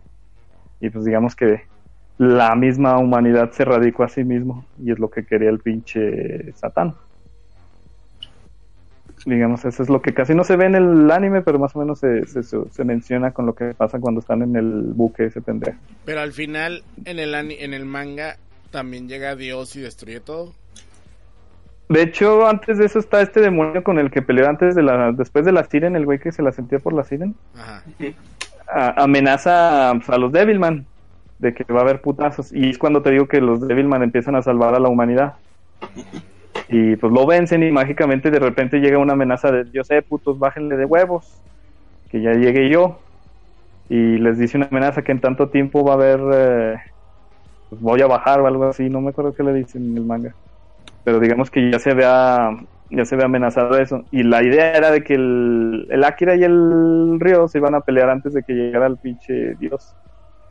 [0.80, 1.62] Y pues digamos que
[2.18, 6.52] la misma humanidad se radicó a sí mismo y es lo que quería el pinche
[6.52, 6.94] Satán.
[9.26, 11.78] Digamos, eso es lo que casi no se ve en el anime, pero más o
[11.78, 15.78] menos se, se, menciona con lo que pasa cuando están en el buque ese pendejo.
[16.04, 18.36] Pero al final, en el, en el manga,
[18.70, 20.52] también llega Dios y destruye todo.
[21.94, 25.12] De hecho, antes de eso está este demonio con el que peleó antes de la,
[25.12, 27.34] después de la Siren, el güey que se la sentía por la Siren.
[27.56, 27.82] Ajá.
[28.66, 30.86] a- amenaza a los Devilman
[31.38, 32.52] de que va a haber putazos.
[32.52, 35.34] Y es cuando te digo que los Devilman empiezan a salvar a la humanidad.
[36.68, 40.38] Y pues lo vencen y mágicamente de repente llega una amenaza de yo sé putos
[40.38, 41.40] bájenle de huevos
[42.10, 42.98] que ya llegué yo
[43.88, 46.76] y les dice una amenaza que en tanto tiempo va a haber eh,
[47.68, 50.04] pues voy a bajar o algo así no me acuerdo qué le dicen en el
[50.04, 50.34] manga
[51.04, 52.50] pero digamos que ya se vea
[52.90, 56.44] ya se ve amenazado eso y la idea era de que el, el Akira y
[56.44, 59.94] el Ryo se iban a pelear antes de que llegara el pinche dios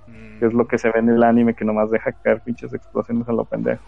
[0.06, 0.40] Mm.
[0.40, 3.26] que es lo que se ve en el anime que nomás deja caer pinches explosiones
[3.30, 3.82] a lo pendejo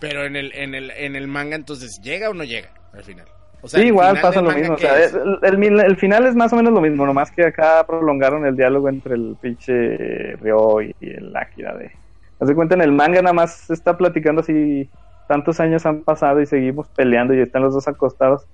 [0.00, 3.26] Pero en el, en el, en el manga, entonces, ¿llega o no llega al final?
[3.60, 6.34] O sí el igual pasa lo mismo o ¿qué sea el- el- el final es
[6.36, 10.80] más o menos lo mismo nomás que acá prolongaron el diálogo entre el pinche Ryo
[10.82, 11.90] y, y el Akira de
[12.42, 14.90] haz de cuenta en el manga nada más se está platicando así
[15.28, 18.46] tantos años han pasado y seguimos peleando y están los dos acostados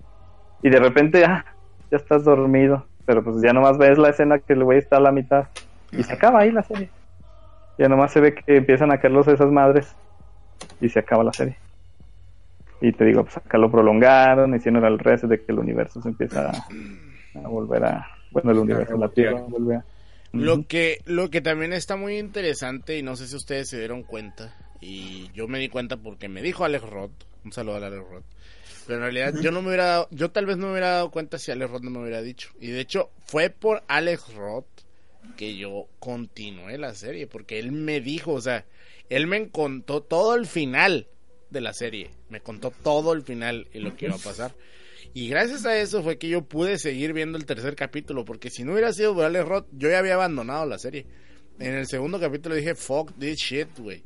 [0.63, 1.45] y de repente, ah,
[1.91, 5.01] ya estás dormido, pero pues ya nomás ves la escena que el güey está a
[5.01, 5.47] la mitad
[5.93, 6.91] y se acaba ahí la serie.
[7.79, 9.95] Ya nomás se ve que empiezan a caerlos esas madres
[10.81, 11.57] y se acaba la serie.
[12.81, 16.09] Y te digo, pues acá lo prolongaron, hicieron el resto de que el universo se
[16.09, 19.85] empieza a, a volver a, bueno, el universo, la Tierra vuelve a...
[20.33, 24.03] Lo que, lo que también está muy interesante, y no sé si ustedes se dieron
[24.03, 28.05] cuenta, y yo me di cuenta porque me dijo Alex Roth, un saludo a Alex
[28.09, 28.25] Roth,
[28.87, 31.11] pero en realidad yo no me hubiera dado, yo tal vez no me hubiera dado
[31.11, 32.51] cuenta si Alex Roth no me hubiera dicho.
[32.61, 34.67] Y de hecho, fue por Alex Roth
[35.37, 38.65] que yo continué la serie, porque él me dijo, o sea,
[39.09, 41.07] él me contó todo el final
[41.51, 44.55] de la serie, me contó todo el final y lo que iba a pasar.
[45.15, 48.63] Y gracias a eso fue que yo pude seguir viendo el tercer capítulo, porque si
[48.65, 51.07] no hubiera sido por Alex Roth, yo ya había abandonado la serie.
[51.59, 54.03] En el segundo capítulo dije, fuck this shit, güey.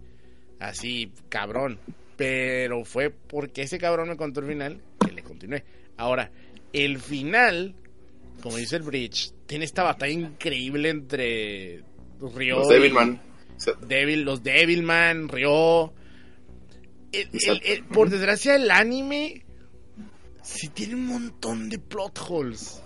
[0.59, 1.79] Así, cabrón.
[2.17, 5.65] Pero fue porque ese cabrón me contó el final que le continué.
[5.97, 6.31] Ahora,
[6.73, 7.75] el final,
[8.43, 11.83] como dice el Bridge, tiene esta batalla increíble entre
[12.21, 13.21] Ryo Los Devilman.
[13.87, 15.93] Devil, los Devilman, Ryo.
[17.13, 19.45] El- el- el- por desgracia, el anime
[20.43, 22.83] sí tiene un montón de plot holes.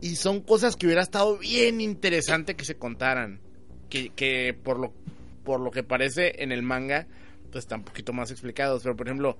[0.00, 3.40] Y son cosas que hubiera estado bien interesante que se contaran.
[3.90, 4.92] Que, que por lo
[5.48, 7.06] por lo que parece en el manga,
[7.50, 8.82] pues están un poquito más explicados.
[8.82, 9.38] Pero por ejemplo,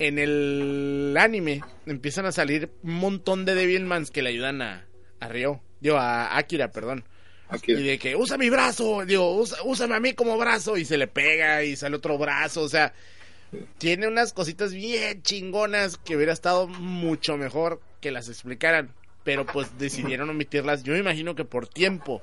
[0.00, 4.86] en el anime empiezan a salir un montón de Devilmans que le ayudan a,
[5.20, 5.60] a Ryo.
[5.80, 7.04] Digo, a Akira, perdón.
[7.48, 7.70] Aquí.
[7.70, 10.98] Y de que usa mi brazo, digo, usa, úsame a mí como brazo y se
[10.98, 12.92] le pega y sale otro brazo, o sea,
[13.78, 18.88] tiene unas cositas bien chingonas que hubiera estado mucho mejor que las explicaran,
[19.24, 22.20] pero pues decidieron omitirlas, yo me imagino que por tiempo,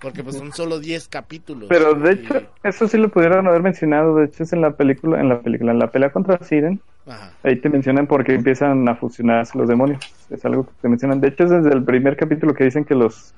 [0.00, 1.68] porque pues son solo 10 capítulos.
[1.68, 4.72] Pero de Y- hecho, eso sí lo pudieron haber mencionado, de hecho es en la
[4.72, 7.32] película, en la película, en la pelea contra Siren, Ajá.
[7.42, 10.00] ahí te mencionan porque empiezan a fusionarse los demonios,
[10.30, 12.94] es algo que te mencionan, de hecho es desde el primer capítulo que dicen que
[12.94, 13.34] los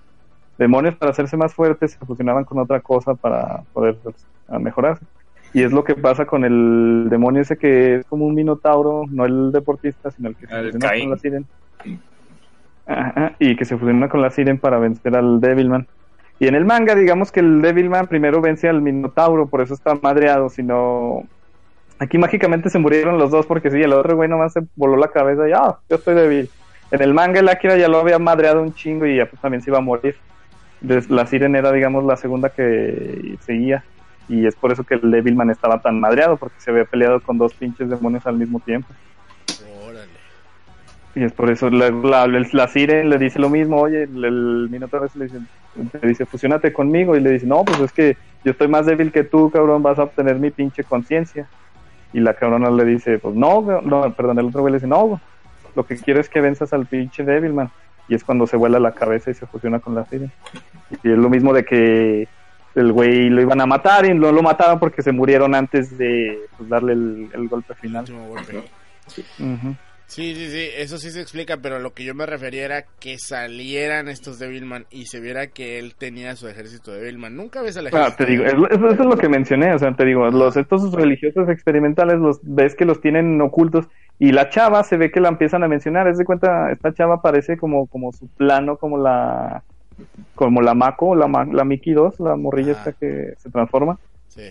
[0.59, 4.27] demonios para hacerse más fuertes se fusionaban con otra cosa para poder pues,
[4.61, 5.05] mejorarse.
[5.55, 9.25] Y es lo que pasa con el demonio ese que es como un minotauro, no
[9.25, 11.05] el deportista, sino el que se El fusiona Caín.
[11.05, 11.47] con la Siren.
[12.87, 15.87] Ajá, y que se fusiona con la Siren para vencer al Devilman.
[16.41, 19.95] Y en el manga, digamos que el Devilman primero vence al Minotauro, por eso está
[19.95, 21.23] madreado, sino...
[22.01, 25.09] Aquí mágicamente se murieron los dos porque sí, el otro güey nomás se voló la
[25.09, 26.51] cabeza y ah, yo estoy débil.
[26.91, 29.63] En el manga el Akira ya lo había madreado un chingo y ya pues, también
[29.63, 30.17] se iba a morir.
[30.83, 33.85] Entonces, la Siren era, digamos, la segunda que seguía.
[34.29, 37.39] Y es por eso que el Devilman estaba tan madreado, porque se había peleado con
[37.39, 38.89] dos pinches demonios al mismo tiempo.
[39.87, 40.13] Órale.
[41.15, 44.69] Y es por eso la, la, la Siren le dice lo mismo, oye, el, el
[44.71, 45.39] Minotauro le dice,
[46.01, 49.13] le dice, fusionate conmigo, y le dice, no, pues es que yo estoy más débil
[49.13, 51.47] que tú, cabrón, vas a obtener mi pinche conciencia.
[52.13, 55.21] Y la cabrona le dice, pues no, no, perdón, el otro güey le dice, no,
[55.75, 57.71] lo que quiero es que venzas al pinche Devilman.
[58.07, 60.31] Y es cuando se vuela la cabeza y se fusiona con la Siren.
[61.03, 62.29] Y es lo mismo de que
[62.75, 66.39] el güey lo iban a matar y no lo mataron porque se murieron antes de
[66.57, 68.05] pues, darle el, el golpe final.
[68.29, 68.63] Golpe.
[70.07, 73.17] Sí, sí, sí, eso sí se explica, pero lo que yo me refería era que
[73.19, 77.35] salieran estos Devilman y se viera que él tenía su ejército de Devilman.
[77.35, 78.13] Nunca ves al ejército.
[78.13, 80.93] Ah, te digo, eso, eso es lo que mencioné, o sea, te digo, los estos
[80.93, 83.89] religiosos experimentales los ves que los tienen ocultos
[84.19, 87.23] y la chava se ve que la empiezan a mencionar, es de cuenta, esta chava
[87.23, 89.65] parece como como su plano, como la
[90.35, 93.99] como la Mako, la Ma- la Mickey 2, la morrilla esta que se transforma.
[94.29, 94.51] Sí.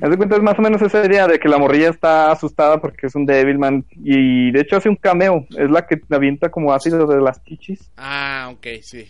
[0.00, 2.80] Haz de cuenta es más o menos esa idea de que la morrilla está asustada
[2.80, 6.72] porque es un Devilman y de hecho hace un cameo, es la que avienta como
[6.72, 7.90] ácido de las chichis.
[7.96, 9.06] Ah, ok, sí.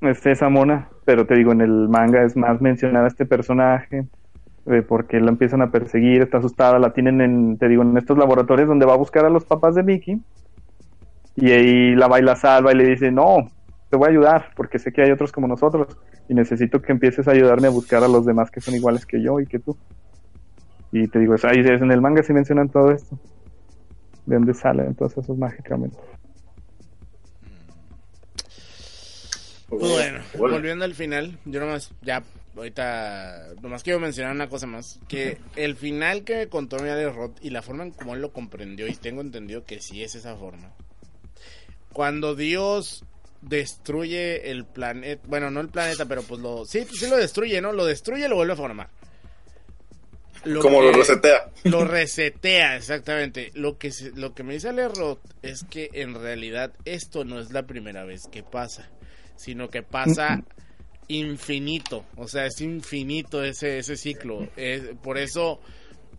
[0.00, 4.06] es esa mona, pero te digo, en el manga es más mencionada este personaje,
[4.64, 7.96] de por qué la empiezan a perseguir, está asustada, la tienen en, te digo, en
[7.96, 10.20] estos laboratorios donde va a buscar a los papás de Mickey,
[11.36, 13.48] y ahí la baila salva y le dice, no,
[13.92, 17.28] te voy a ayudar, porque sé que hay otros como nosotros, y necesito que empieces
[17.28, 19.76] a ayudarme a buscar a los demás que son iguales que yo y que tú.
[20.90, 23.18] Y te digo, es- ahí es- en el manga sí mencionan todo esto,
[24.24, 25.98] de dónde salen todos esos mágicamente.
[29.68, 30.54] Pues bueno, Bueno.
[30.54, 32.22] volviendo al final, yo nomás, ya,
[32.56, 37.14] ahorita, nomás quiero mencionar una cosa más, que el final que me contó mi Alex
[37.14, 40.14] Roth y la forma en cómo él lo comprendió, y tengo entendido que sí es
[40.14, 40.72] esa forma.
[41.92, 43.04] Cuando Dios
[43.42, 47.72] destruye el planeta, bueno, no el planeta, pero pues lo, sí, sí lo destruye, ¿no?
[47.72, 48.88] Lo destruye y lo vuelve a formar.
[50.44, 51.50] Lo Como que- lo resetea.
[51.64, 53.50] lo resetea, exactamente.
[53.54, 57.52] Lo que, lo que me dice Ale Roth es que en realidad esto no es
[57.52, 58.88] la primera vez que pasa,
[59.36, 60.42] sino que pasa
[61.08, 62.04] infinito.
[62.16, 64.48] O sea, es infinito ese, ese ciclo.
[64.56, 65.60] Es- por eso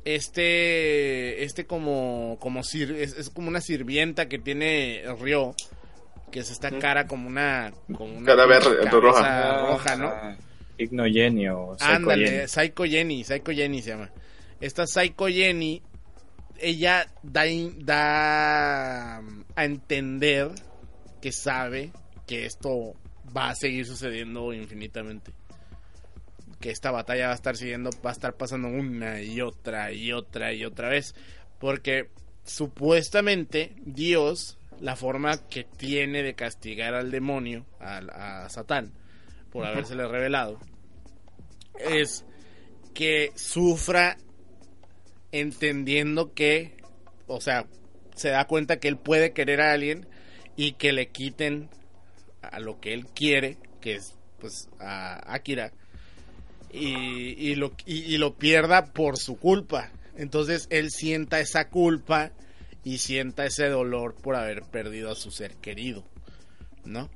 [0.06, 5.54] este, este como, como sir- es, es como una sirvienta que tiene Ryo,
[6.34, 9.62] que es esta cara como una, como una Cara verde, roja.
[9.68, 10.08] roja, ¿no?
[10.08, 10.36] Ah,
[10.78, 12.48] Igno Jenny o Psycho Ándale, Jenny.
[12.48, 14.10] Psycho Jenny, Psycho Jenny se llama.
[14.60, 15.82] Esta Psycho Jenny,
[16.60, 20.50] ella da, in- da a entender
[21.22, 21.92] que sabe
[22.26, 22.96] que esto
[23.36, 25.32] va a seguir sucediendo infinitamente.
[26.60, 30.12] Que esta batalla va a estar siguiendo, va a estar pasando una y otra y
[30.14, 31.14] otra y otra vez.
[31.60, 32.10] Porque
[32.46, 38.94] supuestamente Dios, la forma que tiene de castigar al demonio, a Satán,
[39.52, 40.60] por habérsele revelado,
[41.80, 42.26] es
[42.94, 44.18] que sufra
[45.32, 46.78] entendiendo que,
[47.28, 47.66] o sea,
[48.16, 50.08] se da cuenta que él puede querer a alguien
[50.56, 51.70] y que le quiten
[52.42, 55.72] a lo que él quiere, que es pues a Akira,
[56.72, 59.92] y, y lo, y, y lo pierda por su culpa.
[60.16, 62.32] Entonces él sienta esa culpa
[62.84, 66.04] y sienta ese dolor por haber perdido a su ser querido,
[66.86, 67.10] ¿no?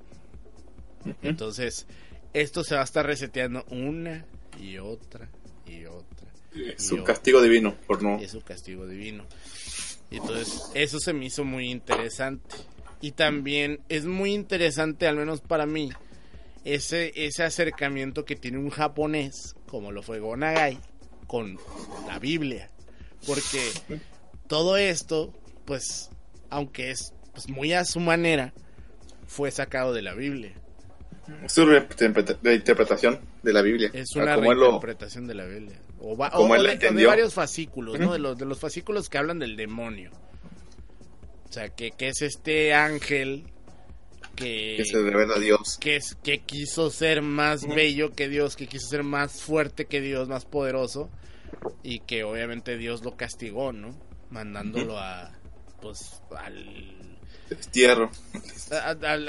[1.21, 1.87] Entonces,
[2.33, 4.25] esto se va a estar reseteando una
[4.59, 5.29] y otra
[5.65, 6.27] y otra.
[6.53, 7.03] Es otra.
[7.03, 8.19] castigo divino por no.
[8.19, 9.25] Es su castigo divino.
[10.09, 12.55] Entonces, eso se me hizo muy interesante.
[13.01, 15.91] Y también es muy interesante, al menos para mí,
[16.63, 20.79] ese, ese acercamiento que tiene un japonés, como lo fue Gonagai,
[21.27, 21.59] con
[22.07, 22.71] la Biblia.
[23.25, 23.71] Porque
[24.47, 25.33] todo esto,
[25.67, 26.09] pues,
[26.49, 28.53] aunque es pues, muy a su manera,
[29.27, 30.53] fue sacado de la Biblia.
[31.43, 33.91] Es reinterpreta- reinterpretación de la Biblia.
[33.93, 35.77] Es una lo- reinterpretación de la Biblia.
[35.99, 38.13] O, va- o de, varios fascículos, ¿no?
[38.13, 40.11] De los, de los fascículos que hablan del demonio.
[41.49, 43.43] O sea, que, que es este ángel
[44.35, 45.77] que, que se revela a Dios.
[45.81, 49.99] que, es, que quiso ser más bello que Dios, que quiso ser más fuerte que
[49.99, 51.09] Dios, más poderoso.
[51.83, 53.97] Y que obviamente Dios lo castigó, ¿no?
[54.29, 55.31] Mandándolo a,
[55.81, 56.95] pues, al
[57.49, 58.11] Destierro.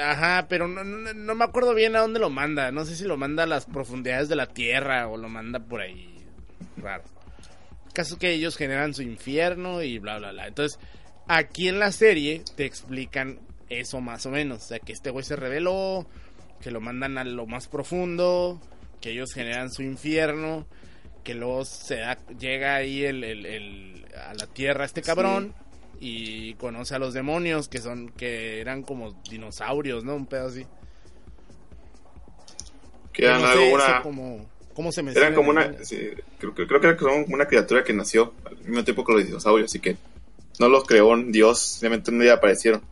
[0.01, 2.73] Ajá, pero no, no, no me acuerdo bien a dónde lo manda.
[2.73, 5.81] No sé si lo manda a las profundidades de la tierra o lo manda por
[5.81, 6.15] ahí.
[6.77, 7.05] Raro.
[7.87, 10.47] El caso es que ellos generan su infierno y bla, bla, bla.
[10.49, 10.79] Entonces,
[11.27, 13.39] aquí en la serie te explican
[13.69, 14.65] eso más o menos.
[14.65, 16.07] O sea, que este güey se reveló,
[16.61, 18.61] que lo mandan a lo más profundo,
[19.01, 20.67] que ellos generan su infierno,
[21.23, 25.55] que luego se da, llega ahí el, el- el- a la tierra este cabrón
[26.01, 30.15] y conoce a los demonios que son que eran como dinosaurios, ¿no?
[30.15, 30.67] Un pedo así.
[33.13, 35.85] Que eran No sé como cómo se menciona Eran como una.
[35.85, 39.13] sí, creo, creo, creo que eran como una criatura que nació al mismo tiempo que
[39.13, 39.97] los dinosaurios, así que
[40.61, 42.83] no los creó un Dios, simplemente un día aparecieron.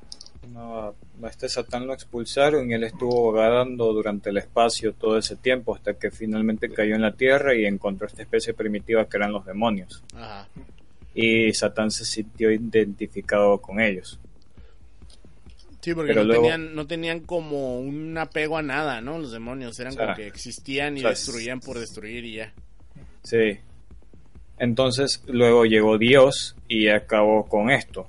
[0.52, 5.36] No, a este Satán lo expulsaron y él estuvo vagando durante el espacio todo ese
[5.36, 9.32] tiempo hasta que finalmente cayó en la Tierra y encontró esta especie primitiva que eran
[9.32, 10.02] los demonios.
[10.14, 10.48] Ajá.
[11.18, 14.20] Y Satán se sintió identificado con ellos.
[15.80, 19.18] Sí, porque no, luego- tenían, no tenían como un apego a nada, ¿no?
[19.18, 22.34] Los demonios eran O sea, como que existían y o sea, destruían por destruir y
[22.34, 22.52] ya.
[23.22, 23.58] Sí.
[24.58, 28.08] Entonces luego llegó Dios y acabó con esto.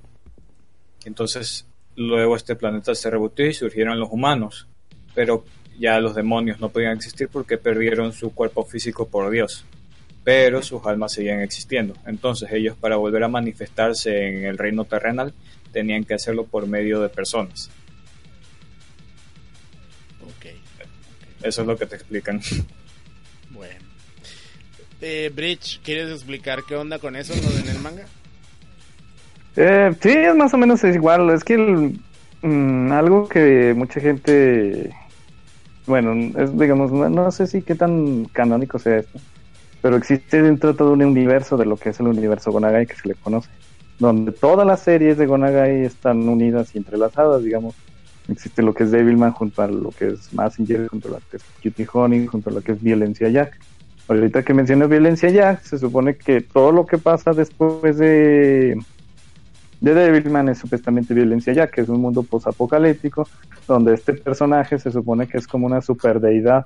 [1.06, 1.66] Entonces
[1.96, 4.68] luego este planeta se rebotó y surgieron los humanos.
[5.16, 5.46] Pero
[5.80, 9.64] ya los demonios no podían existir porque perdieron su cuerpo físico por Dios.
[10.28, 11.94] Pero sus almas seguían existiendo.
[12.06, 15.34] Entonces ellos para volver a manifestarse en el reino terrenal
[15.72, 17.70] tenían que hacerlo por medio de personas.
[20.22, 20.48] Ok,
[21.44, 22.42] Eso es lo que te explican.
[23.52, 23.80] bueno.
[25.00, 28.06] Eh, Bridge, ¿quieres explicar qué onda con eso lo de en el manga?
[29.56, 31.30] Eh, sí, es más o menos es igual.
[31.30, 32.02] Es que el-
[32.42, 34.94] mm, algo que mucha gente,
[35.86, 39.22] bueno, es digamos, no, no sé si qué tan canónico sea esto,
[39.82, 42.96] pero existe dentro de todo un universo de lo que es el universo Gonagai que
[42.96, 43.50] se le conoce,
[44.00, 47.76] donde todas las series de Gonagai están unidas y entrelazadas, digamos.
[48.30, 51.38] Existe lo que es Devilman junto a lo que es Massinger, junto a lo que
[51.38, 53.58] es Cutie Honey, junto a lo que es Violencia Jack.
[54.10, 58.78] Ahorita que menciono Violencia Jack, se supone que todo lo que pasa después de
[59.80, 63.28] de Devilman es supuestamente violencia ya, que es un mundo posapocalíptico,
[63.68, 66.66] donde este personaje se supone que es como una superdeidad.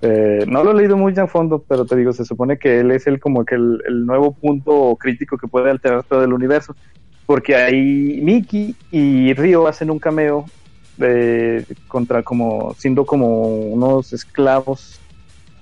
[0.00, 2.90] Eh, no lo he leído muy a fondo, pero te digo, se supone que él
[2.92, 6.76] es el como que el, el nuevo punto crítico que puede alterar todo el universo.
[7.26, 10.46] Porque ahí Mickey y Ryo hacen un cameo
[10.96, 15.00] de, contra como siendo como unos esclavos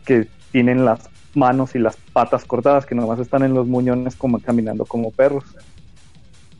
[0.04, 4.40] que tienen las manos y las patas cortadas, que nomás están en los muñones como
[4.40, 5.44] caminando como perros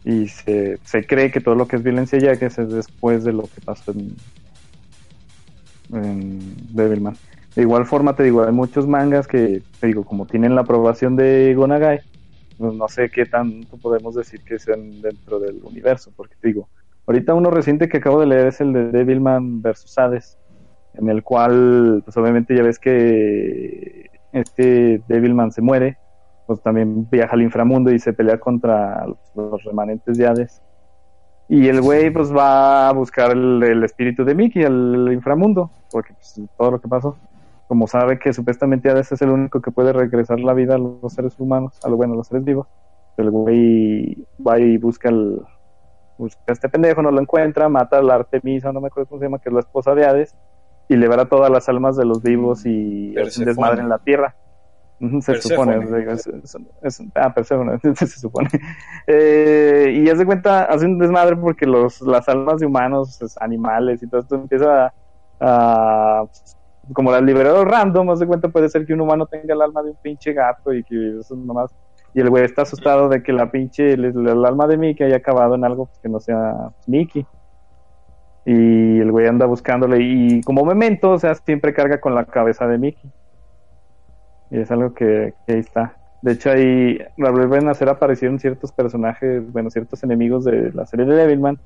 [0.05, 3.33] y se, se cree que todo lo que es violencia ya que es después de
[3.33, 3.93] lo que pasó
[5.93, 7.17] en Devilman.
[7.57, 11.17] De igual forma, te digo, hay muchos mangas que, te digo, como tienen la aprobación
[11.17, 12.01] de Gonagai,
[12.59, 16.69] no, no sé qué tanto podemos decir que sean dentro del universo, porque te digo,
[17.07, 20.39] ahorita uno reciente que acabo de leer es el de Devilman versus Hades,
[20.93, 25.97] en el cual, pues obviamente ya ves que este Devilman se muere,
[26.47, 30.61] pues también viaja al inframundo y se pelea contra los, remanentes de Hades.
[31.49, 36.39] Y el güey pues va a buscar el espíritu de Mickey al inframundo, porque pues,
[36.59, 37.17] todo lo que pasó.
[37.69, 41.13] Como sabe que supuestamente Hades es el único que puede regresar la vida a los
[41.13, 42.69] seres humanos, a lo bueno, a los seres vivos.
[43.17, 45.41] El güey va y busca el
[46.19, 49.19] busca a este pendejo, no lo encuentra, mata a la Artemisa, no me acuerdo cómo
[49.21, 50.35] se llama, que es la esposa de Hades,
[50.89, 54.37] y libera todas las almas de los vivos y hace un desmadre en la tierra.
[55.21, 55.73] Se supone,
[56.15, 58.49] es- es- es- ah, Perséfone, se supone.
[59.07, 63.35] Eh, y haz de cuenta, hace un desmadre porque los, las almas de humanos, pues,
[63.39, 64.93] animales y todo esto empieza a,
[65.41, 66.27] a-
[66.93, 69.83] como las liberador random, haz de cuenta puede ser que un humano tenga el alma
[69.83, 71.75] de un pinche gato y que eso nomás
[72.15, 75.55] y el güey está asustado de que la pinche el, alma de Mickey haya acabado
[75.55, 77.27] en algo pues, que no sea Mickey
[78.47, 82.67] y el güey anda buscándole y como memento, o sea, siempre carga con la cabeza
[82.67, 83.11] de Mickey
[84.51, 85.97] y es algo que, ahí está.
[86.23, 91.05] De hecho, ahí vuelven a hacer aparecieron ciertos personajes, bueno, ciertos enemigos de la serie
[91.05, 91.59] de Devilman,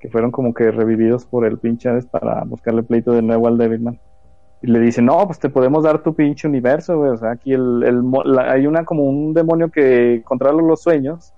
[0.00, 4.00] que fueron como que revividos por el pinche para buscarle pleito de nuevo al Devilman.
[4.62, 7.10] Y le dicen, no, pues te podemos dar tu pinche universo, güey.
[7.12, 11.34] O sea, aquí el, el la- hay una como un demonio que controla los sueños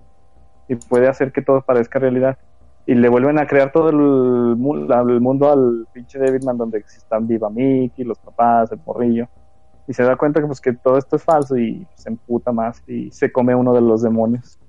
[0.68, 2.38] y puede hacer que todo parezca realidad.
[2.86, 3.97] Y le vuelven a crear todo el,
[5.10, 9.28] el mundo al pinche Devilman donde están viva Mickey, los papás, el porrillo
[9.86, 12.82] y se da cuenta que pues que todo esto es falso y se emputa más
[12.86, 14.60] y se come uno de los demonios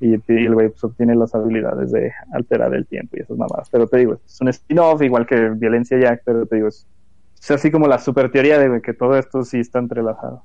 [0.00, 3.68] y, y el güey pues, obtiene las habilidades de alterar el tiempo y esas mamadas
[3.70, 6.88] pero te digo es un spin-off igual que Violencia Jack pero te digo es,
[7.44, 10.42] es así como la super teoría de que todo esto sí está entrelazado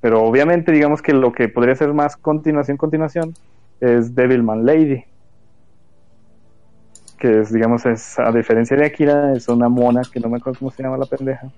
[0.00, 3.34] pero obviamente digamos que lo que podría ser más continuación continuación
[3.80, 5.04] es Devilman Lady
[7.18, 10.58] que es digamos es a diferencia de Akira es una mona que no me acuerdo
[10.58, 11.50] cómo se llama la pendeja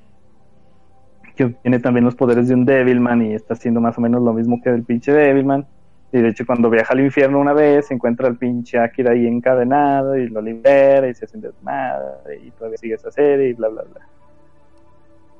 [1.34, 4.32] que tiene también los poderes de un Devilman y está haciendo más o menos lo
[4.32, 5.66] mismo que el pinche Devilman.
[6.12, 9.26] Y de hecho cuando viaja al infierno una vez, se encuentra al pinche Akira ahí
[9.26, 13.52] encadenado y lo libera y se hace un desmadre y todavía sigue esa serie y
[13.52, 14.06] bla bla bla.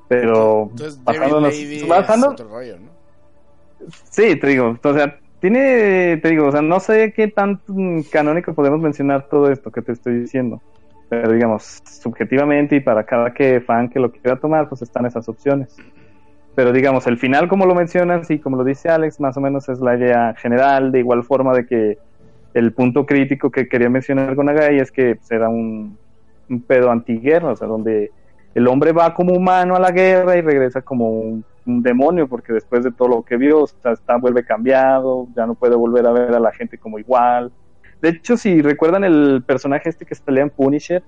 [0.07, 1.55] Pero Entonces, basándonos.
[4.09, 7.61] Sí, te digo, o sea, tiene, te digo, o sea, no sé qué tan
[8.11, 10.61] canónico podemos mencionar todo esto que te estoy diciendo,
[11.09, 15.27] pero digamos, subjetivamente y para cada que fan que lo quiera tomar, pues están esas
[15.29, 15.75] opciones.
[16.55, 19.67] Pero digamos, el final, como lo mencionas y como lo dice Alex, más o menos
[19.67, 21.97] es la idea general, de igual forma de que
[22.53, 25.97] el punto crítico que quería mencionar Gonagai es que pues, era un,
[26.49, 28.11] un pedo antiguerra, o sea, donde
[28.55, 32.53] el hombre va como humano a la guerra y regresa como un, un demonio, porque
[32.53, 36.07] después de todo lo que vio, o sea, está, vuelve cambiado, ya no puede volver
[36.07, 37.51] a ver a la gente como igual.
[38.01, 41.03] De hecho, si recuerdan el personaje este que se pelea en Punisher,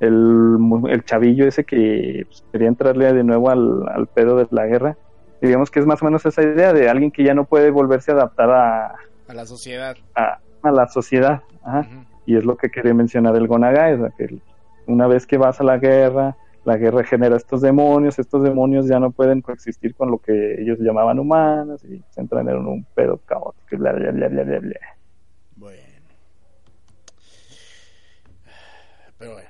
[0.00, 0.56] el,
[0.88, 4.96] el chavillo ese que pues, quería entrarle de nuevo al, al pedo de la guerra,
[5.40, 8.10] digamos que es más o menos esa idea de alguien que ya no puede volverse
[8.10, 8.94] a adaptar a,
[9.28, 9.96] A la sociedad.
[10.14, 11.42] a, a la sociedad.
[11.62, 11.86] Ajá.
[12.26, 14.38] Y es lo que quería mencionar el Gonagai, o sea, que
[14.86, 18.98] una vez que vas a la guerra, la guerra genera estos demonios, estos demonios ya
[18.98, 23.18] no pueden coexistir con lo que ellos llamaban humanos y se entran en un pedo
[23.18, 24.80] caótico y bla, bla, bla, bla, bla, bla.
[25.56, 25.82] Bueno.
[29.18, 29.48] Pero bueno.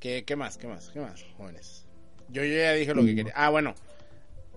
[0.00, 0.58] ¿Qué, qué más?
[0.58, 0.90] ¿Qué más?
[0.90, 1.86] ¿Qué más, jóvenes?
[2.28, 3.32] Yo, yo ya dije lo que quería.
[3.36, 3.74] Ah, bueno.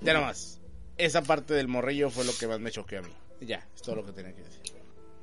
[0.02, 0.62] Ya nomás.
[0.98, 3.14] Esa parte del morrillo fue lo que más me choqueó a mí.
[3.42, 4.62] Ya, es todo lo que tenía que decir.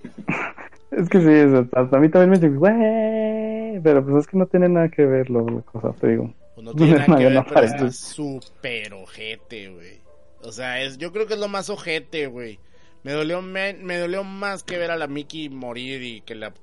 [0.91, 4.69] Es que sí, hasta a mí también me güey, pero pues es que no tiene
[4.69, 6.33] nada que ver lo, la cosa, te digo.
[6.55, 10.01] Pues no tiene nada que No ver, pero está súper ojete, güey.
[10.43, 12.59] O sea, es, yo creo que es lo más ojete, güey.
[13.03, 16.55] Me dolió, me, me dolió más que ver a la Mickey morir y que la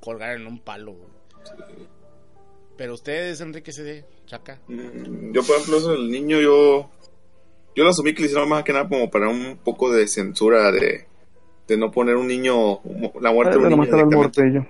[0.00, 1.10] colgaran en un palo, güey.
[2.76, 4.60] Pero ustedes, Enrique CD, chaca.
[4.68, 6.90] Mm, Yo, por ejemplo, eso del niño, yo.
[7.74, 10.72] Yo lo asumí que lo hicieron más que nada como para un poco de censura
[10.72, 11.06] de,
[11.68, 12.80] de no poner un niño.
[13.20, 14.66] La muerte de un niño.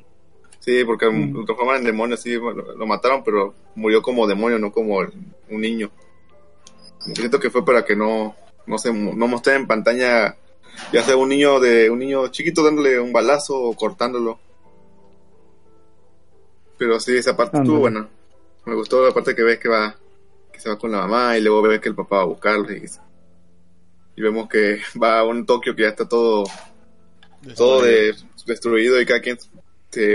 [0.67, 1.33] Sí, porque Mm.
[1.33, 5.13] lo transforman en demonio, sí, lo mataron, pero murió como demonio, no como el-
[5.49, 5.91] un niño.
[7.15, 8.35] Siento que fue para que no,
[8.67, 10.37] no se no mostrar en pantalla,
[10.93, 14.41] ya sea un niño de un niño chiquito dándole un balazo o cortándolo.
[16.79, 18.09] Pero sí, esa parte estuvo buena.
[18.65, 19.97] Me gustó la parte que ves que va,
[20.53, 22.73] que se va con la mamá y luego ves que el papá va a buscarlo
[22.73, 22.85] y,
[24.17, 26.45] y vemos que va a un Tokio que ya está todo
[27.57, 28.15] todo de,
[28.47, 29.39] destruido y cada quien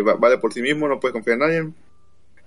[0.02, 1.74] va- vale por sí mismo, no puede confiar en nadie.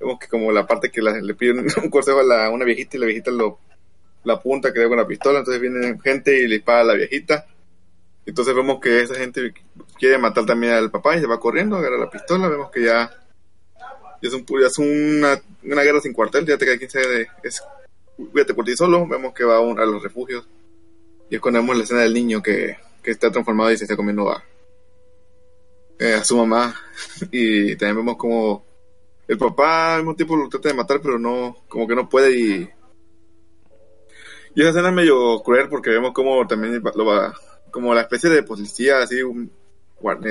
[0.00, 3.00] Vemos que como la parte que le piden un consejo a la, una viejita y
[3.00, 3.58] la viejita lo
[4.24, 7.46] la apunta que con la pistola, entonces viene gente y le dispara a la viejita.
[8.24, 9.52] Entonces vemos que esa gente
[9.98, 13.10] quiere matar también al papá y se va corriendo, agarra la pistola, vemos que ya,
[14.22, 17.26] es, un, ya una, una guerra sin cuartel, ya te queda 15 de...
[17.42, 17.62] Es,
[18.32, 20.48] cuídate por ti solo, vemos que va a, un- a los refugios.
[21.28, 23.94] Y es cuando vemos la escena del niño que, que está transformado y se está
[23.96, 24.42] comiendo a,
[25.98, 26.74] eh, a su mamá.
[27.30, 28.64] Y también vemos como
[29.28, 32.38] el papá al mismo tiempo lo trata de matar, pero no, como que no puede
[32.38, 32.68] y...
[34.54, 37.34] Y esa escena es medio cruel porque vemos como también lo va,
[37.70, 39.50] como la especie de policía, así, un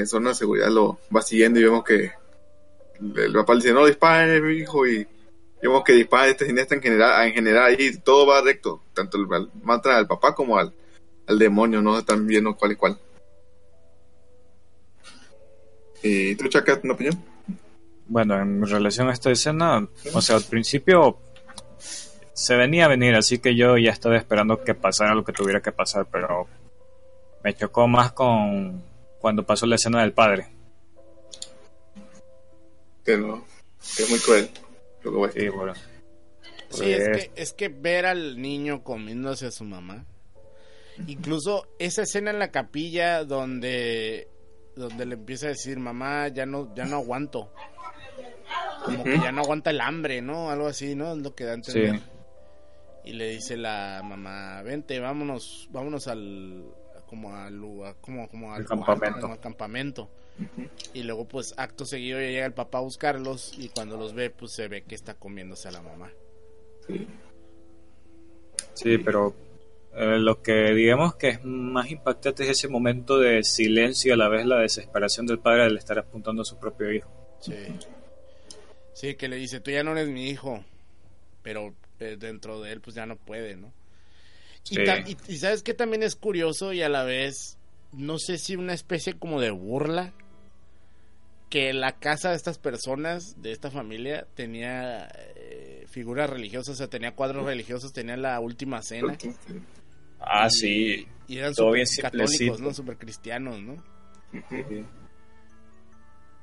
[0.05, 2.11] zona de seguridad lo va siguiendo y vemos que
[3.15, 5.05] el papá le dice, no dispare, mi hijo, y
[5.61, 9.27] vemos que dispara este siniestro en general, en general ahí todo va recto, tanto el,
[9.33, 10.71] al- mata al papá como al,
[11.27, 12.97] al demonio, no están viendo cuál y cuál.
[16.03, 17.23] ¿Y tú, Chaca, una opinión?
[18.07, 21.17] Bueno, en relación a esta escena, o sea, al principio
[22.33, 25.61] se venía a venir, así que yo ya estaba esperando que pasara lo que tuviera
[25.61, 26.47] que pasar, pero
[27.43, 28.83] me chocó más con
[29.19, 30.47] cuando pasó la escena del padre.
[33.05, 33.45] Que no,
[33.95, 34.49] que es muy cruel.
[35.03, 35.41] Lo que voy a decir.
[35.43, 35.73] Sí, bueno.
[36.69, 40.05] Sí, es Pues- que, es que ver al niño comiéndose a su mamá.
[41.07, 44.27] Incluso esa escena en la capilla donde,
[44.75, 47.51] donde le empieza a decir, mamá, ya no, ya no aguanto.
[48.85, 50.49] Como que ya no aguanta el hambre, ¿no?
[50.49, 51.13] Algo así, ¿no?
[51.13, 51.99] Es lo que da a entender.
[51.99, 52.03] Sí.
[53.05, 56.65] Y le dice la mamá, vente, vámonos, vámonos al,
[57.05, 59.19] como al lugar, como, como al campamento.
[59.21, 60.09] como al campamento.
[60.93, 64.29] Y luego, pues, acto seguido ya llega el papá a buscarlos y cuando los ve,
[64.29, 66.11] pues se ve que está comiéndose a la mamá.
[68.73, 69.33] Sí, pero
[69.95, 74.17] eh, lo que digamos que es más impactante es ese momento de silencio y a
[74.17, 77.09] la vez la desesperación del padre al estar apuntando a su propio hijo.
[77.39, 77.53] Sí.
[78.93, 80.63] Sí, que le dice, tú ya no eres mi hijo,
[81.41, 83.71] pero eh, dentro de él pues ya no puede, ¿no?
[84.69, 84.85] Y, Sí.
[84.85, 87.57] ta- y- y sabes que también es curioso y a la vez,
[87.91, 90.13] no sé si una especie como de burla,
[91.49, 96.87] que la casa de estas personas, de esta familia, tenía eh, figuras religiosas, o sea,
[96.87, 99.15] tenía cuadros religiosos, tenía la última cena.
[100.25, 101.07] Ah, Y- sí.
[101.27, 102.59] Y eran Todo bien católicos.
[102.59, 102.73] ¿no?
[102.73, 103.81] Súper cristianos, ¿no?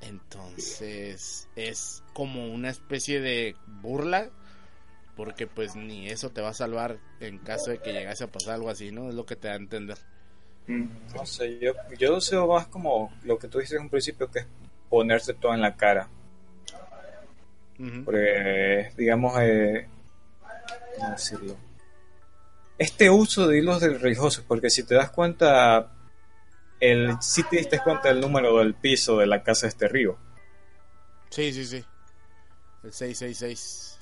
[0.01, 4.29] Entonces es como una especie de burla
[5.15, 8.55] porque pues ni eso te va a salvar en caso de que llegase a pasar
[8.55, 9.09] algo así, ¿no?
[9.09, 9.97] Es lo que te da a entender.
[10.67, 10.85] Mm.
[11.15, 14.39] No sé, yo, yo sé más como lo que tú dices en un principio, que
[14.39, 14.47] es
[14.89, 16.09] ponerse todo en la cara.
[17.77, 18.03] Ujú.
[18.05, 19.87] Porque, digamos, eh,
[20.97, 21.55] ¿cómo decirlo?
[22.81, 25.91] Este uso de hilos religiosos, porque si te das cuenta,
[26.79, 30.17] el, si te diste cuenta del número del piso de la casa de este río.
[31.29, 31.85] Sí, sí, sí.
[32.83, 33.99] El 666.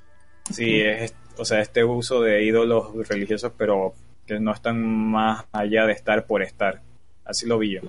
[0.53, 3.95] Sí, es, o sea, este uso de ídolos religiosos, pero
[4.25, 6.81] que no están más allá de estar por estar.
[7.25, 7.81] Así lo vi yo.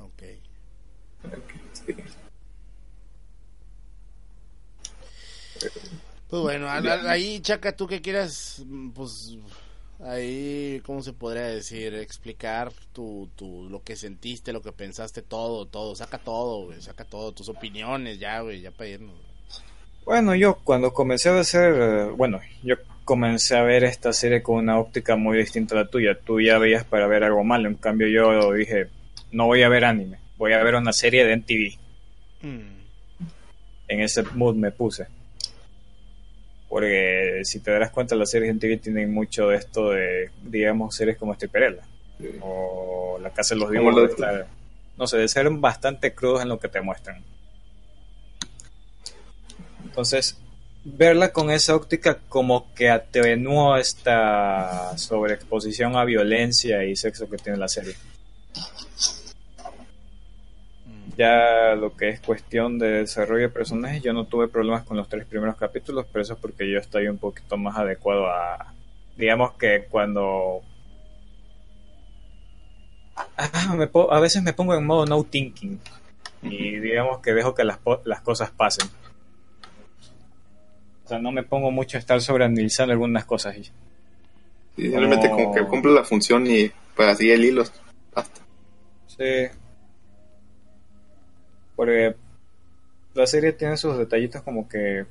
[0.00, 0.22] Ok.
[6.42, 6.68] Pues bueno,
[7.08, 8.62] ahí Chaca, tú que quieras,
[8.94, 9.38] pues
[10.00, 11.94] ahí, ¿cómo se podría decir?
[11.94, 17.04] Explicar tu, tu, lo que sentiste, lo que pensaste, todo, todo, saca todo, güey, saca
[17.04, 19.14] todo, tus opiniones, ya, güey, ya para irnos.
[20.04, 24.56] Bueno, yo cuando comencé a hacer, eh, bueno, yo comencé a ver esta serie con
[24.56, 26.18] una óptica muy distinta a la tuya.
[26.22, 28.88] Tú ya veías para ver algo malo, en cambio yo dije,
[29.32, 31.78] no voy a ver anime, voy a ver una serie de MTV.
[32.42, 32.76] Mm,
[33.88, 35.06] En ese mood me puse.
[36.76, 41.16] Porque si te darás cuenta, las series MTV tienen mucho de esto de, digamos, series
[41.16, 41.80] como Stripperella
[42.42, 43.78] o La Casa de los de
[44.12, 44.46] estar-
[44.98, 47.24] no sé, de ser bastante crudos en lo que te muestran.
[49.86, 50.36] Entonces,
[50.84, 57.56] verla con esa óptica como que atenuó esta sobreexposición a violencia y sexo que tiene
[57.56, 57.94] la serie.
[60.84, 61.05] mm.
[61.16, 65.08] Ya lo que es cuestión de desarrollo de personajes, yo no tuve problemas con los
[65.08, 68.74] tres primeros capítulos, pero eso es porque yo estoy un poquito más adecuado a,
[69.16, 70.60] digamos que cuando...
[73.36, 75.80] Ah, me po- a veces me pongo en modo no thinking
[76.42, 78.88] y digamos que dejo que las, po- las cosas pasen.
[81.04, 83.56] O sea, no me pongo mucho a estar sobreanalizando algunas cosas.
[83.56, 83.64] y-
[84.76, 85.08] Sí, No.
[85.30, 87.64] como que cumple la función y para seguir el hilo.
[88.14, 88.40] Basta.
[89.06, 89.46] Sí.
[91.76, 92.16] Porque
[93.14, 95.04] la serie tiene sus detallitos como que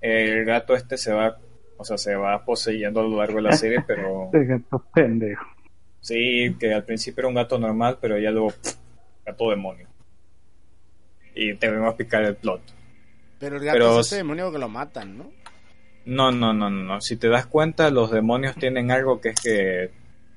[0.00, 1.36] el gato este se va,
[1.76, 5.44] o sea, se va poseyendo a lo largo de la serie, pero gato pendejo.
[6.00, 8.74] sí, que al principio era un gato normal, pero ya luego pff,
[9.26, 9.86] gato demonio.
[11.34, 12.60] Y te vengo a picar el plot.
[13.38, 15.30] Pero el gato Pero- es ese demonio que lo matan, ¿no?
[16.06, 17.00] No, no, no, no, no.
[17.00, 19.90] Si te das cuenta, los demonios tienen algo que es que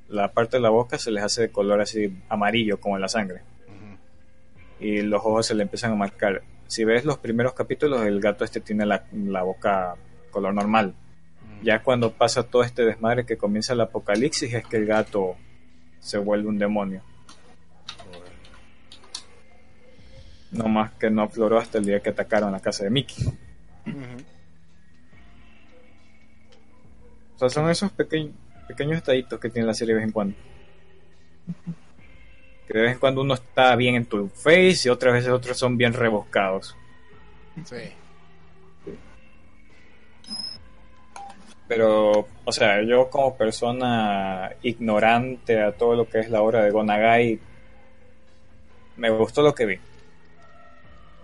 [0.09, 3.07] la parte de la boca se les hace de color así amarillo, como en la
[3.07, 3.41] sangre.
[4.84, 6.43] Y los ojos se le empiezan a marcar.
[6.68, 9.95] Si ves los primeros capítulos, el gato este tiene la, la boca
[10.30, 10.93] color normal.
[11.64, 15.38] Ya cuando pasa todo este desmadre que comienza el apocalipsis, es que el gato
[15.99, 17.01] se vuelve un demonio.
[20.51, 23.26] No más que no afloró hasta el día que atacaron la casa de Mickey.
[27.35, 28.35] O sea, son esos pequeños
[28.68, 30.35] pequeños detallitos que tiene la serie de vez en cuando.
[32.68, 35.57] Que de vez en cuando uno está bien en tu face y otras veces otros
[35.57, 36.76] son bien rebuscados.
[37.65, 37.94] Sí.
[41.68, 46.72] Pero, o sea, yo como persona ignorante a todo lo que es la obra de
[46.72, 47.40] Gonagai,
[48.98, 49.80] me gustó lo que vi.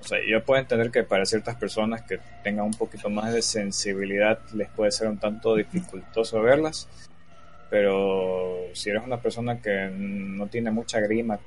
[0.02, 3.42] O sea, yo puedo entender que para ciertas personas que tengan un poquito más de
[3.42, 6.88] sensibilidad les puede ser un tanto dificultoso verlas.
[7.70, 11.40] Pero si eres una persona que no tiene mucha grima,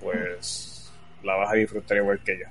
[0.00, 0.92] pues
[1.22, 2.46] la vas a disfrutar igual que yo.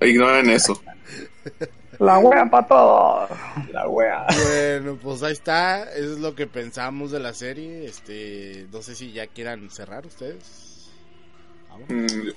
[0.06, 0.80] Ignoren eso.
[1.98, 3.30] La wea para todos.
[3.70, 4.26] La wea.
[4.46, 5.82] Bueno, pues ahí está.
[5.92, 7.84] Eso es lo que pensamos de la serie.
[7.84, 10.90] Este, no sé si ya quieran cerrar ustedes.
[11.68, 11.90] Vamos.
[11.90, 12.30] Mm,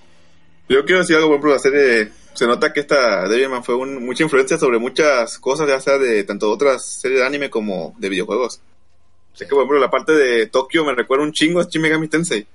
[0.70, 4.06] Yo quiero decir algo, por ejemplo, la serie, se nota que esta Devilman fue un-
[4.06, 8.10] mucha influencia sobre muchas cosas, ya sea de tanto otras series de anime como de
[8.10, 8.62] videojuegos.
[9.34, 12.08] Sé que, por ejemplo, la parte de Tokio me recuerda un chingo a Shin Megami
[12.08, 12.46] Tensei.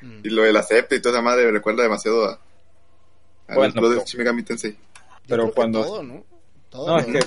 [0.00, 0.20] Mm.
[0.24, 2.40] Y lo de la septa y toda esa madre me recuerda demasiado a,
[3.48, 4.76] a Bueno, los de Shin Megami Tensei.
[5.28, 6.24] Pero cuando- todo, ¿no?
[6.70, 7.20] Todo No, es que-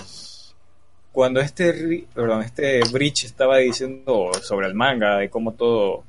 [1.11, 6.03] cuando este perdón, este Breach estaba diciendo sobre el manga de cómo todo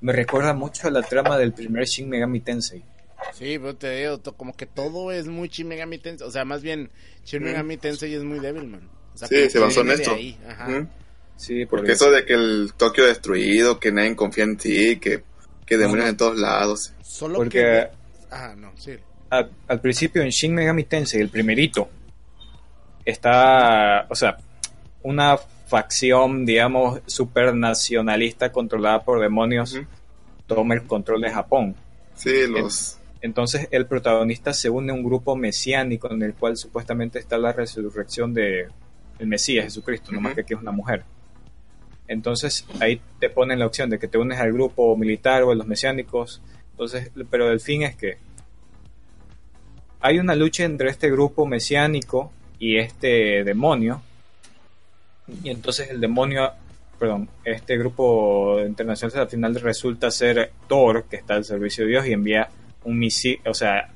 [0.00, 2.84] me recuerda mucho a la trama del primer Shin Megami Tensei.
[3.32, 6.26] Sí, pero te digo, como que todo es muy Shin Megami Tensei.
[6.26, 6.90] O sea, más bien,
[7.24, 7.42] Shin.
[7.42, 8.88] Megami Tensei es muy Devilman.
[9.14, 10.14] O sea, Sí, se basó en esto.
[10.14, 10.68] ahí, ajá.
[10.68, 10.88] Ujú.
[11.36, 15.24] Sí, Porque eso de que el Tokio destruido, que nadie confía en ti, que,
[15.66, 16.10] que demonios no.
[16.10, 16.92] en todos lados.
[17.02, 17.88] Solo Porque que...
[18.30, 18.92] Ajá, no, sí.
[19.30, 21.88] al principio en Shin Megami Tensei, el primerito,
[23.04, 24.36] está, o sea,
[25.02, 29.78] una facción, digamos, supernacionalista controlada por demonios
[30.46, 31.74] toma el control de Japón.
[32.14, 32.98] Sí, los...
[33.24, 37.54] Entonces el protagonista se une a un grupo mesiánico en el cual supuestamente está la
[37.54, 38.68] resurrección de
[39.18, 40.34] el Mesías Jesucristo, nomás Ujú.
[40.34, 41.04] que aquí es una mujer.
[42.06, 45.54] Entonces ahí te ponen la opción de que te unes al grupo militar o a
[45.54, 46.42] los mesiánicos.
[46.72, 48.18] Entonces, pero el fin es que
[50.00, 54.02] hay una lucha entre este grupo mesiánico y este demonio.
[55.42, 56.52] Y entonces el demonio,
[56.98, 62.06] perdón, este grupo internacional al final resulta ser Thor, que está al servicio de Dios
[62.06, 62.50] y envía
[62.84, 63.90] un misil, o sea,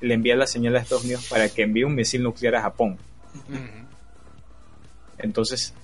[0.00, 2.98] le envía la señal a Estados Unidos para que envíe un misil nuclear a Japón.
[5.18, 5.74] Entonces,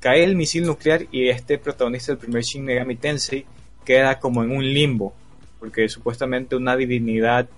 [0.00, 3.46] cae el misil nuclear y este protagonista del primer Shin Megami Tensei
[3.84, 5.14] queda como en un limbo,
[5.58, 7.48] porque supuestamente una divinidad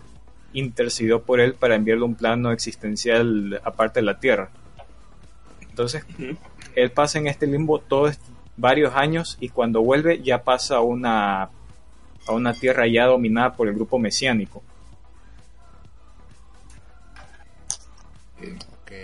[0.52, 4.50] intercedió por él para enviarle un plano existencial aparte de la Tierra.
[5.68, 6.04] Entonces,
[6.74, 8.18] él pasa en este limbo todos
[8.56, 11.50] varios años y cuando vuelve ya pasa una
[12.28, 14.62] a una tierra ya dominada por el grupo mesiánico.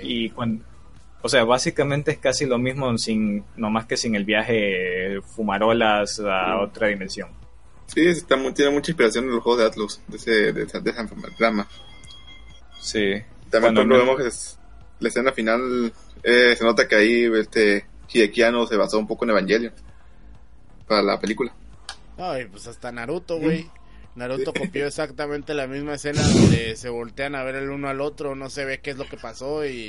[0.02, 0.64] Y cuando,
[1.22, 6.20] o sea, básicamente es casi lo mismo sin, no más que sin el viaje fumarolas
[6.20, 7.28] a otra dimensión.
[7.86, 10.90] Sí, está tiene mucha inspiración en los juegos de Atlus, de, ese, de, esa, de
[10.90, 11.06] esa
[11.36, 11.66] trama.
[12.80, 13.14] Sí.
[13.50, 14.58] También Cuando vemos que es-
[15.00, 15.92] la escena final,
[16.22, 19.72] eh, se nota que ahí este Hidekiano se basó un poco en Evangelion
[20.86, 21.52] para la película.
[22.16, 23.68] Ay, pues hasta Naruto, güey.
[24.14, 28.34] Naruto copió exactamente la misma escena donde se voltean a ver el uno al otro,
[28.36, 29.88] no se ve qué es lo que pasó y,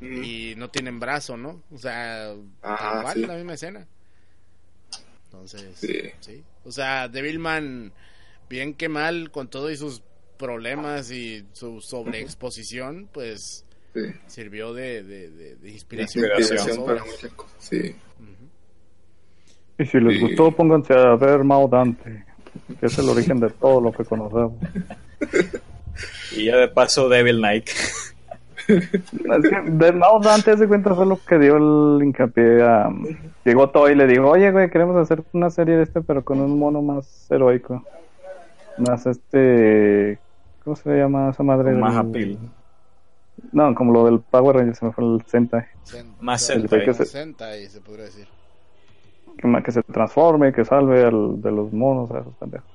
[0.00, 0.24] Mm.
[0.24, 1.62] y no tienen brazo, ¿no?
[1.72, 2.30] O sea,
[2.62, 3.26] Ah, tal cual sí.
[3.26, 3.86] la misma escena.
[5.24, 6.00] Entonces, Sí.
[6.20, 6.42] sí.
[6.64, 7.92] O sea, Devilman,
[8.48, 10.02] bien que mal, con todo y sus
[10.38, 13.64] problemas y su sobreexposición, pues
[13.94, 14.00] Sí.
[14.28, 17.56] sirvió de, de, de- de inspiración, Inspiración para muchas cosas.
[17.58, 17.94] Sí.
[19.78, 22.24] Y si les gustó, pónganse a ver Mao Dante,
[22.80, 24.54] que es el origen de todo lo que conocemos.
[26.36, 27.68] Y ya de paso Devil Knight.
[28.68, 32.90] Es que de Mao Dante se cuenta fue lo que dio el hincapié a...
[33.44, 36.40] Llegó Toy y le dijo, oye, güey, queremos hacer una serie de este, pero con
[36.40, 37.82] un mono más heroico.
[38.76, 40.18] Más este...
[40.64, 41.72] ¿Cómo se llama esa madre?
[41.72, 42.36] Más appeal.
[43.52, 45.64] No, como lo del Power Ranger, se me fue el Sentai.
[45.84, 46.94] Sen- Más sen- Sentai.
[46.94, 48.26] Se- Sentai, se podría decir.
[49.64, 52.68] Que, se transforme, que salve al, de los monos a esos pendejos.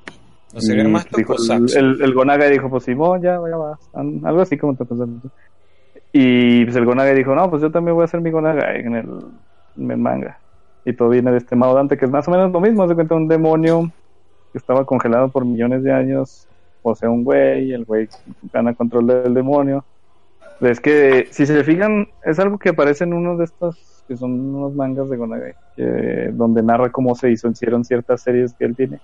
[0.53, 3.79] No sería Y más dijo, el, el, el Gonaga dijo, pues Simón, ya, ya vas.
[3.93, 5.29] Algo así como Tokusatsu.
[6.13, 8.95] Y pues el Gonaga dijo, no, pues yo también voy a hacer mi Gonaga en
[8.95, 9.09] el,
[9.77, 10.37] en el manga.
[10.85, 12.87] Y todo viene de este Mao Dante, que es más o menos lo mismo.
[12.87, 13.91] Se cuenta un demonio
[14.51, 16.47] que estaba congelado por millones de años.
[16.83, 18.07] O sea, un güey, el güey
[18.51, 19.83] gana control del demonio.
[20.61, 24.31] Es que, si se fijan, es algo que aparece en uno de estos, que son
[24.31, 28.75] unos mangas de Gonagai, que, donde narra cómo se hizo, hicieron ciertas series que él
[28.75, 28.99] tiene.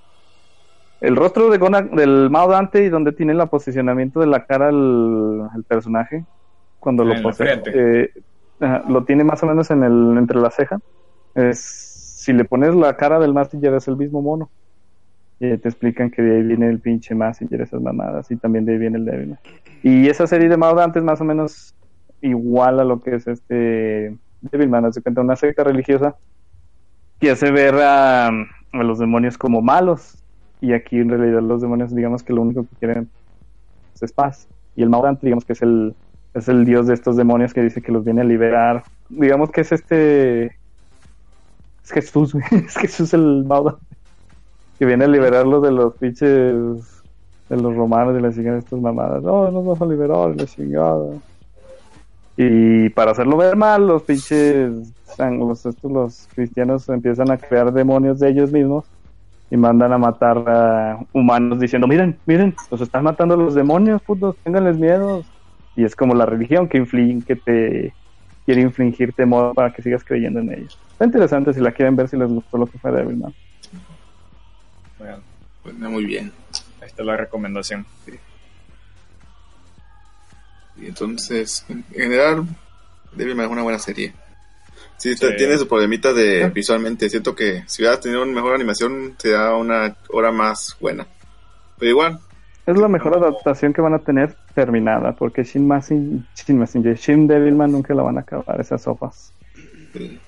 [1.02, 4.70] El rostro de Gona, del Mao Dante y donde tiene el posicionamiento de la cara
[4.70, 6.26] el, el personaje,
[6.80, 8.12] cuando lo posee, eh,
[8.88, 10.80] lo tiene más o menos en el, entre la ceja.
[11.36, 11.60] Es,
[12.20, 14.50] si le pones la cara del Massinger es el mismo mono.
[15.40, 18.74] Y te explican que de ahí viene el pinche Massinger, esas mamadas, y también de
[18.74, 19.40] ahí viene el Devilman.
[19.84, 21.74] Y esa serie de Mao Dante es más o menos
[22.22, 26.16] igual a lo que es este Devilman, hace cuenta una secta religiosa
[27.20, 28.32] que hace ver a,
[28.72, 30.24] los demonios como malos.
[30.62, 33.10] Y aquí en realidad los demonios, digamos que lo único que quieren
[34.00, 34.48] es paz.
[34.76, 35.96] Y el Mao Dante, digamos que es el,
[36.34, 38.84] es el dios de estos demonios que dice que los viene a liberar.
[39.10, 40.46] Digamos que es este.
[41.84, 42.36] Es Jesús.
[42.52, 43.86] Es Jesús el Mao Dante.
[44.80, 47.04] Que viene a liberarlos de los pinches.
[47.50, 49.22] De los romanos y le siguen estas mamadas.
[49.22, 51.16] No, nos vas a liberar, la chingada.
[52.38, 54.94] Y para hacerlo ver mal, los pinches.
[55.18, 58.86] Los, estos, los cristianos empiezan a crear demonios de ellos mismos
[59.52, 64.36] y mandan a matar a humanos diciendo, miren, miren, los están matando los demonios, putos,
[64.44, 65.24] ténganles miedo.
[65.76, 67.94] Y es como la religión que inflige, que te
[68.46, 70.80] quiere infligir temor para que sigas creyendo en ellos.
[70.92, 73.34] Está interesante si la quieren ver, si les gustó lo que fue Devilman.
[75.00, 75.18] Bueno,
[75.64, 76.32] Suena muy bien.
[76.82, 77.86] ahí está la recomendación.
[80.78, 82.46] Y entonces, en general,
[83.14, 84.14] Devilman es una buena serie.
[84.98, 85.26] Sí, Sí.
[85.38, 87.10] tiene sus problemitas de visualmente.
[87.10, 91.06] Siento que si hubiera tenido una mejor animación, sería una hora más buena.
[91.78, 92.20] Pero igual,
[92.66, 97.26] Es la mejor adaptación que van a tener terminada, porque Shin Masin, Shin Massinger, Shin
[97.28, 99.34] Devilman nunca la van a acabar, esas sopas.
[99.94, 100.20] sí.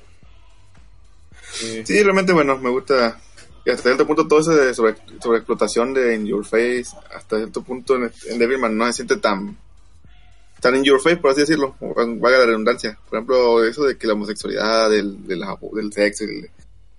[1.53, 1.84] Sí.
[1.85, 3.19] Sí, realmente, bueno, me gusta.
[3.66, 7.38] Y hasta cierto punto, todo eso de sobre, sobre explotación de In Your Face, hasta
[7.38, 9.58] cierto punto en, en Devilman no se siente tan
[10.62, 12.98] tan in your face, por así decirlo, valga la redundancia.
[13.10, 15.44] Por ejemplo, eso de que la homosexualidad, del, del,
[15.74, 16.50] del sexo, el,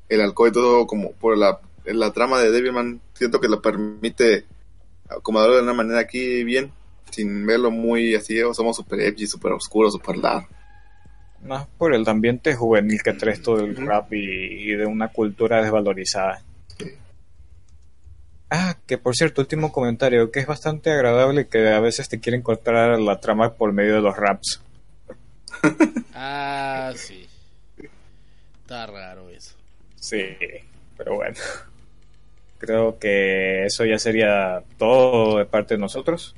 [0.08, 4.46] el alcohol y todo, como por la, la trama de Devilman, siento que lo permite
[5.08, 6.72] acomodarlo de una manera aquí bien,
[7.10, 10.48] sin verlo muy así, o somos super edgy, super oscuro, super dark.
[11.44, 15.62] Más por el ambiente juvenil que trae esto del rap y, y de una cultura
[15.62, 16.42] desvalorizada.
[18.54, 22.42] Ah, que por cierto, último comentario, que es bastante agradable que a veces te quieren
[22.42, 24.60] cortar la trama por medio de los raps.
[26.14, 27.26] Ah, sí.
[28.62, 29.56] Está raro eso.
[29.96, 30.36] Sí,
[30.96, 31.36] pero bueno.
[32.58, 36.36] Creo que eso ya sería todo de parte de nosotros.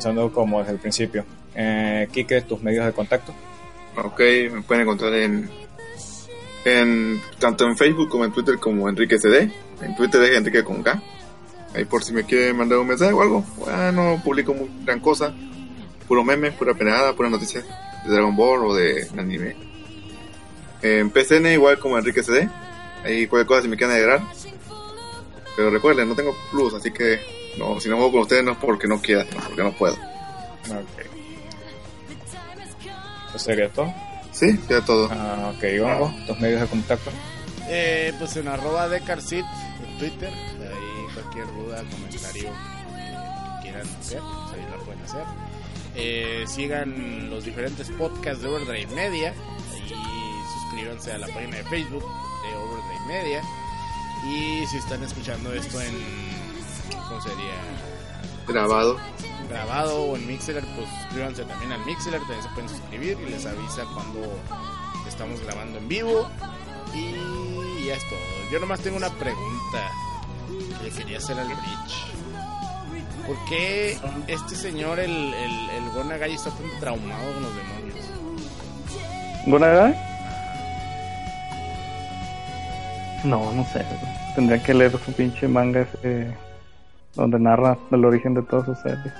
[0.00, 1.26] Comenzando como desde el principio.
[1.54, 2.08] Eh,
[2.48, 3.34] tus medios de contacto.
[4.02, 4.18] Ok,
[4.50, 5.50] me pueden encontrar en,
[7.38, 9.52] tanto en Facebook como en Twitter como Enrique CD.
[9.82, 11.02] En Twitter es Enrique con K.
[11.74, 13.44] Ahí por si me quieren mandar un mensaje o algo.
[13.58, 15.34] Bueno, no publico muy gran cosa.
[16.08, 19.54] Puro meme, pura penada, pura noticia de Dragon Ball o de anime.
[20.80, 22.48] En PCN igual como Enrique CD.
[23.04, 24.22] Ahí cualquier cosa si me quieren agregar.
[25.56, 28.58] Pero recuerden, no tengo plus, así que no, si no juego con ustedes no es
[28.58, 29.94] porque no quiera, sino porque no puedo.
[29.94, 31.00] Ok.
[33.28, 33.92] ¿Eso sería todo?
[34.32, 35.08] Sí, ya todo.
[35.12, 37.10] Ah, ok, Gongo, tus medios de contacto.
[37.68, 39.44] Eh, pues en arroba de Carcit
[39.84, 42.48] en Twitter, ahí cualquier duda, comentario
[42.96, 43.16] eh,
[43.56, 45.24] que quieran hacer, pues ahí lo pueden hacer.
[45.94, 49.34] Eh, sigan los diferentes podcasts de Overdrive Media,
[49.72, 49.94] ahí
[50.54, 53.42] suscríbanse a la página de Facebook de Overdrive Media.
[54.26, 56.29] Y si están escuchando esto en,
[57.10, 57.54] ¿cómo sería?
[58.46, 58.96] Grabado.
[59.48, 63.44] grabado o en Mixler, pues suscríbanse también al Mixler, también se pueden suscribir y les
[63.46, 64.20] avisa cuando
[65.06, 66.28] estamos grabando en vivo.
[66.94, 68.50] Y ya es todo.
[68.50, 69.90] Yo nomás tengo una pregunta
[70.78, 72.06] que le quería hacer al Bridge.
[73.26, 77.98] ¿Por qué este señor, el, el, el Gonagai, está tan traumado con los demonios?
[79.46, 79.94] ¿Gonagai?
[83.24, 83.84] No, no sé.
[84.34, 86.34] Tendría que leer su pinche manga ese
[87.14, 89.14] donde narra el origen de series.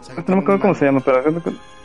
[0.00, 1.22] O sea, No me acuerdo cómo se llama, pero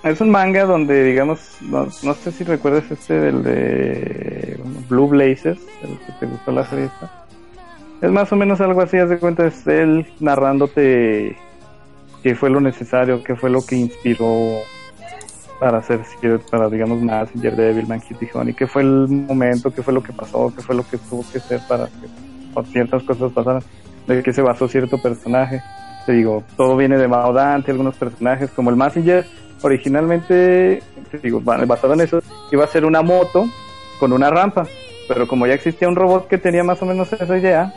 [0.04, 5.62] es un manga donde, digamos, no, no sé si recuerdas este del de Blue Blazers,
[5.84, 7.12] el que te gustó la serie esta.
[8.02, 11.36] Es más o menos algo así, haz de cuenta, es él narrándote
[12.24, 14.60] qué fue lo necesario, qué fue lo que inspiró
[15.60, 16.00] para hacer,
[16.50, 20.54] para digamos, Messenger, Devilman, Kitty Honey, qué fue el momento, qué fue lo que pasó,
[20.56, 23.62] qué fue lo que tuvo que ser para que ciertas cosas pasaran,
[24.16, 25.62] de qué se basó cierto personaje.
[26.06, 29.26] Te digo, todo viene de Mao Dante, algunos personajes como el Messenger,
[29.62, 30.82] originalmente,
[31.12, 32.22] te digo, ba- basado en eso,
[32.52, 33.46] iba a ser una moto
[34.00, 34.66] con una rampa,
[35.08, 37.74] pero como ya existía un robot que tenía más o menos esa idea,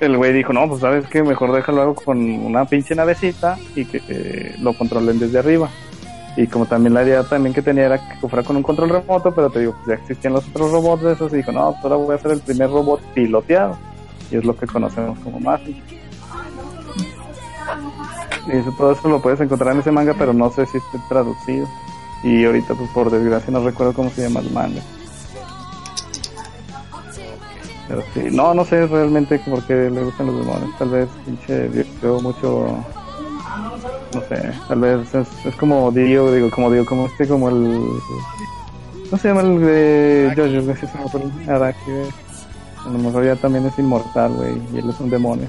[0.00, 3.84] el güey dijo, no, pues sabes que mejor déjalo hago con una pinche navecita y
[3.86, 5.68] que eh, lo controlen desde arriba.
[6.36, 9.32] Y como también la idea también que tenía era que fuera con un control remoto,
[9.32, 11.84] pero te digo, pues ya existían los otros robots de esos y dijo, no, pues
[11.84, 13.78] ahora voy a hacer el primer robot piloteado.
[14.30, 15.38] Y es lo que conocemos como.
[18.46, 20.98] Y eso, todo eso lo puedes encontrar en ese manga, pero no sé si esté
[21.08, 21.66] traducido.
[22.22, 24.80] Y ahorita, pues por desgracia, no recuerdo cómo se llama el manga.
[27.88, 30.76] Pero sí, no, no sé realmente por qué le gustan los demonios.
[30.78, 31.68] Tal vez, pinche,
[32.02, 32.66] vio mucho.
[34.14, 37.88] No sé, tal vez es, es como Dio, digo, como digo, como este, como el.
[39.10, 40.32] ¿Cómo se llama el de.
[40.86, 41.18] Jojo?
[41.18, 42.23] El- Araki, güey.
[42.84, 45.46] A lo mejor ya también es inmortal, güey, y él es un demonio.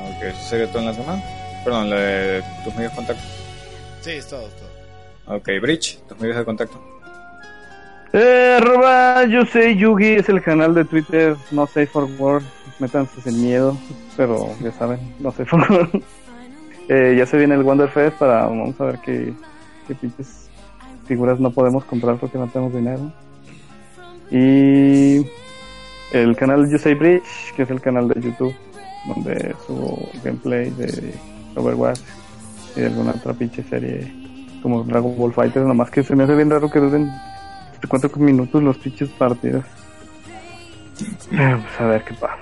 [0.00, 1.22] Ok, ¿eso sería todo en la semana?
[1.64, 3.22] Perdón, la de tus medios de contacto.
[4.00, 5.36] Sí, es todo, es todo.
[5.36, 6.80] Ok, Bridge, tus medios de contacto.
[8.12, 12.44] Eh, arroba yo sé Yugi es el canal de Twitter, no safe for work,
[12.78, 13.76] métanse sin miedo,
[14.16, 15.90] pero ya saben, no safe for work.
[16.86, 19.32] Eh, ya se viene el Wonder Fest para, vamos a ver qué,
[19.88, 20.43] qué pinches
[21.06, 23.12] figuras no podemos comprar porque no tenemos dinero.
[24.30, 25.26] Y
[26.12, 28.54] el canal Say Bridge, que es el canal de YouTube,
[29.06, 31.14] donde subo gameplay de
[31.56, 32.00] Overwatch
[32.76, 34.12] y alguna otra pinche serie
[34.62, 37.10] como Dragon Ball Fighters, nomás que se me hace bien raro que duren
[37.84, 39.62] te cuento con minutos los pinches partidos.
[41.28, 42.38] Pero, pues a ver qué pasa.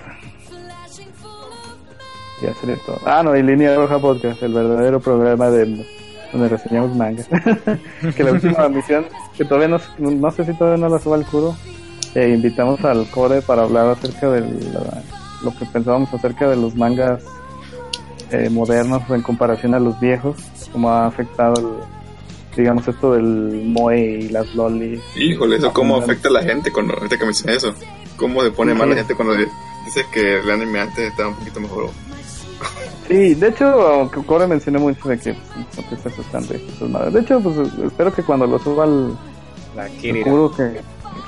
[2.40, 3.00] Ya sería todo.
[3.04, 5.84] Ah, no, y Línea Roja Podcast, el verdadero programa de
[6.32, 7.28] donde reseñamos mangas.
[8.16, 9.06] que la última misión,
[9.36, 11.54] que todavía no, no sé si todavía no la suba al curo,
[12.14, 15.02] eh, invitamos al core para hablar acerca de la-
[15.42, 17.22] lo que pensábamos acerca de los mangas
[18.30, 20.36] eh, modernos en comparación a los viejos,
[20.72, 25.00] cómo ha afectado el, digamos esto del moe y las lolis.
[25.16, 27.74] Híjole, eso cómo afecta a la gente cuando ahorita que me eso.
[28.16, 31.60] Cómo se pone mal la gente cuando dices que el anime antes estaba un poquito
[31.60, 31.90] mejor.
[33.08, 36.56] Sí, de hecho, aunque Core mencioné mucho de que pues, no te estás asustando y
[36.56, 37.12] esas madres.
[37.12, 39.18] De hecho, pues espero que cuando lo suba al
[39.76, 40.24] La que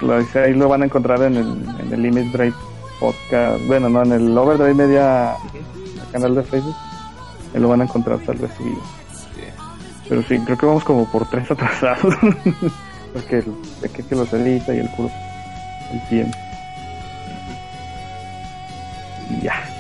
[0.01, 2.55] lo dice, ahí lo van a encontrar en el, en el Limit Drive
[3.01, 6.77] Podcast, bueno, no, en el Overdrive Media el canal de Facebook,
[7.55, 8.81] ahí lo van a encontrar tal vez subido.
[10.09, 12.15] Pero sí, creo que vamos como por tres atrasados.
[13.13, 15.11] Porque el, de que, que los edita y el Kuro
[15.93, 16.37] el tiempo.
[19.31, 19.74] Y ya.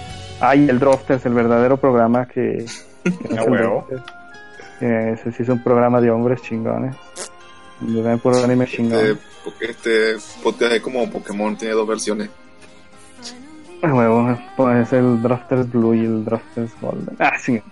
[0.47, 2.67] Ah, y el Drofters, el verdadero programa que...
[3.03, 3.87] que no es huevo.
[4.81, 6.95] Ese sí es un programa de hombres chingones.
[7.81, 8.99] Donde ven puro anime chingón.
[8.99, 12.29] Este, porque este podcast es como Pokémon, tiene dos versiones.
[13.83, 17.17] Huevo, pues el Drafters Blue y el Drafters Golden.
[17.19, 17.63] Ah, sí.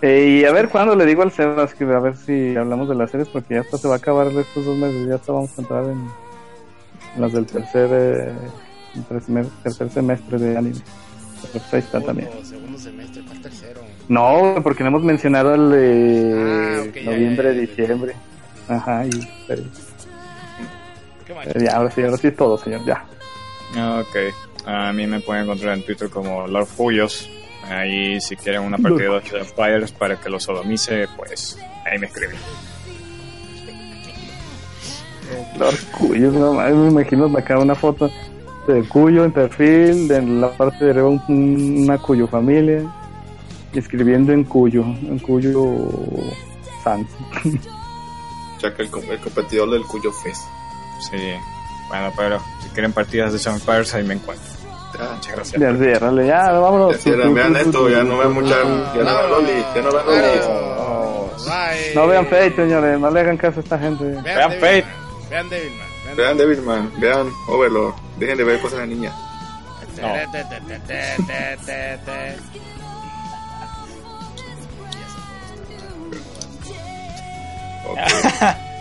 [0.00, 2.94] Eh, y a ver cuándo le digo al Sebas que a ver si hablamos de
[2.94, 5.56] las series porque ya hasta se va a acabar estos dos meses, ya hasta vamos
[5.56, 6.08] a entrar en
[7.18, 8.34] las del tercer, eh,
[9.08, 10.80] tercer, tercer semestre de anime.
[11.50, 12.28] Pues ahí está también.
[12.44, 13.80] Segundo, semestre, ¿cuál tercero?
[14.08, 17.60] No, porque no hemos mencionado el de Ah, ok, ya, noviembre, ya, ya, ya.
[17.60, 18.12] diciembre.
[18.68, 19.10] Ajá, y
[19.48, 19.62] pero-
[21.26, 21.46] ¿Qué más?
[21.46, 23.04] pero ya, ahora sí, ahora sí es todo, señor, ya.
[24.00, 24.16] Ok.
[24.66, 27.28] A mí me pueden encontrar en Twitter como Lord Fuyos.
[27.68, 32.06] Ahí, si quieren una partida de Ocho Empires para que lo sodomice, pues ahí me
[32.06, 32.36] escriben.
[35.58, 38.10] Lord Cuyo, no me imagino acá una foto
[38.66, 42.82] de Cuyo en perfil, de en la parte de arriba un- una Cuyo familia,
[43.74, 45.64] escribiendo en Cuyo, en Cuyo
[46.84, 47.06] Sans.
[48.62, 50.42] Ya que el, com- el competidor del Cuyo Fest.
[51.10, 51.16] Sí.
[51.88, 54.46] Bueno, pero si quieren partidas de Ocho Empires, ahí me encuentro.
[54.96, 55.60] Ya, Muchas gracias.
[55.60, 56.92] Ya ciérrale, ya, vámonos.
[56.92, 58.56] ya cierran, vean esto, ya no vean mucha,
[58.94, 60.40] ya no vean Loli, ya no vean Loli.
[61.94, 64.04] No vean Fate, señores, no le hagan caso a esta gente.
[64.04, 64.52] Vean, Vean.
[64.52, 64.84] Fate.
[65.30, 65.88] Vean Devilman.
[66.16, 69.12] Vean Devilman, vean Overlord, dejen de ver cosas de niña.
[69.96, 70.26] Te,